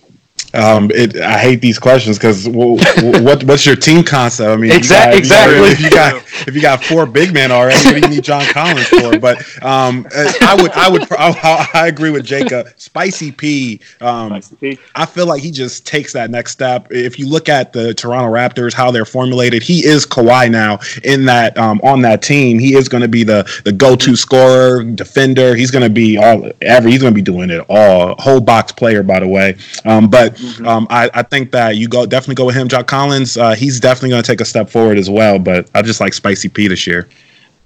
Um, 0.55 0.91
it, 0.95 1.17
I 1.17 1.39
hate 1.39 1.61
these 1.61 1.79
questions 1.79 2.19
because 2.19 2.49
well, 2.49 2.77
what 3.23 3.45
what's 3.45 3.67
your 3.67 3.77
team 3.77 4.03
concept? 4.03 4.49
I 4.49 4.57
mean, 4.57 4.73
exactly, 4.73 5.19
exactly. 5.19 5.69
If 5.69 5.81
you 5.81 5.91
got 5.91 6.15
if 6.49 6.55
you 6.55 6.63
got 6.63 6.85
four 6.85 7.07
big 7.07 7.35
men 7.35 7.51
already, 7.53 7.85
what 7.85 7.95
do 7.95 8.09
you 8.09 8.15
need 8.15 8.25
John 8.25 8.45
Collins 8.53 8.89
for? 8.89 9.19
But 9.19 9.39
um, 9.63 10.07
I 10.15 10.57
would 10.61 10.73
I 10.73 10.89
would 10.89 11.07
I, 11.19 11.69
I 11.75 11.87
agree 11.89 12.11
with 12.11 12.25
Jacob. 12.25 12.69
Spicy 12.77 13.33
P. 13.33 13.81
Um, 14.01 14.29
Spicy 14.29 14.57
P. 14.57 14.79
I 14.95 15.07
feel 15.07 15.27
like 15.27 15.43
he 15.43 15.51
just 15.51 15.87
takes 15.87 16.13
that 16.13 16.31
next 16.31 16.53
step. 16.53 16.89
If 16.91 17.19
you 17.19 17.29
look 17.29 17.49
at 17.49 17.73
the 17.73 17.93
Toronto 17.95 18.33
Raptors, 18.33 18.73
how 18.73 18.91
they're 18.91 19.05
formulated, 19.05 19.63
he 19.63 19.85
is 19.85 20.07
Kawhi 20.07 20.51
now 20.51 20.79
in 21.05 21.25
that 21.27 21.57
um, 21.59 21.81
on 21.83 22.03
that 22.03 22.23
team. 22.23 22.59
He 22.59 22.75
is 22.75 22.89
going 22.89 23.03
to 23.03 23.09
be 23.09 23.25
the 23.25 23.47
the 23.65 23.73
go 23.73 23.97
to 23.97 24.17
scorer, 24.17 24.83
defender. 24.83 25.55
He's 25.55 25.71
going 25.71 25.85
to 25.85 25.91
be 25.91 26.17
all 26.17 26.51
every. 26.63 26.93
He's 26.93 27.03
going 27.03 27.13
to 27.13 27.15
be 27.15 27.23
doing 27.23 27.51
it 27.51 27.65
all. 27.69 28.15
Whole 28.19 28.41
box 28.41 28.73
player, 28.73 29.03
by 29.03 29.21
the 29.21 29.29
way. 29.29 29.57
Um, 29.85 30.09
but 30.09 30.36
Mm-hmm. 30.37 30.66
Um, 30.66 30.87
I, 30.91 31.11
I, 31.14 31.22
think 31.22 31.51
that 31.53 31.76
you 31.76 31.89
go 31.89 32.07
definitely 32.07 32.34
go 32.34 32.45
with 32.45 32.55
him. 32.55 32.68
John 32.68 32.84
Collins, 32.84 33.37
uh, 33.37 33.55
he's 33.55 33.80
definitely 33.80 34.11
going 34.11 34.22
to 34.22 34.26
take 34.26 34.41
a 34.41 34.45
step 34.45 34.70
forward 34.70 34.99
as 34.99 35.11
well. 35.11 35.39
But 35.39 35.70
I 35.74 35.82
just 35.82 36.01
like 36.01 36.14
Spicy 36.14 36.49
P 36.49 36.68
this 36.68 36.87
year. 36.87 37.09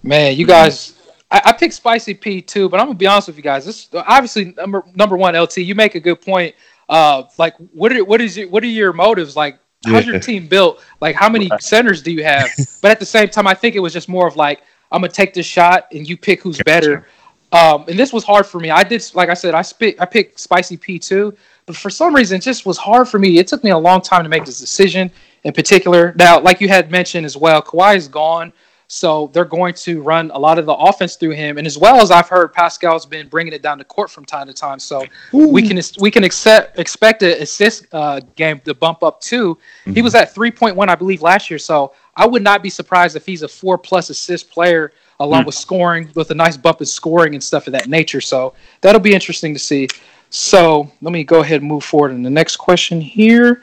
Man, 0.02 0.36
you 0.36 0.46
guys, 0.46 0.94
I, 1.30 1.42
I 1.46 1.52
picked 1.52 1.74
Spicy 1.74 2.14
P 2.14 2.40
too. 2.40 2.68
But 2.68 2.80
I'm 2.80 2.86
gonna 2.86 2.98
be 2.98 3.06
honest 3.06 3.28
with 3.28 3.36
you 3.36 3.42
guys. 3.42 3.66
This 3.66 3.88
obviously 3.92 4.54
number 4.56 4.84
number 4.94 5.16
one, 5.16 5.36
LT. 5.36 5.58
You 5.58 5.74
make 5.74 5.94
a 5.94 6.00
good 6.00 6.20
point. 6.20 6.54
Uh, 6.88 7.24
like 7.38 7.54
what 7.72 7.92
are 7.92 8.04
what 8.04 8.20
is 8.20 8.36
your, 8.36 8.48
what 8.48 8.62
are 8.62 8.68
your 8.68 8.92
motives? 8.92 9.36
Like 9.36 9.58
how's 9.84 10.06
yeah. 10.06 10.12
your 10.12 10.20
team 10.20 10.46
built? 10.46 10.82
Like 11.00 11.16
how 11.16 11.28
many 11.28 11.50
centers 11.60 12.02
do 12.02 12.12
you 12.12 12.24
have? 12.24 12.48
but 12.82 12.90
at 12.90 12.98
the 12.98 13.06
same 13.06 13.28
time, 13.28 13.46
I 13.46 13.54
think 13.54 13.76
it 13.76 13.80
was 13.80 13.92
just 13.92 14.08
more 14.08 14.26
of 14.26 14.36
like 14.36 14.62
I'm 14.92 15.00
gonna 15.00 15.12
take 15.12 15.34
this 15.34 15.46
shot 15.46 15.88
and 15.92 16.08
you 16.08 16.16
pick 16.16 16.42
who's 16.42 16.60
better. 16.64 17.06
Um, 17.52 17.84
and 17.88 17.98
this 17.98 18.12
was 18.12 18.24
hard 18.24 18.46
for 18.46 18.60
me. 18.60 18.70
I 18.70 18.84
did, 18.84 19.04
like 19.14 19.28
I 19.28 19.34
said, 19.34 19.54
I 19.54 19.62
spit, 19.62 20.00
I 20.00 20.06
picked 20.06 20.38
Spicy 20.38 20.76
P 20.76 20.98
two, 20.98 21.36
but 21.70 21.76
for 21.76 21.88
some 21.88 22.12
reason, 22.12 22.38
it 22.38 22.42
just 22.42 22.66
was 22.66 22.76
hard 22.76 23.08
for 23.08 23.20
me. 23.20 23.38
It 23.38 23.46
took 23.46 23.62
me 23.62 23.70
a 23.70 23.78
long 23.78 24.00
time 24.00 24.24
to 24.24 24.28
make 24.28 24.44
this 24.44 24.58
decision. 24.58 25.08
In 25.44 25.52
particular, 25.52 26.12
now, 26.18 26.40
like 26.40 26.60
you 26.60 26.68
had 26.68 26.90
mentioned 26.90 27.24
as 27.24 27.36
well, 27.36 27.62
Kawhi 27.62 27.94
is 27.94 28.08
gone, 28.08 28.52
so 28.88 29.30
they're 29.32 29.44
going 29.44 29.74
to 29.74 30.02
run 30.02 30.32
a 30.32 30.38
lot 30.38 30.58
of 30.58 30.66
the 30.66 30.74
offense 30.74 31.14
through 31.14 31.30
him. 31.30 31.58
And 31.58 31.66
as 31.68 31.78
well 31.78 32.02
as 32.02 32.10
I've 32.10 32.28
heard, 32.28 32.52
Pascal's 32.52 33.06
been 33.06 33.28
bringing 33.28 33.52
it 33.52 33.62
down 33.62 33.78
to 33.78 33.84
court 33.84 34.10
from 34.10 34.24
time 34.24 34.48
to 34.48 34.52
time, 34.52 34.80
so 34.80 35.06
Ooh. 35.32 35.46
we 35.46 35.62
can 35.62 35.80
we 36.00 36.10
can 36.10 36.24
accept, 36.24 36.76
expect 36.76 37.22
an 37.22 37.40
assist 37.40 37.86
uh, 37.92 38.20
game 38.34 38.58
to 38.64 38.74
bump 38.74 39.04
up 39.04 39.20
too. 39.20 39.54
Mm-hmm. 39.54 39.92
He 39.94 40.02
was 40.02 40.16
at 40.16 40.34
three 40.34 40.50
point 40.50 40.74
one, 40.74 40.88
I 40.88 40.96
believe, 40.96 41.22
last 41.22 41.50
year. 41.50 41.60
So 41.60 41.94
I 42.16 42.26
would 42.26 42.42
not 42.42 42.64
be 42.64 42.70
surprised 42.70 43.14
if 43.14 43.24
he's 43.24 43.42
a 43.42 43.48
four 43.48 43.78
plus 43.78 44.10
assist 44.10 44.50
player 44.50 44.92
along 45.20 45.44
mm. 45.44 45.46
with 45.46 45.54
scoring, 45.54 46.10
with 46.16 46.32
a 46.32 46.34
nice 46.34 46.56
bump 46.56 46.80
in 46.80 46.86
scoring 46.86 47.34
and 47.34 47.44
stuff 47.44 47.68
of 47.68 47.74
that 47.74 47.88
nature. 47.88 48.20
So 48.20 48.54
that'll 48.80 49.00
be 49.00 49.14
interesting 49.14 49.52
to 49.54 49.60
see. 49.60 49.86
So 50.30 50.90
let 51.02 51.12
me 51.12 51.24
go 51.24 51.40
ahead 51.40 51.60
and 51.60 51.68
move 51.68 51.84
forward 51.84 52.12
in 52.12 52.22
the 52.22 52.30
next 52.30 52.56
question 52.56 53.00
here. 53.00 53.62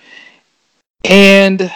And 1.05 1.71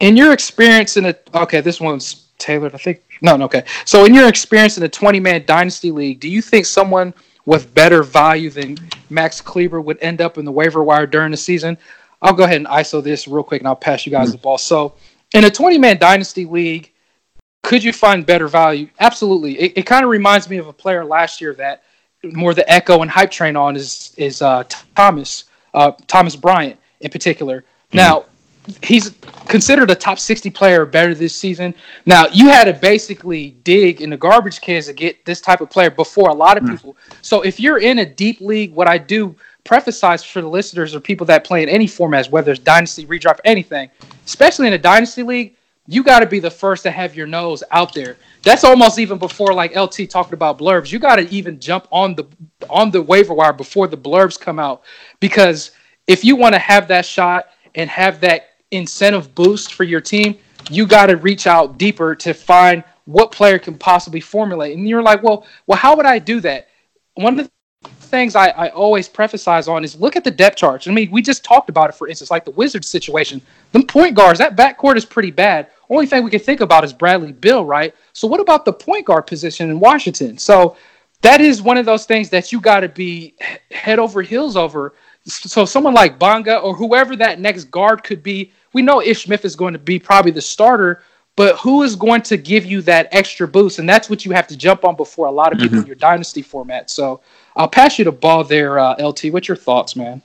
in 0.00 0.16
your 0.16 0.32
experience 0.32 0.96
in 0.96 1.06
a 1.06 1.16
okay, 1.34 1.60
this 1.60 1.80
one's 1.80 2.26
tailored, 2.38 2.74
I 2.74 2.78
think. 2.78 3.02
No, 3.20 3.36
no, 3.36 3.44
okay. 3.44 3.64
So 3.84 4.04
in 4.04 4.14
your 4.14 4.28
experience 4.28 4.76
in 4.76 4.82
a 4.84 4.88
20 4.88 5.20
man 5.20 5.44
dynasty 5.46 5.90
league, 5.90 6.20
do 6.20 6.28
you 6.28 6.42
think 6.42 6.66
someone 6.66 7.14
with 7.46 7.72
better 7.74 8.02
value 8.02 8.50
than 8.50 8.78
Max 9.10 9.40
Kleber 9.40 9.80
would 9.80 9.98
end 10.00 10.20
up 10.20 10.38
in 10.38 10.44
the 10.44 10.52
waiver 10.52 10.82
wire 10.82 11.06
during 11.06 11.30
the 11.30 11.36
season? 11.36 11.76
I'll 12.20 12.32
go 12.32 12.44
ahead 12.44 12.58
and 12.58 12.66
ISO 12.66 13.02
this 13.02 13.26
real 13.26 13.42
quick 13.42 13.60
and 13.60 13.68
I'll 13.68 13.76
pass 13.76 14.06
you 14.06 14.12
guys 14.12 14.28
mm-hmm. 14.28 14.32
the 14.32 14.38
ball. 14.38 14.58
So 14.58 14.94
in 15.34 15.44
a 15.44 15.50
20 15.50 15.78
man 15.78 15.98
dynasty 15.98 16.44
league, 16.44 16.92
could 17.62 17.82
you 17.82 17.92
find 17.92 18.26
better 18.26 18.48
value? 18.48 18.88
Absolutely. 19.00 19.58
It, 19.58 19.78
it 19.78 19.82
kind 19.86 20.04
of 20.04 20.10
reminds 20.10 20.48
me 20.48 20.58
of 20.58 20.66
a 20.66 20.72
player 20.72 21.04
last 21.04 21.40
year 21.40 21.54
that 21.54 21.82
more 22.24 22.54
the 22.54 22.70
echo 22.70 23.02
and 23.02 23.10
hype 23.10 23.30
train 23.30 23.56
on 23.56 23.76
is 23.76 24.14
is 24.16 24.42
uh, 24.42 24.64
Thomas 24.94 25.44
uh, 25.74 25.92
Thomas 26.06 26.36
Bryant 26.36 26.78
in 27.00 27.10
particular. 27.10 27.60
Mm-hmm. 27.60 27.96
Now 27.96 28.24
he's 28.82 29.12
considered 29.48 29.90
a 29.90 29.94
top 29.94 30.18
60 30.18 30.50
player 30.50 30.86
better 30.86 31.14
this 31.14 31.34
season. 31.34 31.74
Now 32.06 32.26
you 32.32 32.48
had 32.48 32.64
to 32.64 32.72
basically 32.72 33.56
dig 33.64 34.00
in 34.00 34.10
the 34.10 34.16
garbage 34.16 34.60
cans 34.60 34.86
to 34.86 34.92
get 34.92 35.24
this 35.24 35.40
type 35.40 35.60
of 35.60 35.70
player 35.70 35.90
before 35.90 36.30
a 36.30 36.34
lot 36.34 36.56
of 36.56 36.62
mm-hmm. 36.62 36.76
people. 36.76 36.96
So 37.22 37.42
if 37.42 37.58
you're 37.58 37.78
in 37.78 37.98
a 37.98 38.06
deep 38.06 38.40
league, 38.40 38.72
what 38.72 38.88
I 38.88 38.98
do 38.98 39.34
preface 39.64 40.00
for 40.24 40.40
the 40.40 40.48
listeners 40.48 40.94
or 40.94 41.00
people 41.00 41.26
that 41.26 41.44
play 41.44 41.62
in 41.62 41.68
any 41.68 41.86
formats, 41.86 42.30
whether 42.30 42.52
it's 42.52 42.60
dynasty, 42.60 43.06
redraft, 43.06 43.40
anything, 43.44 43.90
especially 44.26 44.66
in 44.66 44.72
a 44.72 44.78
dynasty 44.78 45.22
league, 45.22 45.54
you 45.86 46.02
got 46.02 46.20
to 46.20 46.26
be 46.26 46.38
the 46.38 46.50
first 46.50 46.84
to 46.84 46.90
have 46.90 47.16
your 47.16 47.26
nose 47.26 47.62
out 47.70 47.92
there. 47.92 48.16
That's 48.42 48.64
almost 48.64 48.98
even 48.98 49.18
before 49.18 49.52
like 49.52 49.76
LT 49.76 50.08
talked 50.08 50.32
about 50.32 50.58
blurbs. 50.58 50.92
You 50.92 50.98
got 50.98 51.16
to 51.16 51.28
even 51.30 51.58
jump 51.58 51.88
on 51.90 52.14
the 52.14 52.26
on 52.70 52.90
the 52.90 53.02
waiver 53.02 53.34
wire 53.34 53.52
before 53.52 53.88
the 53.88 53.96
blurbs 53.96 54.38
come 54.38 54.58
out 54.58 54.82
because 55.18 55.72
if 56.06 56.24
you 56.24 56.36
want 56.36 56.54
to 56.54 56.58
have 56.58 56.88
that 56.88 57.04
shot 57.04 57.48
and 57.74 57.90
have 57.90 58.20
that 58.20 58.50
incentive 58.70 59.34
boost 59.34 59.74
for 59.74 59.84
your 59.84 60.00
team, 60.00 60.38
you 60.70 60.86
got 60.86 61.06
to 61.06 61.16
reach 61.16 61.46
out 61.46 61.78
deeper 61.78 62.14
to 62.14 62.32
find 62.32 62.84
what 63.04 63.32
player 63.32 63.58
can 63.58 63.76
possibly 63.76 64.20
formulate. 64.20 64.76
And 64.76 64.88
you're 64.88 65.02
like, 65.02 65.22
well, 65.22 65.46
well, 65.66 65.78
how 65.78 65.96
would 65.96 66.06
I 66.06 66.18
do 66.18 66.40
that? 66.40 66.68
One 67.14 67.38
of 67.38 67.46
the 67.46 67.52
things 68.12 68.36
I, 68.36 68.50
I 68.50 68.68
always 68.68 69.08
preface 69.08 69.48
on 69.48 69.82
is 69.82 69.98
look 69.98 70.14
at 70.14 70.22
the 70.22 70.30
depth 70.30 70.56
charts. 70.56 70.86
I 70.86 70.92
mean, 70.92 71.10
we 71.10 71.22
just 71.22 71.42
talked 71.42 71.70
about 71.70 71.88
it, 71.88 71.94
for 71.94 72.06
instance, 72.06 72.30
like 72.30 72.44
the 72.44 72.52
Wizards 72.52 72.88
situation. 72.88 73.40
The 73.72 73.82
point 73.82 74.14
guards, 74.14 74.38
that 74.38 74.54
backcourt 74.54 74.96
is 74.96 75.04
pretty 75.04 75.30
bad. 75.30 75.70
Only 75.88 76.06
thing 76.06 76.22
we 76.22 76.30
can 76.30 76.38
think 76.38 76.60
about 76.60 76.84
is 76.84 76.92
Bradley 76.92 77.32
Beal, 77.32 77.64
right? 77.64 77.94
So 78.12 78.28
what 78.28 78.38
about 78.38 78.64
the 78.64 78.72
point 78.72 79.06
guard 79.06 79.26
position 79.26 79.70
in 79.70 79.80
Washington? 79.80 80.36
So 80.36 80.76
that 81.22 81.40
is 81.40 81.62
one 81.62 81.78
of 81.78 81.86
those 81.86 82.04
things 82.04 82.28
that 82.30 82.52
you 82.52 82.60
got 82.60 82.80
to 82.80 82.88
be 82.88 83.34
head 83.70 83.98
over 83.98 84.20
heels 84.20 84.56
over. 84.56 84.94
So 85.24 85.64
someone 85.64 85.94
like 85.94 86.18
Bonga 86.18 86.58
or 86.58 86.76
whoever 86.76 87.16
that 87.16 87.40
next 87.40 87.64
guard 87.70 88.04
could 88.04 88.22
be, 88.22 88.52
we 88.74 88.82
know 88.82 89.00
Ish 89.00 89.24
Smith 89.24 89.44
is 89.44 89.56
going 89.56 89.72
to 89.72 89.78
be 89.78 89.98
probably 89.98 90.32
the 90.32 90.42
starter, 90.42 91.02
but 91.34 91.56
who 91.56 91.82
is 91.82 91.96
going 91.96 92.20
to 92.22 92.36
give 92.36 92.66
you 92.66 92.82
that 92.82 93.08
extra 93.12 93.48
boost? 93.48 93.78
And 93.78 93.88
that's 93.88 94.10
what 94.10 94.26
you 94.26 94.32
have 94.32 94.46
to 94.48 94.56
jump 94.56 94.84
on 94.84 94.96
before 94.96 95.28
a 95.28 95.30
lot 95.30 95.52
of 95.52 95.58
people 95.58 95.76
mm-hmm. 95.76 95.84
in 95.84 95.86
your 95.86 95.96
dynasty 95.96 96.42
format. 96.42 96.90
So 96.90 97.22
I'll 97.56 97.68
pass 97.68 97.98
you 97.98 98.04
the 98.04 98.12
ball 98.12 98.44
there, 98.44 98.78
uh, 98.78 98.94
LT. 98.98 99.26
What's 99.26 99.48
your 99.48 99.56
thoughts, 99.56 99.96
man? 99.96 100.22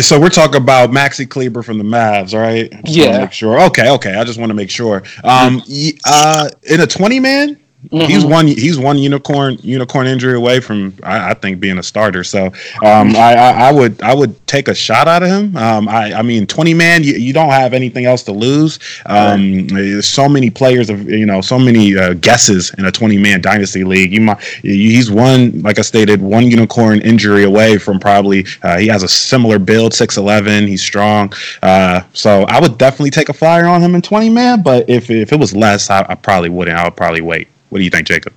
So 0.00 0.20
we're 0.20 0.28
talking 0.30 0.60
about 0.60 0.90
Maxi 0.90 1.28
Kleber 1.28 1.62
from 1.62 1.78
the 1.78 1.84
Mavs, 1.84 2.38
right? 2.38 2.72
yeah. 2.84 3.18
Make 3.18 3.32
sure. 3.32 3.60
Okay, 3.62 3.90
okay. 3.90 4.14
I 4.14 4.24
just 4.24 4.38
want 4.38 4.50
to 4.50 4.54
make 4.54 4.70
sure. 4.70 5.02
Um, 5.24 5.62
uh, 6.04 6.48
in 6.64 6.80
a 6.80 6.86
twenty 6.86 7.20
man, 7.20 7.59
Mm-hmm. 7.88 8.10
He's 8.10 8.26
one. 8.26 8.46
He's 8.46 8.78
one 8.78 8.98
unicorn 8.98 9.56
unicorn 9.62 10.06
injury 10.06 10.34
away 10.34 10.60
from 10.60 10.94
I, 11.02 11.30
I 11.30 11.34
think 11.34 11.60
being 11.60 11.78
a 11.78 11.82
starter. 11.82 12.22
So 12.22 12.46
um, 12.84 13.16
I, 13.16 13.34
I, 13.34 13.50
I, 13.68 13.72
would 13.72 14.02
I 14.02 14.14
would 14.14 14.46
take 14.46 14.68
a 14.68 14.74
shot 14.74 15.08
out 15.08 15.22
of 15.22 15.30
him. 15.30 15.56
Um, 15.56 15.88
I, 15.88 16.12
I 16.12 16.20
mean, 16.20 16.46
twenty 16.46 16.74
man, 16.74 17.02
you, 17.02 17.14
you 17.14 17.32
don't 17.32 17.48
have 17.48 17.72
anything 17.72 18.04
else 18.04 18.22
to 18.24 18.32
lose. 18.32 18.78
Um, 19.06 19.66
right. 19.68 20.04
So 20.04 20.28
many 20.28 20.50
players 20.50 20.90
of 20.90 21.08
you 21.08 21.24
know 21.24 21.40
so 21.40 21.58
many 21.58 21.96
uh, 21.96 22.12
guesses 22.14 22.70
in 22.76 22.84
a 22.84 22.92
twenty 22.92 23.16
man 23.16 23.40
dynasty 23.40 23.82
league. 23.82 24.12
You 24.12 24.20
might 24.20 24.42
he's 24.60 25.10
one 25.10 25.62
like 25.62 25.78
I 25.78 25.82
stated 25.82 26.20
one 26.20 26.50
unicorn 26.50 27.00
injury 27.00 27.44
away 27.44 27.78
from 27.78 27.98
probably 27.98 28.44
uh, 28.62 28.76
he 28.76 28.88
has 28.88 29.02
a 29.02 29.08
similar 29.08 29.58
build 29.58 29.94
six 29.94 30.18
eleven. 30.18 30.66
He's 30.66 30.82
strong. 30.82 31.32
Uh, 31.62 32.02
so 32.12 32.42
I 32.42 32.60
would 32.60 32.76
definitely 32.76 33.10
take 33.10 33.30
a 33.30 33.34
flyer 33.34 33.64
on 33.64 33.80
him 33.80 33.94
in 33.94 34.02
twenty 34.02 34.28
man. 34.28 34.62
But 34.62 34.90
if 34.90 35.08
if 35.08 35.32
it 35.32 35.40
was 35.40 35.56
less, 35.56 35.88
I, 35.88 36.04
I 36.06 36.14
probably 36.14 36.50
wouldn't. 36.50 36.76
I 36.76 36.84
would 36.84 36.96
probably 36.96 37.22
wait. 37.22 37.48
What 37.70 37.78
do 37.78 37.84
you 37.84 37.90
think, 37.90 38.06
Jacob? 38.06 38.34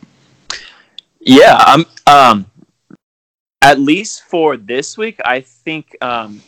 Yeah, 1.19 1.57
I'm. 1.59 1.86
Um, 2.07 2.45
at 3.61 3.79
least 3.79 4.23
for 4.23 4.57
this 4.57 4.97
week, 4.97 5.19
I 5.23 5.39
think 5.41 5.95
um, 6.01 6.41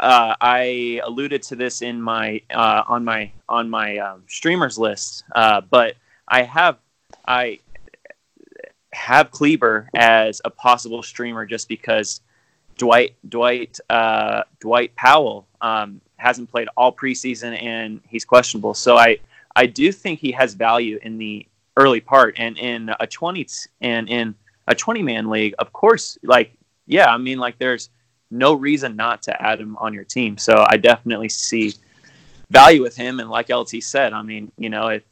uh, 0.00 0.34
I 0.40 1.00
alluded 1.04 1.42
to 1.44 1.56
this 1.56 1.82
in 1.82 2.00
my 2.00 2.40
uh, 2.50 2.82
on 2.86 3.04
my 3.04 3.30
on 3.48 3.68
my 3.70 3.98
um, 3.98 4.24
streamers 4.26 4.78
list, 4.78 5.24
uh, 5.34 5.60
but 5.60 5.96
I 6.26 6.42
have 6.42 6.78
I 7.26 7.60
have 8.92 9.30
Kleber 9.30 9.88
as 9.94 10.40
a 10.44 10.50
possible 10.50 11.02
streamer 11.02 11.46
just 11.46 11.68
because 11.68 12.20
Dwight 12.78 13.14
Dwight 13.28 13.78
uh, 13.88 14.44
Dwight 14.60 14.96
Powell 14.96 15.46
um, 15.60 16.00
hasn't 16.16 16.50
played 16.50 16.68
all 16.76 16.92
preseason 16.92 17.62
and 17.62 18.00
he's 18.08 18.24
questionable. 18.24 18.74
So 18.74 18.96
I 18.96 19.18
I 19.54 19.66
do 19.66 19.92
think 19.92 20.20
he 20.20 20.32
has 20.32 20.54
value 20.54 20.98
in 21.02 21.18
the 21.18 21.46
early 21.76 22.00
part. 22.00 22.34
And 22.38 22.58
in 22.58 22.90
a 23.00 23.06
20 23.06 23.46
and 23.80 24.08
in 24.08 24.34
a 24.66 24.74
20 24.74 25.02
man 25.02 25.30
league, 25.30 25.54
of 25.58 25.72
course, 25.72 26.18
like, 26.22 26.52
yeah, 26.86 27.12
I 27.12 27.18
mean, 27.18 27.38
like 27.38 27.58
there's 27.58 27.90
no 28.30 28.54
reason 28.54 28.96
not 28.96 29.22
to 29.22 29.42
add 29.42 29.60
him 29.60 29.76
on 29.78 29.94
your 29.94 30.04
team. 30.04 30.38
So 30.38 30.64
I 30.68 30.76
definitely 30.76 31.28
see 31.28 31.74
value 32.50 32.82
with 32.82 32.96
him. 32.96 33.20
And 33.20 33.30
like 33.30 33.48
LT 33.48 33.82
said, 33.82 34.12
I 34.12 34.22
mean, 34.22 34.52
you 34.56 34.70
know, 34.70 34.88
if 34.88 35.02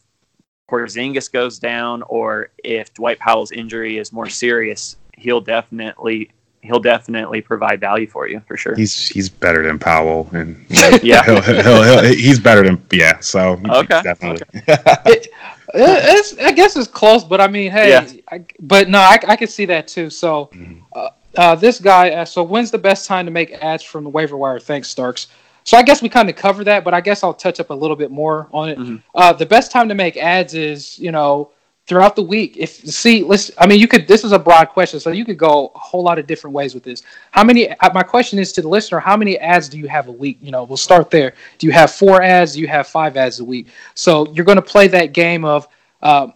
Porzingis 0.71 1.33
goes 1.33 1.59
down 1.59 2.03
or 2.03 2.51
if 2.63 2.93
Dwight 2.95 3.19
Powell's 3.19 3.53
injury 3.53 3.99
is 3.99 4.13
more 4.13 4.29
serious, 4.29 4.97
he'll 5.17 5.41
definitely 5.41 6.31
he'll 6.63 6.81
definitely 6.81 7.41
provide 7.41 7.81
value 7.81 8.07
for 8.07 8.29
you 8.29 8.43
for 8.47 8.57
sure. 8.57 8.75
He's 8.75 9.09
he's 9.09 9.29
better 9.29 9.67
than 9.67 9.79
Powell, 9.79 10.29
and 10.33 10.65
yeah, 11.03 11.25
he'll, 11.25 11.41
he'll, 11.41 11.83
he'll, 11.83 12.05
he's 12.05 12.39
better 12.39 12.63
than 12.65 12.85
yeah. 12.93 13.21
So 13.21 13.61
okay, 13.69 14.03
definitely. 14.03 14.47
Okay. 14.69 14.79
it, 15.07 15.29
I 15.75 16.53
guess 16.53 16.77
it's 16.77 16.89
close, 16.89 17.25
but 17.25 17.41
I 17.41 17.49
mean, 17.49 17.71
hey, 17.71 17.91
yeah. 17.91 18.13
I, 18.31 18.45
but 18.61 18.89
no, 18.89 18.99
I, 18.99 19.19
I 19.29 19.37
can 19.37 19.49
see 19.49 19.67
that 19.67 19.89
too. 19.89 20.11
So, 20.11 20.51
mm-hmm. 20.53 20.81
uh, 20.93 21.11
uh, 21.37 21.55
this 21.55 21.79
guy, 21.81 22.11
uh, 22.11 22.25
so 22.25 22.43
when's 22.43 22.71
the 22.71 22.79
best 22.79 23.07
time 23.07 23.27
to 23.27 23.31
make 23.31 23.53
ads 23.53 23.83
from 23.83 24.05
the 24.05 24.11
waiver 24.11 24.37
wire? 24.37 24.59
Thanks, 24.59 24.89
Starks. 24.89 25.29
So 25.65 25.77
I 25.77 25.83
guess 25.83 26.01
we 26.01 26.09
kind 26.09 26.31
of 26.31 26.37
cover 26.37 26.65
that, 26.65 26.83
but 26.83 26.95
I 26.95 27.03
guess 27.03 27.23
I'll 27.23 27.35
touch 27.35 27.61
up 27.61 27.69
a 27.69 27.75
little 27.75 27.97
bit 27.97 28.11
more 28.11 28.49
on 28.53 28.71
it. 28.71 28.79
Mm-hmm. 28.79 28.97
Uh, 29.15 29.35
the 29.35 29.45
best 29.45 29.71
time 29.71 29.89
to 29.91 29.95
make 29.95 30.17
ads 30.17 30.55
is, 30.55 30.99
you 30.99 31.13
know, 31.13 31.53
throughout 31.89 32.15
the 32.15 32.23
week. 32.23 32.57
If 32.57 32.71
see, 32.87 33.25
let's. 33.25 33.51
I 33.59 33.67
mean, 33.67 33.81
you 33.81 33.89
could. 33.89 34.07
This 34.07 34.23
is 34.23 34.33
a 34.33 34.39
broad 34.39 34.69
question, 34.69 35.01
so 35.01 35.11
you 35.11 35.25
could 35.25 35.39
go 35.39 35.73
a 35.75 35.79
whole 35.79 36.03
lot 36.03 36.19
of 36.19 36.27
different 36.27 36.55
ways 36.55 36.75
with 36.75 36.85
this. 36.85 37.03
How 37.33 37.43
many? 37.43 37.69
My 37.95 38.03
question 38.03 38.39
is 38.39 38.53
to 38.53 38.63
the 38.63 38.69
listener: 38.69 39.01
How 39.01 39.17
many 39.17 39.39
ads 39.39 39.69
do 39.69 39.79
you 39.79 39.89
have 39.89 40.07
a 40.07 40.13
week? 40.13 40.39
You 40.41 40.53
know, 40.53 40.65
we'll 40.65 40.77
start 40.77 41.11
there. 41.11 41.35
Do 41.57 41.67
you 41.67 41.73
have 41.73 41.91
four 41.91 42.23
ads? 42.23 42.53
Do 42.53 42.61
you 42.61 42.69
have 42.69 42.87
five 42.87 43.17
ads 43.17 43.41
a 43.41 43.45
week? 43.45 43.69
So 43.95 44.31
you're 44.33 44.45
going 44.45 44.57
to 44.57 44.63
play 44.63 44.87
that 44.89 45.13
game 45.13 45.45
of. 45.45 45.67
Uh, 46.01 46.29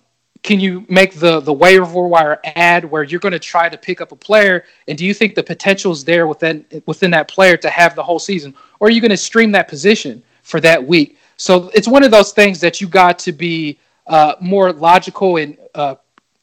can 0.42 0.58
you 0.58 0.84
make 0.88 1.14
the 1.14 1.38
the 1.40 1.52
waiver 1.52 2.08
wire 2.08 2.40
ad 2.56 2.84
where 2.84 3.04
you're 3.04 3.20
going 3.20 3.32
to 3.32 3.38
try 3.38 3.68
to 3.68 3.78
pick 3.78 4.00
up 4.00 4.10
a 4.10 4.16
player 4.16 4.64
and 4.88 4.98
do 4.98 5.06
you 5.06 5.14
think 5.14 5.36
the 5.36 5.42
potential 5.42 5.92
is 5.92 6.02
there 6.02 6.26
within 6.26 6.64
within 6.86 7.12
that 7.12 7.28
player 7.28 7.56
to 7.56 7.70
have 7.70 7.94
the 7.94 8.02
whole 8.02 8.18
season 8.18 8.52
or 8.80 8.88
are 8.88 8.90
you 8.90 9.00
going 9.00 9.12
to 9.12 9.16
stream 9.16 9.52
that 9.52 9.68
position 9.68 10.20
for 10.42 10.58
that 10.58 10.84
week 10.84 11.16
so 11.36 11.70
it's 11.74 11.86
one 11.86 12.02
of 12.02 12.10
those 12.10 12.32
things 12.32 12.58
that 12.58 12.80
you 12.80 12.88
got 12.88 13.20
to 13.20 13.30
be 13.30 13.78
uh, 14.06 14.34
more 14.40 14.72
logical 14.72 15.36
and 15.36 15.56
uh, 15.74 15.96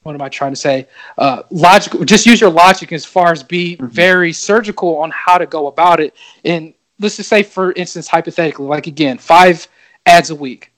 what 0.03 0.15
am 0.15 0.21
I 0.21 0.29
trying 0.29 0.53
to 0.53 0.59
say? 0.59 0.87
Uh, 1.17 1.43
logical. 1.49 2.03
Just 2.05 2.25
use 2.25 2.39
your 2.39 2.49
logic 2.49 2.91
as 2.93 3.05
far 3.05 3.31
as 3.31 3.43
be 3.43 3.75
mm-hmm. 3.75 3.87
very 3.87 4.33
surgical 4.33 4.97
on 4.97 5.11
how 5.11 5.37
to 5.37 5.45
go 5.45 5.67
about 5.67 5.99
it. 5.99 6.15
And 6.45 6.73
let's 6.99 7.17
just 7.17 7.29
say, 7.29 7.43
for 7.43 7.73
instance, 7.73 8.07
hypothetically, 8.07 8.65
like 8.65 8.87
again, 8.87 9.17
five 9.17 9.67
ads 10.05 10.29
a 10.29 10.35
week. 10.35 10.71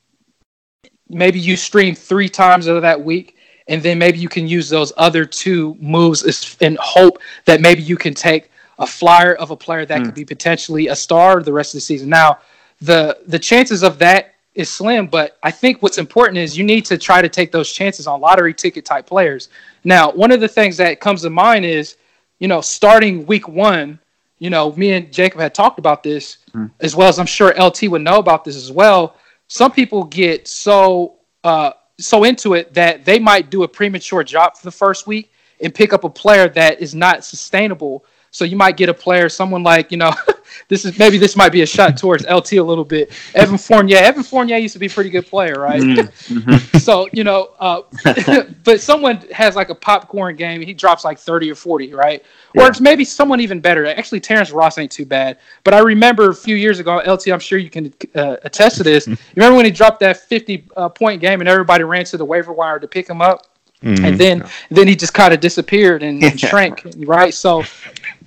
Maybe 1.08 1.40
you 1.40 1.56
stream 1.56 1.94
three 1.94 2.30
times 2.30 2.68
out 2.68 2.78
of 2.78 2.82
that 2.82 3.02
week, 3.02 3.36
and 3.68 3.84
then 3.84 4.00
maybe 4.00 4.18
you 4.18 4.30
can 4.30 4.48
use 4.48 4.70
those 4.70 4.92
other 4.98 5.26
two 5.26 5.76
moves 5.80 6.58
in 6.62 6.78
hope 6.82 7.20
that 7.46 7.62
maybe 7.62 7.82
you 7.82 7.98
can 7.98 8.14
take 8.14 8.50
a 8.80 8.88
flyer 8.88 9.36
of 9.36 9.52
a 9.52 9.56
player 9.56 9.86
that 9.86 10.02
mm. 10.02 10.06
could 10.06 10.16
be 10.16 10.26
potentially 10.26 10.88
a 10.88 10.96
star 10.96 11.44
the 11.44 11.54
rest 11.54 11.74
of 11.74 11.78
the 11.78 11.82
season. 11.82 12.10
Now, 12.10 12.40
the 12.82 13.20
the 13.28 13.38
chances 13.38 13.84
of 13.84 14.00
that 14.00 14.31
is 14.54 14.70
slim, 14.70 15.08
but 15.08 15.38
I 15.44 15.52
think 15.52 15.82
what's 15.82 15.98
important 15.98 16.38
is 16.38 16.58
you 16.58 16.64
need 16.64 16.86
to 16.86 16.98
try 16.98 17.22
to 17.22 17.30
take 17.30 17.52
those 17.52 17.72
chances 17.72 18.06
on 18.08 18.20
lottery 18.20 18.54
ticket 18.54 18.84
type 18.84 19.06
players. 19.06 19.50
Now, 19.84 20.12
one 20.12 20.32
of 20.32 20.42
the 20.42 20.48
things 20.48 20.78
that 20.78 21.00
comes 21.00 21.22
to 21.22 21.30
mind 21.30 21.66
is, 21.66 21.96
you 22.40 22.48
know, 22.48 22.60
starting 22.60 23.26
week 23.26 23.48
one, 23.48 24.00
you 24.40 24.50
know, 24.50 24.74
me 24.74 24.92
and 24.94 25.12
Jacob 25.14 25.40
had 25.40 25.54
talked 25.54 25.80
about 25.80 26.04
this 26.04 26.40
mm. 26.54 26.70
as 26.80 26.96
well 26.96 27.08
as 27.08 27.20
I'm 27.20 27.26
sure 27.26 27.54
LT 27.58 27.84
would 27.84 28.02
know 28.02 28.18
about 28.18 28.44
this 28.44 28.56
as 28.56 28.72
well. 28.72 29.16
Some 29.48 29.72
people 29.72 30.04
get 30.04 30.48
so 30.48 31.16
uh, 31.44 31.72
so 32.00 32.24
into 32.24 32.56
it 32.56 32.74
that 32.74 33.06
they 33.06 33.20
might 33.20 33.50
do 33.50 33.64
a 33.64 33.68
premature 33.68 34.24
drop 34.24 34.58
for 34.58 34.64
the 34.64 34.72
first 34.72 35.08
week 35.08 35.32
and 35.62 35.74
pick 35.74 35.94
up 35.94 36.04
a 36.04 36.10
player 36.10 36.50
that 36.50 36.82
is 36.82 36.96
not 36.96 37.24
sustainable 37.24 38.04
so 38.32 38.46
you 38.46 38.56
might 38.56 38.78
get 38.78 38.88
a 38.88 38.94
player, 38.94 39.28
someone 39.28 39.62
like, 39.62 39.92
you 39.92 39.98
know, 39.98 40.14
this 40.70 40.86
is 40.86 40.98
maybe 40.98 41.18
this 41.18 41.36
might 41.36 41.52
be 41.52 41.64
a 41.64 41.66
shot 41.66 41.98
towards 41.98 42.26
LT 42.26 42.54
a 42.54 42.64
little 42.64 42.86
bit. 42.86 43.12
Evan 43.36 43.58
Fournier. 43.58 43.98
Evan 43.98 44.24
Fournier 44.24 44.58
used 44.58 44.72
to 44.74 44.80
be 44.80 44.86
a 44.86 44.90
pretty 44.90 45.10
good 45.10 45.28
player, 45.28 45.56
right? 45.56 45.82
Mm-hmm. 45.82 46.78
so, 46.80 47.10
you 47.12 47.26
know, 47.26 47.50
uh, 47.60 47.82
but 48.64 48.80
someone 48.80 49.18
has 49.32 49.58
like 49.58 49.70
a 49.70 49.76
popcorn 49.76 50.38
game, 50.38 50.62
he 50.62 50.74
drops 50.74 51.04
like 51.04 51.20
30 51.20 51.52
or 51.52 51.56
40, 51.56 51.94
right? 51.94 52.24
Yeah. 52.56 52.64
Or 52.64 52.68
it's 52.70 52.80
maybe 52.80 53.04
someone 53.04 53.42
even 53.42 53.60
better. 53.60 53.86
Actually, 53.86 54.22
Terrence 54.22 54.52
Ross 54.52 54.78
ain't 54.78 54.92
too 54.92 55.06
bad. 55.06 55.38
But 55.66 55.74
I 55.74 55.80
remember 55.80 56.30
a 56.30 56.36
few 56.36 56.56
years 56.56 56.80
ago, 56.80 57.02
LT, 57.06 57.28
I'm 57.28 57.40
sure 57.40 57.60
you 57.60 57.70
can 57.70 57.94
uh, 58.16 58.38
attest 58.44 58.78
to 58.78 58.84
this. 58.84 59.08
You 59.08 59.18
remember 59.36 59.58
when 59.58 59.66
he 59.66 59.72
dropped 59.72 60.00
that 60.00 60.18
50 60.18 60.70
uh, 60.78 60.88
point 60.88 61.20
game 61.20 61.42
and 61.42 61.50
everybody 61.50 61.84
ran 61.84 62.06
to 62.06 62.18
the 62.18 62.26
waiver 62.26 62.54
wire 62.54 62.80
to 62.80 62.88
pick 62.88 63.10
him 63.10 63.22
up? 63.22 63.48
Mm-hmm. 63.84 64.06
And 64.06 64.18
then, 64.18 64.50
then 64.70 64.88
he 64.88 64.96
just 64.96 65.14
kind 65.14 65.34
of 65.34 65.40
disappeared 65.40 66.04
and, 66.04 66.24
and 66.24 66.40
shrank, 66.40 66.86
right? 66.98 67.34
So 67.34 67.64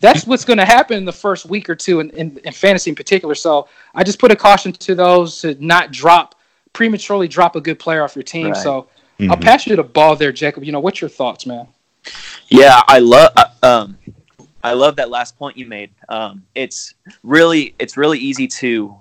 that's 0.04 0.26
what's 0.26 0.44
going 0.44 0.58
to 0.58 0.64
happen 0.66 0.98
in 0.98 1.04
the 1.04 1.12
first 1.12 1.46
week 1.46 1.70
or 1.70 1.74
two 1.74 2.00
in, 2.00 2.10
in, 2.10 2.38
in, 2.44 2.52
fantasy 2.52 2.90
in 2.90 2.94
particular. 2.94 3.34
So 3.34 3.68
I 3.94 4.04
just 4.04 4.18
put 4.18 4.30
a 4.30 4.36
caution 4.36 4.70
to 4.72 4.94
those 4.94 5.40
to 5.40 5.56
not 5.64 5.92
drop 5.92 6.34
prematurely 6.74 7.26
drop 7.26 7.56
a 7.56 7.60
good 7.60 7.78
player 7.78 8.02
off 8.02 8.14
your 8.14 8.22
team. 8.22 8.48
Right. 8.48 8.56
So 8.56 8.88
mm-hmm. 9.18 9.30
I'll 9.30 9.38
pass 9.38 9.66
you 9.66 9.76
the 9.76 9.82
ball 9.82 10.14
there, 10.14 10.30
Jacob. 10.30 10.64
You 10.64 10.72
know, 10.72 10.80
what's 10.80 11.00
your 11.00 11.08
thoughts, 11.08 11.46
man? 11.46 11.68
Yeah, 12.48 12.82
I 12.86 12.98
love 12.98 13.32
uh, 13.36 13.46
um, 13.62 13.98
I 14.62 14.74
love 14.74 14.96
that 14.96 15.08
last 15.08 15.38
point 15.38 15.56
you 15.56 15.66
made. 15.66 15.90
Um, 16.10 16.44
it's 16.54 16.94
really 17.22 17.74
it's 17.78 17.96
really 17.96 18.18
easy 18.18 18.46
to 18.48 18.94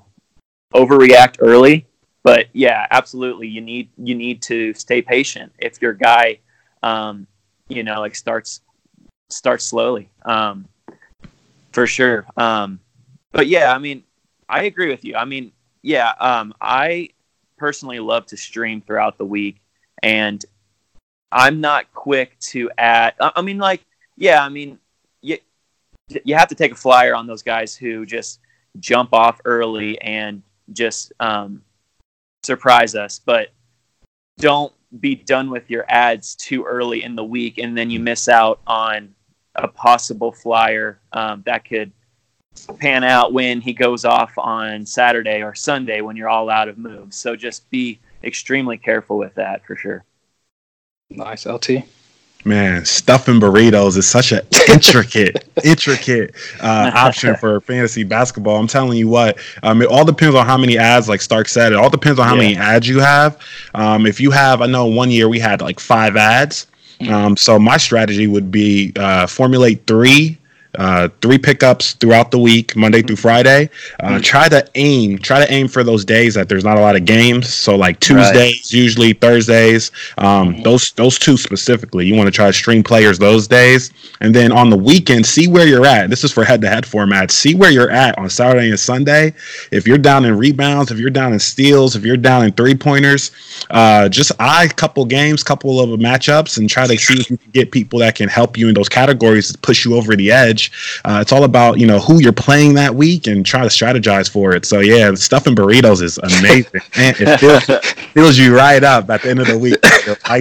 overreact 0.74 1.38
early, 1.40 1.86
but 2.24 2.48
yeah, 2.54 2.88
absolutely. 2.92 3.48
You 3.48 3.60
need 3.60 3.90
you 3.98 4.16
need 4.16 4.42
to 4.44 4.74
stay 4.74 5.02
patient 5.02 5.52
if 5.58 5.82
your 5.82 5.94
guy, 5.94 6.40
um, 6.82 7.28
you 7.68 7.84
know, 7.84 8.00
like 8.00 8.16
starts 8.16 8.62
starts 9.30 9.66
slowly. 9.66 10.10
Um, 10.24 10.70
for 11.74 11.88
sure. 11.88 12.26
Um, 12.38 12.80
but 13.32 13.48
yeah, 13.48 13.74
I 13.74 13.80
mean, 13.80 14.04
I 14.48 14.64
agree 14.64 14.90
with 14.90 15.04
you. 15.04 15.16
I 15.16 15.26
mean, 15.26 15.52
yeah, 15.82 16.14
um, 16.20 16.54
I 16.62 17.10
personally 17.58 18.00
love 18.00 18.26
to 18.28 18.38
stream 18.38 18.82
throughout 18.82 19.18
the 19.18 19.26
week, 19.26 19.58
and 20.02 20.44
I'm 21.32 21.60
not 21.60 21.92
quick 21.94 22.40
to 22.52 22.70
add. 22.78 23.16
I 23.20 23.42
mean, 23.42 23.58
like, 23.58 23.84
yeah, 24.16 24.44
I 24.44 24.50
mean, 24.50 24.80
yeah, 25.22 25.38
you 26.24 26.36
have 26.36 26.50
to 26.50 26.56
take 26.56 26.72
a 26.72 26.76
flyer 26.76 27.16
on 27.16 27.28
those 27.28 27.42
guys 27.42 27.76
who 27.76 28.06
just 28.06 28.40
jump 28.80 29.14
off 29.14 29.42
early 29.46 30.00
and 30.02 30.44
just 30.72 31.12
um, 31.20 31.64
surprise 32.44 32.96
us. 32.96 33.20
But 33.20 33.50
don't 34.38 34.74
be 35.00 35.16
done 35.16 35.50
with 35.50 35.70
your 35.70 35.86
ads 35.90 36.36
too 36.36 36.64
early 36.64 37.04
in 37.04 37.16
the 37.16 37.24
week, 37.24 37.58
and 37.58 37.76
then 37.76 37.90
you 37.90 38.00
miss 38.00 38.30
out 38.30 38.62
on 38.68 39.16
a 39.56 39.68
possible 39.68 40.32
flyer 40.32 41.00
um, 41.12 41.44
that 41.46 41.66
could 41.68 41.92
pan 42.80 43.04
out 43.04 43.34
when 43.34 43.62
he 43.62 43.74
goes 43.74 44.06
off 44.06 44.34
on 44.38 44.86
Saturday 44.86 45.42
or 45.42 45.56
Sunday 45.56 46.02
when 46.02 46.16
you're 46.16 46.30
all 46.30 46.50
out 46.50 46.68
of 46.68 46.78
moves. 46.78 47.16
So 47.16 47.36
just 47.36 47.70
be 47.70 48.00
extremely 48.24 48.78
careful 48.78 49.18
with 49.18 49.34
that 49.36 49.66
for 49.66 49.76
sure. 49.76 50.04
Nice, 51.10 51.46
LT. 51.46 51.86
Man, 52.46 52.84
stuffing 52.84 53.40
burritos 53.40 53.96
is 53.96 54.08
such 54.08 54.34
an 54.34 54.42
intricate, 54.68 55.48
intricate 55.64 56.36
uh, 56.60 56.92
option 56.94 57.38
for 57.38 57.62
fantasy 57.62 58.04
basketball. 58.04 58.58
I'm 58.58 58.68
telling 58.68 58.98
you 58.98 59.08
what, 59.08 59.38
um, 59.64 59.82
it 59.82 59.88
all 59.88 60.04
depends 60.04 60.36
on 60.36 60.46
how 60.46 60.58
many 60.58 60.78
ads, 60.78 61.08
like 61.08 61.22
Stark 61.22 61.48
said, 61.48 61.72
it 61.72 61.78
all 61.78 61.90
depends 61.90 62.20
on 62.20 62.28
how 62.28 62.36
yeah. 62.36 62.42
many 62.42 62.56
ads 62.58 62.88
you 62.88 63.00
have. 63.00 63.40
Um, 63.74 64.06
if 64.06 64.20
you 64.20 64.30
have, 64.32 64.62
I 64.62 64.66
know 64.66 64.88
one 64.88 65.10
year 65.10 65.30
we 65.30 65.40
had 65.40 65.62
like 65.62 65.80
five 65.80 66.18
ads. 66.18 66.68
Um, 67.10 67.36
so 67.36 67.60
my 67.60 67.78
strategy 67.78 68.28
would 68.28 68.52
be 68.52 68.94
uh, 68.96 69.28
formulate 69.28 69.86
three 69.88 70.38
uh, 70.76 71.10
three 71.22 71.38
pickups 71.38 71.94
throughout 71.94 72.32
the 72.32 72.40
week, 72.40 72.76
Monday 72.76 73.02
through 73.02 73.16
Friday. 73.16 73.70
Uh, 74.00 74.08
mm-hmm. 74.08 74.22
Try 74.22 74.50
to 74.50 74.68
aim, 74.76 75.20
try 75.20 75.46
to 75.46 75.52
aim 75.52 75.68
for 75.68 75.84
those 75.84 76.04
days 76.04 76.34
that 76.34 76.50
there's 76.50 76.64
not 76.64 76.78
a 76.78 76.82
lot 76.82 76.96
of 76.96 77.06
games. 77.06 77.54
So 77.54 77.76
like 77.76 78.00
Tuesdays, 78.00 78.36
right. 78.36 78.74
usually 78.74 79.14
Thursdays. 79.14 79.92
Um, 80.18 80.54
mm-hmm. 80.54 80.64
Those 80.64 80.92
those 80.94 81.20
two 81.20 81.38
specifically, 81.38 82.08
you 82.08 82.16
want 82.16 82.28
to 82.28 82.32
try 82.32 82.48
to 82.48 82.54
stream 82.54 82.84
players 82.84 83.20
those 83.20 83.48
days, 83.48 83.92
and 84.22 84.34
then 84.34 84.52
on 84.52 84.70
the 84.70 84.78
weekend, 84.78 85.26
see 85.26 85.48
where 85.48 85.68
you're 85.68 85.86
at. 85.86 86.10
This 86.10 86.24
is 86.24 86.32
for 86.32 86.44
head-to-head 86.44 86.86
format. 86.86 87.32
See 87.32 87.56
where 87.56 87.72
you're 87.72 87.92
at 87.92 88.18
on 88.18 88.30
Saturday 88.30 88.70
and 88.70 88.80
Sunday. 88.80 89.34
If 89.72 89.88
you're 89.88 89.98
down 89.98 90.26
in 90.26 90.38
rebounds, 90.38 90.92
if 90.92 90.98
you're 90.98 91.10
down 91.10 91.34
in 91.34 91.40
steals, 91.40 91.96
if 91.96 92.04
you're 92.04 92.18
down 92.18 92.46
in 92.46 92.52
three 92.52 92.76
pointers, 92.76 93.32
uh, 93.70 94.10
just 94.10 94.32
eye 94.40 94.66
a 94.66 94.70
couple 94.70 95.06
games, 95.06 95.44
couple 95.44 95.80
of 95.80 96.00
matchups, 96.00 96.58
and 96.58 96.70
try 96.70 96.88
to 96.88 96.98
see 96.98 97.20
if 97.20 97.30
you 97.30 97.38
can 97.38 97.52
get 97.52 97.72
people 97.72 98.00
that 98.00 98.16
can 98.16 98.28
help 98.30 98.58
you 98.58 98.68
in 98.68 98.74
those 98.74 98.90
categories 98.90 99.52
to 99.52 99.58
push 99.60 99.86
you 99.86 99.96
over 99.96 100.16
the 100.16 100.32
edge 100.32 100.63
uh, 101.06 101.20
it's 101.22 101.32
all 101.32 101.44
about 101.44 101.80
you 101.80 101.88
know 101.88 102.00
who 102.00 102.22
you're 102.22 102.32
playing 102.32 102.74
that 102.76 102.94
week 102.94 103.28
and 103.28 103.46
try 103.46 103.62
to 103.62 103.70
strategize 103.70 104.30
for 104.30 104.54
it. 104.54 104.66
So 104.66 104.80
yeah, 104.80 105.14
stuffing 105.16 105.56
burritos 105.56 106.02
is 106.02 106.18
amazing. 106.18 106.82
Man, 106.98 107.16
it 107.20 107.40
feels, 107.40 107.66
fills 108.12 108.38
you 108.38 108.56
right 108.56 108.84
up 108.84 109.10
at 109.10 109.22
the 109.22 109.30
end 109.30 109.40
of 109.40 109.48
the 109.48 109.58
week. 109.58 109.78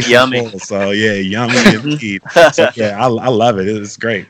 yummy. 0.08 0.48
Full. 0.48 0.60
So 0.60 0.90
yeah, 0.90 1.14
yummy 1.14 1.58
indeed. 1.74 2.22
So 2.52 2.68
yeah, 2.74 2.98
I, 2.98 3.08
I 3.08 3.28
love 3.28 3.58
it. 3.58 3.68
It's 3.68 3.96
great. 3.96 4.26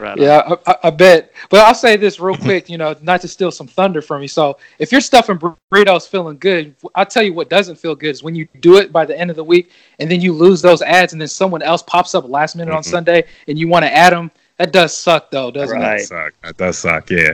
Right 0.00 0.18
yeah, 0.18 0.54
I, 0.66 0.76
I, 0.84 0.90
bet. 0.90 1.32
But 1.50 1.60
I'll 1.60 1.74
say 1.74 1.96
this 1.96 2.18
real 2.18 2.36
quick, 2.36 2.70
you 2.70 2.78
know, 2.78 2.96
not 3.02 3.20
to 3.20 3.28
steal 3.28 3.50
some 3.50 3.66
thunder 3.66 4.00
from 4.00 4.22
you. 4.22 4.28
So 4.28 4.56
if 4.78 4.92
you're 4.92 5.00
stuffing 5.02 5.38
burritos 5.38 6.08
feeling 6.08 6.38
good, 6.38 6.74
I'll 6.94 7.04
tell 7.04 7.22
you 7.22 7.34
what 7.34 7.50
doesn't 7.50 7.76
feel 7.76 7.94
good 7.94 8.10
is 8.10 8.22
when 8.22 8.34
you 8.34 8.48
do 8.60 8.78
it 8.78 8.92
by 8.92 9.04
the 9.04 9.18
end 9.18 9.28
of 9.28 9.36
the 9.36 9.44
week 9.44 9.72
and 9.98 10.10
then 10.10 10.22
you 10.22 10.32
lose 10.32 10.62
those 10.62 10.80
ads 10.80 11.12
and 11.12 11.20
then 11.20 11.28
someone 11.28 11.60
else 11.60 11.82
pops 11.82 12.14
up 12.14 12.26
last 12.26 12.56
minute 12.56 12.70
mm-hmm. 12.70 12.78
on 12.78 12.82
Sunday 12.82 13.24
and 13.46 13.58
you 13.58 13.68
want 13.68 13.84
to 13.84 13.94
add 13.94 14.14
them 14.14 14.30
that 14.60 14.72
does 14.72 14.94
suck 14.94 15.30
though, 15.30 15.50
doesn't 15.50 15.80
right. 15.80 16.00
it? 16.00 16.04
Suck. 16.04 16.34
That 16.42 16.58
does 16.58 16.76
suck. 16.76 17.08
Yeah. 17.08 17.32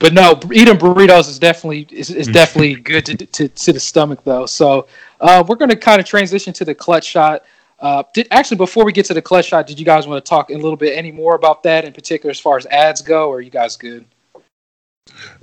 But 0.00 0.12
no, 0.12 0.40
eating 0.52 0.74
burritos 0.74 1.28
is 1.28 1.38
definitely 1.38 1.86
is, 1.88 2.10
is 2.10 2.26
definitely 2.26 2.74
good 2.82 3.06
to, 3.06 3.14
to, 3.14 3.48
to 3.48 3.72
the 3.72 3.78
stomach 3.78 4.24
though. 4.24 4.44
So 4.46 4.88
uh, 5.20 5.44
we're 5.46 5.54
going 5.54 5.70
to 5.70 5.76
kind 5.76 6.00
of 6.00 6.06
transition 6.06 6.52
to 6.54 6.64
the 6.64 6.74
clutch 6.74 7.04
shot. 7.04 7.44
Uh, 7.78 8.02
did, 8.12 8.26
actually, 8.32 8.56
before 8.56 8.84
we 8.84 8.90
get 8.90 9.06
to 9.06 9.14
the 9.14 9.22
clutch 9.22 9.46
shot, 9.46 9.68
did 9.68 9.78
you 9.78 9.84
guys 9.84 10.08
want 10.08 10.24
to 10.24 10.28
talk 10.28 10.50
a 10.50 10.54
little 10.54 10.76
bit 10.76 10.98
any 10.98 11.12
more 11.12 11.36
about 11.36 11.62
that 11.62 11.84
in 11.84 11.92
particular, 11.92 12.32
as 12.32 12.40
far 12.40 12.56
as 12.56 12.66
ads 12.66 13.02
go, 13.02 13.28
or 13.28 13.36
are 13.36 13.40
you 13.40 13.50
guys 13.50 13.76
good? 13.76 14.04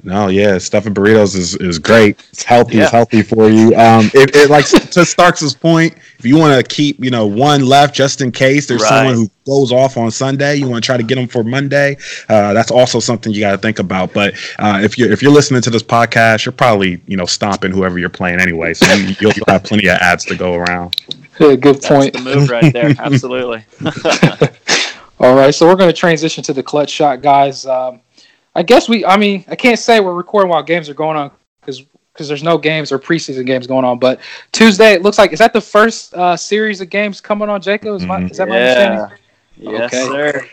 No, 0.04 0.30
yeah, 0.30 0.58
stuffing 0.58 0.94
burritos 0.94 1.36
is, 1.36 1.56
is 1.56 1.78
great. 1.78 2.20
It's 2.32 2.44
healthy. 2.44 2.78
Yeah. 2.78 2.84
It's 2.84 2.92
healthy 2.92 3.22
for 3.22 3.50
you. 3.50 3.76
Um, 3.76 4.10
it, 4.14 4.36
it 4.36 4.50
like 4.50 4.66
to 4.66 5.06
Starks' 5.06 5.54
point, 5.54 5.96
if 6.18 6.26
you 6.26 6.38
want 6.38 6.58
to 6.58 6.76
keep 6.76 7.04
you 7.04 7.12
know 7.12 7.28
one 7.28 7.66
left 7.66 7.94
just 7.94 8.22
in 8.22 8.32
case 8.32 8.66
there's 8.66 8.82
right. 8.82 8.90
someone 8.90 9.14
who 9.14 9.30
goes 9.46 9.72
off 9.72 9.98
on 9.98 10.10
Sunday, 10.10 10.56
you 10.56 10.68
want 10.68 10.84
to 10.84 10.86
try 10.86 10.98
to 10.98 11.04
get 11.04 11.16
them 11.16 11.28
for 11.28 11.44
Monday. 11.44 11.98
Uh, 12.30 12.54
that's 12.54 12.72
also 12.72 13.00
something 13.00 13.32
you 13.32 13.42
got 13.42 13.52
to 13.52 13.58
think 13.60 13.78
about. 13.78 14.14
But 14.14 14.34
uh, 14.58 14.82
if 14.84 14.98
you're 14.98 15.12
if 15.12 15.22
you're 15.22 15.32
listening 15.32 15.62
to 15.62 15.70
this 15.70 15.84
podcast, 15.84 16.46
you're 16.46 16.54
probably 16.54 17.00
you 17.06 17.16
know 17.16 17.26
stomping 17.26 17.72
whoever 17.72 18.00
you're 18.00 18.10
playing 18.10 18.42
anyway, 18.42 18.74
so 18.74 18.92
you, 18.94 19.16
will 19.22 19.34
you'll 19.34 19.46
have 19.48 19.64
plenty 19.64 19.88
of 19.88 19.98
ads 19.98 20.26
to 20.26 20.36
go 20.36 20.56
around. 20.56 21.00
Yeah, 21.40 21.56
good 21.56 21.82
point. 21.82 22.14
That's 22.14 22.26
the 22.26 22.36
move 22.36 22.50
right 22.50 22.74
there. 22.74 22.96
Absolutely. 22.98 23.64
All 25.20 25.36
right, 25.36 25.54
so 25.54 25.68
we're 25.68 25.76
going 25.76 25.90
to 25.90 25.96
transition 25.96 26.44
to 26.46 26.54
the 26.54 26.64
clutch 26.64 26.90
shot, 26.90 27.22
guys. 27.22 27.68
Um, 27.68 28.02
I 28.56 28.64
guess 28.64 28.90
we. 28.90 29.06
I 29.06 29.18
mean, 29.18 29.46
I 29.48 29.56
can't 29.56 29.80
say 29.80 30.00
we're 30.00 30.14
recording 30.14 30.50
while 30.50 30.64
games 30.64 30.90
are 30.90 30.94
going 30.94 31.18
on 31.18 31.32
because 31.62 31.84
because 32.14 32.28
there's 32.28 32.44
no 32.44 32.58
games 32.58 32.92
or 32.92 33.00
preseason 33.00 33.46
games 33.46 33.68
going 33.68 33.86
on. 33.86 34.00
But 34.00 34.20
Tuesday, 34.52 34.94
it 34.94 35.02
looks 35.02 35.18
like 35.18 35.32
is 35.32 35.40
that 35.40 35.54
the 35.54 35.62
first 35.62 36.14
uh, 36.14 36.36
series 36.36 36.82
of 36.82 36.90
games 36.90 37.22
coming 37.22 37.50
on, 37.50 37.62
Jacob? 37.62 37.96
Is, 37.96 38.06
my, 38.06 38.24
is 38.24 38.38
that 38.38 38.50
my 38.50 38.58
yeah. 38.58 38.72
understanding? 38.72 39.18
Yes, 39.58 39.94
okay. 39.94 40.06
sir. 40.06 40.48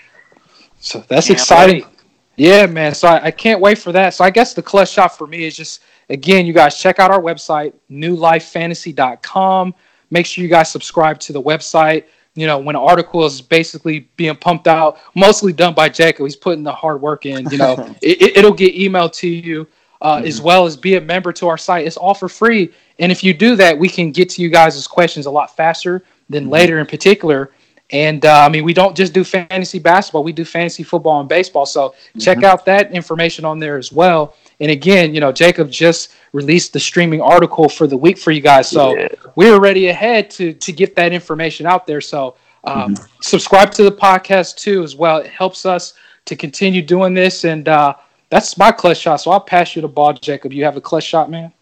So 0.81 1.05
that's 1.09 1.27
can't 1.27 1.39
exciting. 1.39 1.83
Wait. 1.83 1.93
Yeah, 2.37 2.67
man. 2.67 2.95
So 2.95 3.09
I, 3.09 3.25
I, 3.25 3.31
can't 3.33 3.61
wait 3.61 3.79
for 3.79 3.91
that. 3.91 4.15
So 4.15 4.25
I 4.25 4.31
guess 4.31 4.55
the 4.55 4.63
clutch 4.63 4.91
shot 4.93 5.19
for 5.19 5.27
me 5.27 5.45
is 5.45 5.57
just 5.57 5.83
again, 6.09 6.47
you 6.47 6.53
guys 6.53 6.79
check 6.79 7.01
out 7.01 7.11
our 7.11 7.21
website, 7.21 7.73
newlifefantasy.com. 7.91 9.75
Make 10.11 10.25
sure 10.25 10.43
you 10.43 10.49
guys 10.49 10.71
subscribe 10.71 11.19
to 11.21 11.33
the 11.33 11.43
website 11.43 12.05
you 12.35 12.47
know, 12.47 12.59
when 12.59 12.77
an 12.77 12.83
article 12.83 13.25
is 13.25 13.41
basically 13.41 14.09
being 14.17 14.37
pumped 14.37 14.69
out, 14.69 14.99
mostly 15.15 15.53
done 15.53 15.75
by 15.75 15.89
Jacob, 15.89 16.25
he's 16.25 16.37
putting 16.37 16.63
the 16.63 16.73
hard 16.73 17.01
work 17.01 17.27
in. 17.27 17.49
You 17.51 17.59
know, 17.59 17.95
it, 18.03 18.45
will 18.45 18.53
get 18.53 18.75
emailed 18.75 19.13
to 19.15 19.29
you 19.29 19.67
uh, 20.01 20.17
mm-hmm. 20.19 20.27
as 20.27 20.41
well 20.41 20.65
as 20.65 20.77
be 20.77 20.97
a 20.97 21.01
member 21.01 21.33
to 21.33 21.49
our 21.49 21.59
site. 21.59 21.87
It's 21.87 21.97
all 21.97 22.15
for 22.15 22.29
free, 22.29 22.73
and 22.99 23.11
if 23.11 23.25
you 23.25 23.35
do 23.35 23.57
that, 23.57 23.77
we 23.77 23.89
can 23.89 24.13
get 24.13 24.29
to 24.31 24.43
you 24.43 24.49
guys' 24.49 24.87
questions 24.87 25.27
a 25.27 25.31
lot 25.31 25.57
faster 25.57 26.05
than 26.29 26.45
mm-hmm. 26.45 26.53
later 26.53 26.79
in 26.79 26.87
particular. 26.87 27.53
And 27.91 28.25
uh, 28.25 28.45
I 28.45 28.49
mean, 28.49 28.65
we 28.65 28.75
don't 28.75 28.97
just 28.97 29.13
do 29.13 29.25
fantasy 29.25 29.79
basketball; 29.79 30.23
we 30.23 30.33
do 30.33 30.45
fantasy 30.45 30.83
football 30.83 31.21
and 31.21 31.29
baseball. 31.29 31.67
So 31.67 31.91
mm-hmm. 31.91 32.21
check 32.21 32.43
out 32.43 32.65
that 32.67 32.93
information 32.93 33.45
on 33.45 33.59
there 33.59 33.79
as 33.79 33.91
well. 33.91 34.35
And 34.61 34.71
again, 34.71 35.15
you 35.15 35.21
know, 35.21 35.31
Jacob 35.31 35.71
just 35.71 36.13
released 36.33 36.73
the 36.73 36.81
streaming 36.81 37.21
article 37.21 37.69
for 37.69 37.87
the 37.87 37.97
week 37.97 38.19
for 38.19 38.33
you 38.33 38.41
guys. 38.41 38.69
So 38.69 38.97
yeah. 38.97 39.09
we're 39.37 39.55
already 39.55 39.89
ahead 39.89 40.31
to 40.33 40.53
to 40.53 40.73
get 40.73 40.97
that 40.97 41.13
information 41.13 41.67
out 41.67 41.87
there. 41.87 42.01
So 42.01 42.37
um, 42.65 42.95
mm-hmm. 42.95 43.05
subscribe 43.23 43.71
to 43.73 43.85
the 43.85 43.93
podcast 43.93 44.57
too 44.57 44.83
as 44.83 44.97
well. 44.97 45.19
It 45.19 45.29
helps 45.29 45.65
us 45.65 45.95
to 46.25 46.37
continue 46.37 46.83
doing 46.83 47.15
this. 47.15 47.45
And 47.45 47.69
uh, 47.69 47.95
that's 48.31 48.59
my 48.59 48.73
clutch 48.73 48.99
shot. 48.99 49.21
So 49.21 49.31
I'll 49.31 49.41
pass 49.41 49.77
you 49.77 49.83
the 49.83 49.89
ball, 49.89 50.13
Jacob. 50.13 50.53
You 50.53 50.65
have 50.65 50.77
a 50.77 50.81
clutch 50.81 51.05
shot, 51.05 51.31
man. 51.31 51.53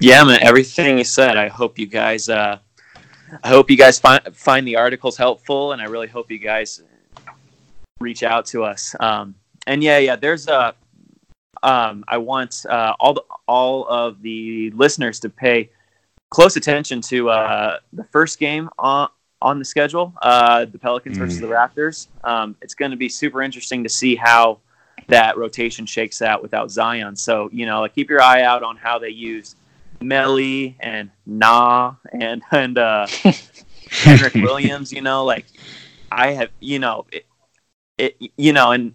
Yeah, 0.00 0.22
man. 0.24 0.38
Everything 0.42 0.98
you 0.98 1.04
said. 1.04 1.36
I 1.36 1.48
hope 1.48 1.78
you 1.78 1.86
guys. 1.86 2.28
Uh, 2.28 2.58
I 3.42 3.48
hope 3.48 3.70
you 3.70 3.76
guys 3.76 3.98
find 3.98 4.22
find 4.34 4.66
the 4.66 4.76
articles 4.76 5.16
helpful, 5.16 5.72
and 5.72 5.82
I 5.82 5.86
really 5.86 6.06
hope 6.06 6.30
you 6.30 6.38
guys 6.38 6.82
reach 8.00 8.22
out 8.22 8.46
to 8.46 8.64
us. 8.64 8.94
Um, 9.00 9.34
and 9.66 9.82
yeah, 9.82 9.98
yeah. 9.98 10.16
There's 10.16 10.48
a 10.48 10.74
um, 11.62 12.04
I 12.08 12.18
want 12.18 12.64
uh, 12.68 12.94
all 13.00 13.14
the, 13.14 13.24
all 13.46 13.86
of 13.88 14.22
the 14.22 14.70
listeners 14.70 15.20
to 15.20 15.28
pay 15.28 15.70
close 16.30 16.56
attention 16.56 17.00
to 17.00 17.30
uh, 17.30 17.78
the 17.92 18.04
first 18.04 18.38
game 18.38 18.68
on 18.78 19.08
on 19.40 19.60
the 19.60 19.64
schedule, 19.64 20.12
uh, 20.20 20.64
the 20.64 20.78
Pelicans 20.78 21.16
mm. 21.16 21.20
versus 21.20 21.40
the 21.40 21.46
Raptors. 21.46 22.08
Um, 22.24 22.56
it's 22.60 22.74
going 22.74 22.90
to 22.90 22.96
be 22.96 23.08
super 23.08 23.40
interesting 23.40 23.84
to 23.84 23.88
see 23.88 24.16
how 24.16 24.58
that 25.06 25.38
rotation 25.38 25.86
shakes 25.86 26.22
out 26.22 26.42
without 26.42 26.70
Zion. 26.70 27.14
So 27.16 27.48
you 27.52 27.66
know, 27.66 27.80
like 27.80 27.94
keep 27.94 28.10
your 28.10 28.20
eye 28.20 28.42
out 28.42 28.62
on 28.62 28.76
how 28.76 28.98
they 28.98 29.10
use 29.10 29.56
Melli 30.00 30.74
and 30.80 31.10
Nah 31.26 31.94
and 32.12 32.42
and 32.50 32.78
uh, 32.78 33.06
Kenrich 33.88 34.42
Williams. 34.42 34.92
You 34.92 35.02
know, 35.02 35.24
like 35.24 35.46
I 36.10 36.32
have, 36.32 36.50
you 36.60 36.78
know, 36.78 37.06
it, 37.12 37.26
it 37.96 38.16
you 38.36 38.52
know, 38.52 38.72
and 38.72 38.94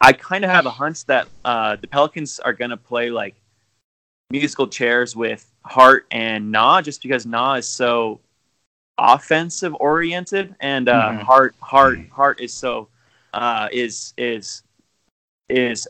I 0.00 0.12
kind 0.12 0.44
of 0.44 0.50
have 0.50 0.66
a 0.66 0.70
hunch 0.70 1.04
that 1.06 1.28
uh, 1.44 1.76
the 1.76 1.86
Pelicans 1.86 2.40
are 2.40 2.52
going 2.52 2.70
to 2.70 2.76
play 2.76 3.10
like 3.10 3.34
musical 4.30 4.66
chairs 4.66 5.14
with 5.14 5.48
Hart 5.64 6.06
and 6.10 6.50
Na, 6.50 6.82
just 6.82 7.02
because 7.02 7.26
Na 7.26 7.54
is 7.54 7.68
so 7.68 8.20
offensive 8.98 9.74
oriented, 9.78 10.54
and 10.60 10.88
uh, 10.88 11.10
mm-hmm. 11.10 11.20
Hart 11.20 11.54
Hart 11.60 11.98
mm-hmm. 11.98 12.14
Hart 12.14 12.40
is 12.40 12.52
so 12.52 12.88
uh, 13.32 13.68
is 13.72 14.14
is 14.16 14.62
is 15.48 15.86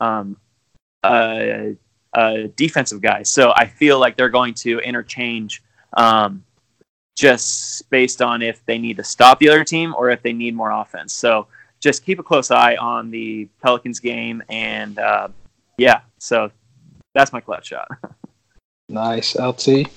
um, 0.00 0.36
a, 1.02 1.74
a, 2.12 2.48
defensive 2.48 3.00
guy. 3.00 3.22
So 3.22 3.52
I 3.56 3.66
feel 3.66 3.98
like 3.98 4.16
they're 4.16 4.28
going 4.28 4.54
to 4.54 4.78
interchange. 4.80 5.62
Um, 5.96 6.44
just 7.16 7.88
based 7.88 8.20
on 8.20 8.42
if 8.42 8.64
they 8.66 8.78
need 8.78 8.98
to 8.98 9.04
stop 9.04 9.38
the 9.38 9.48
other 9.48 9.64
team 9.64 9.94
or 9.96 10.10
if 10.10 10.22
they 10.22 10.34
need 10.34 10.54
more 10.54 10.70
offense. 10.70 11.14
So 11.14 11.46
just 11.80 12.04
keep 12.04 12.18
a 12.18 12.22
close 12.22 12.50
eye 12.50 12.76
on 12.76 13.10
the 13.10 13.48
Pelicans 13.62 14.00
game, 14.00 14.42
and 14.48 14.98
uh, 14.98 15.28
yeah, 15.78 16.00
so 16.18 16.50
that's 17.14 17.32
my 17.32 17.40
clutch 17.40 17.68
shot. 17.68 17.88
nice, 18.88 19.36
LT. 19.36 19.88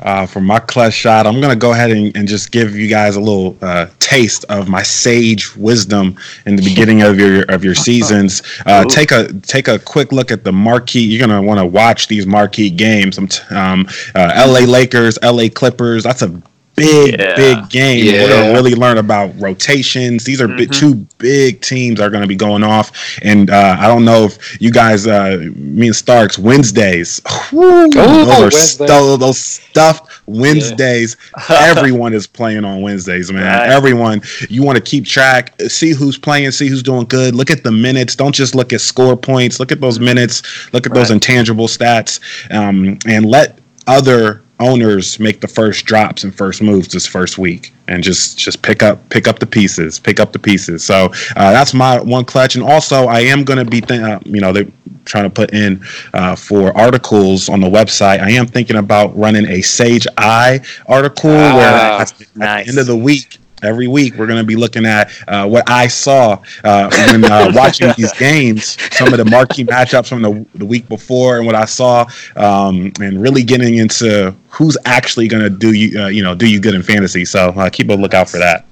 Uh, 0.00 0.24
for 0.26 0.40
my 0.40 0.60
clutch 0.60 0.94
shot, 0.94 1.26
I'm 1.26 1.40
gonna 1.40 1.56
go 1.56 1.72
ahead 1.72 1.90
and, 1.90 2.16
and 2.16 2.28
just 2.28 2.52
give 2.52 2.76
you 2.76 2.86
guys 2.86 3.16
a 3.16 3.20
little 3.20 3.56
uh, 3.62 3.88
taste 3.98 4.44
of 4.44 4.68
my 4.68 4.82
sage 4.82 5.56
wisdom 5.56 6.16
in 6.46 6.54
the 6.54 6.62
beginning 6.62 7.02
of 7.02 7.18
your 7.18 7.42
of 7.50 7.64
your 7.64 7.74
seasons. 7.74 8.42
Uh, 8.64 8.84
take 8.84 9.10
a 9.10 9.32
take 9.40 9.66
a 9.66 9.76
quick 9.80 10.12
look 10.12 10.30
at 10.30 10.44
the 10.44 10.52
marquee. 10.52 11.00
You're 11.00 11.26
gonna 11.26 11.42
want 11.42 11.58
to 11.58 11.66
watch 11.66 12.06
these 12.06 12.28
marquee 12.28 12.70
games. 12.70 13.18
Um, 13.50 13.88
uh, 14.14 14.30
L.A. 14.34 14.66
Lakers, 14.66 15.18
L.A. 15.22 15.48
Clippers. 15.48 16.04
That's 16.04 16.22
a 16.22 16.42
big, 16.78 17.20
yeah. 17.20 17.36
big 17.36 17.68
game. 17.70 18.04
Yeah. 18.04 18.24
We're 18.24 18.28
gonna 18.28 18.52
really 18.52 18.74
learn 18.74 18.98
about 18.98 19.38
rotations. 19.38 20.24
These 20.24 20.40
are 20.40 20.46
mm-hmm. 20.46 20.56
big, 20.56 20.72
two 20.72 20.94
big 21.18 21.60
teams 21.60 22.00
are 22.00 22.10
gonna 22.10 22.26
be 22.26 22.36
going 22.36 22.62
off, 22.62 23.18
and 23.22 23.50
uh, 23.50 23.76
I 23.78 23.86
don't 23.86 24.04
know 24.04 24.24
if 24.24 24.60
you 24.60 24.70
guys, 24.70 25.06
uh, 25.06 25.38
me 25.54 25.88
and 25.88 25.96
Starks, 25.96 26.38
Wednesdays. 26.38 27.20
Whew, 27.50 27.90
those 27.90 28.28
are 28.28 28.50
st- 28.50 28.88
those 28.88 29.38
stuffed 29.40 30.22
Wednesdays. 30.26 31.16
Yeah. 31.48 31.56
Everyone 31.76 32.12
is 32.12 32.26
playing 32.26 32.64
on 32.64 32.82
Wednesdays, 32.82 33.32
man. 33.32 33.44
Right. 33.44 33.70
Everyone. 33.70 34.22
You 34.48 34.62
want 34.62 34.76
to 34.76 34.82
keep 34.82 35.04
track, 35.04 35.60
see 35.62 35.92
who's 35.92 36.18
playing, 36.18 36.50
see 36.52 36.68
who's 36.68 36.82
doing 36.82 37.06
good. 37.06 37.34
Look 37.34 37.50
at 37.50 37.64
the 37.64 37.72
minutes. 37.72 38.14
Don't 38.14 38.34
just 38.34 38.54
look 38.54 38.72
at 38.72 38.80
score 38.80 39.16
points. 39.16 39.58
Look 39.60 39.72
at 39.72 39.80
those 39.80 39.98
minutes. 39.98 40.72
Look 40.72 40.86
at 40.86 40.92
right. 40.92 40.98
those 40.98 41.10
intangible 41.10 41.66
stats, 41.66 42.20
um, 42.52 42.98
and 43.06 43.26
let 43.26 43.58
other 43.86 44.42
owners 44.60 45.18
make 45.20 45.40
the 45.40 45.48
first 45.48 45.84
drops 45.84 46.24
and 46.24 46.34
first 46.34 46.62
moves 46.62 46.88
this 46.88 47.06
first 47.06 47.38
week 47.38 47.72
and 47.86 48.02
just 48.02 48.38
just 48.38 48.62
pick 48.62 48.82
up 48.82 49.08
pick 49.08 49.28
up 49.28 49.38
the 49.38 49.46
pieces 49.46 49.98
pick 49.98 50.20
up 50.20 50.32
the 50.32 50.38
pieces. 50.38 50.84
So 50.84 51.06
uh, 51.36 51.52
that's 51.52 51.74
my 51.74 52.00
one 52.00 52.24
clutch. 52.24 52.54
And 52.54 52.64
also 52.64 53.06
i 53.06 53.20
am 53.20 53.44
going 53.44 53.58
to 53.58 53.70
be 53.70 53.80
th- 53.80 54.00
uh, 54.00 54.20
you 54.24 54.40
know 54.40 54.52
they're 54.52 54.66
trying 55.04 55.24
to 55.24 55.30
put 55.30 55.52
in 55.52 55.82
uh, 56.12 56.36
for 56.36 56.76
articles 56.76 57.48
on 57.48 57.60
the 57.60 57.68
website. 57.68 58.20
I 58.20 58.30
am 58.30 58.46
thinking 58.46 58.76
about 58.76 59.16
running 59.16 59.46
a 59.46 59.62
sage 59.62 60.06
eye 60.16 60.60
article 60.86 61.30
where 61.30 61.72
ah, 61.72 62.00
at, 62.00 62.36
nice. 62.36 62.60
at 62.60 62.64
the 62.64 62.70
end 62.70 62.78
of 62.78 62.86
the 62.86 62.96
week 62.96 63.38
every 63.62 63.88
week 63.88 64.14
we're 64.14 64.26
going 64.26 64.38
to 64.38 64.46
be 64.46 64.56
looking 64.56 64.86
at 64.86 65.10
uh, 65.28 65.46
what 65.46 65.68
I 65.68 65.86
saw 65.88 66.42
uh, 66.64 66.90
when 67.10 67.24
uh, 67.24 67.50
watching 67.54 67.92
these 67.96 68.12
games, 68.12 68.76
some 68.94 69.12
of 69.12 69.18
the 69.18 69.24
marquee 69.24 69.64
matchups 69.64 70.08
from 70.08 70.22
the, 70.22 70.46
the 70.54 70.64
week 70.64 70.88
before, 70.88 71.38
and 71.38 71.46
what 71.46 71.54
I 71.54 71.64
saw, 71.64 72.06
um, 72.36 72.92
and 73.00 73.20
really 73.20 73.42
getting 73.42 73.76
into 73.76 74.34
who's 74.48 74.76
actually 74.84 75.28
going 75.28 75.42
to 75.42 75.50
do 75.50 75.72
you, 75.72 76.00
uh, 76.00 76.08
you 76.08 76.22
know, 76.22 76.34
do 76.34 76.50
you 76.50 76.60
good 76.60 76.74
in 76.74 76.82
fantasy. 76.82 77.24
So 77.24 77.50
uh, 77.50 77.70
keep 77.70 77.88
a 77.90 77.94
lookout 77.94 78.28
for 78.28 78.38
that. 78.38 78.64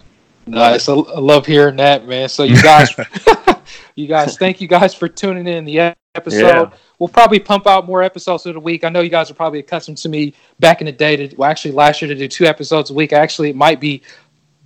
Nice, 0.47 0.89
I 0.89 0.93
love 0.93 1.45
hearing 1.45 1.77
that, 1.77 2.07
man. 2.07 2.29
So 2.29 2.45
you 2.45 2.61
guys, 2.63 2.95
you 3.97 4.07
guys, 4.07 4.37
thank 4.37 4.61
you 4.61 4.69
guys 4.69 4.95
for 4.95 5.09
tuning 5.09 5.49
in 5.49 5.65
the 5.65 5.95
episode. 6.15 6.41
Yeah. 6.41 6.71
We'll 6.99 7.09
probably 7.09 7.41
pump 7.41 7.67
out 7.67 7.87
more 7.87 8.03
episodes 8.03 8.47
of 8.47 8.55
the 8.55 8.61
week. 8.61 8.85
I 8.85 8.89
know 8.89 9.01
you 9.01 9.11
guys 9.11 9.31
are 9.31 9.35
probably 9.35 9.59
accustomed 9.59 9.99
to 9.99 10.09
me 10.09 10.35
back 10.61 10.81
in 10.81 10.87
the 10.87 10.93
day 10.93 11.17
to 11.17 11.37
well, 11.37 11.51
actually 11.51 11.73
last 11.73 12.01
year 12.01 12.09
to 12.09 12.15
do 12.15 12.27
two 12.27 12.47
episodes 12.47 12.91
a 12.91 12.95
week. 12.95 13.13
Actually, 13.13 13.51
it 13.51 13.57
might 13.57 13.81
be 13.81 14.03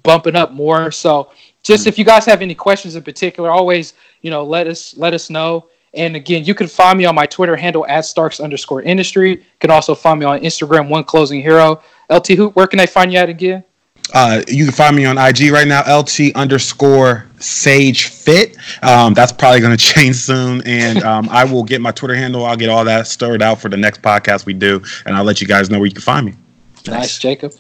bumping 0.02 0.36
up 0.36 0.52
more. 0.52 0.90
So 0.90 1.30
just 1.62 1.86
if 1.86 1.98
you 1.98 2.04
guys 2.04 2.24
have 2.26 2.42
any 2.42 2.54
questions 2.54 2.96
in 2.96 3.02
particular, 3.02 3.50
always 3.50 3.94
you 4.22 4.30
know 4.30 4.44
let 4.44 4.66
us 4.66 4.96
let 4.96 5.14
us 5.14 5.30
know. 5.30 5.66
And 5.92 6.14
again, 6.14 6.44
you 6.44 6.54
can 6.54 6.68
find 6.68 6.96
me 6.98 7.04
on 7.04 7.16
my 7.16 7.26
Twitter 7.26 7.56
handle 7.56 7.84
at 7.86 8.04
Starks 8.04 8.38
underscore 8.38 8.82
industry. 8.82 9.30
You 9.30 9.44
can 9.58 9.70
also 9.70 9.94
find 9.94 10.20
me 10.20 10.26
on 10.26 10.40
Instagram, 10.40 10.88
One 10.88 11.02
Closing 11.02 11.42
Hero. 11.42 11.82
LT 12.08 12.28
Hoop, 12.28 12.54
where 12.54 12.68
can 12.68 12.78
they 12.78 12.86
find 12.86 13.12
you 13.12 13.18
at 13.18 13.28
again? 13.28 13.64
Uh, 14.12 14.42
you 14.48 14.64
can 14.64 14.72
find 14.72 14.96
me 14.96 15.04
on 15.04 15.18
IG 15.18 15.50
right 15.50 15.68
now, 15.68 15.82
LT 15.98 16.34
underscore 16.34 17.26
Sage 17.38 18.08
Fit. 18.08 18.56
Um, 18.82 19.14
that's 19.14 19.32
probably 19.32 19.60
going 19.60 19.76
to 19.76 19.84
change 19.84 20.16
soon, 20.16 20.62
and 20.66 21.02
um, 21.02 21.28
I 21.28 21.44
will 21.44 21.62
get 21.62 21.80
my 21.80 21.92
Twitter 21.92 22.14
handle. 22.14 22.44
I'll 22.44 22.56
get 22.56 22.68
all 22.68 22.84
that 22.84 23.06
stirred 23.06 23.42
out 23.42 23.60
for 23.60 23.68
the 23.68 23.76
next 23.76 24.02
podcast 24.02 24.46
we 24.46 24.54
do, 24.54 24.82
and 25.06 25.16
I'll 25.16 25.24
let 25.24 25.40
you 25.40 25.46
guys 25.46 25.70
know 25.70 25.78
where 25.78 25.86
you 25.86 25.92
can 25.92 26.02
find 26.02 26.26
me. 26.26 26.34
Nice, 26.86 27.18
Jacob. 27.18 27.52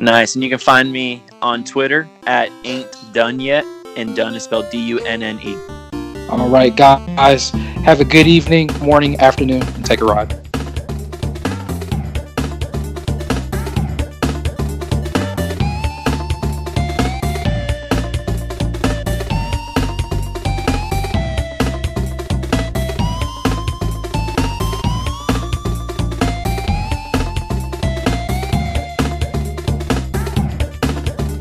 Nice. 0.00 0.34
And 0.34 0.44
you 0.44 0.50
can 0.50 0.58
find 0.58 0.92
me 0.92 1.22
on 1.42 1.64
Twitter 1.64 2.08
at 2.26 2.50
ain't 2.64 2.90
done 3.12 3.40
yet. 3.40 3.64
And 3.96 4.14
done 4.14 4.34
is 4.34 4.44
spelled 4.44 4.70
D 4.70 4.78
U 4.78 5.00
N 5.00 5.22
N 5.22 5.40
E. 5.42 5.56
All 6.30 6.48
right, 6.48 6.74
guys. 6.74 7.50
Have 7.50 8.00
a 8.00 8.04
good 8.04 8.26
evening, 8.26 8.68
morning, 8.80 9.18
afternoon, 9.18 9.62
and 9.62 9.84
take 9.84 10.00
a 10.00 10.04
ride. 10.04 10.47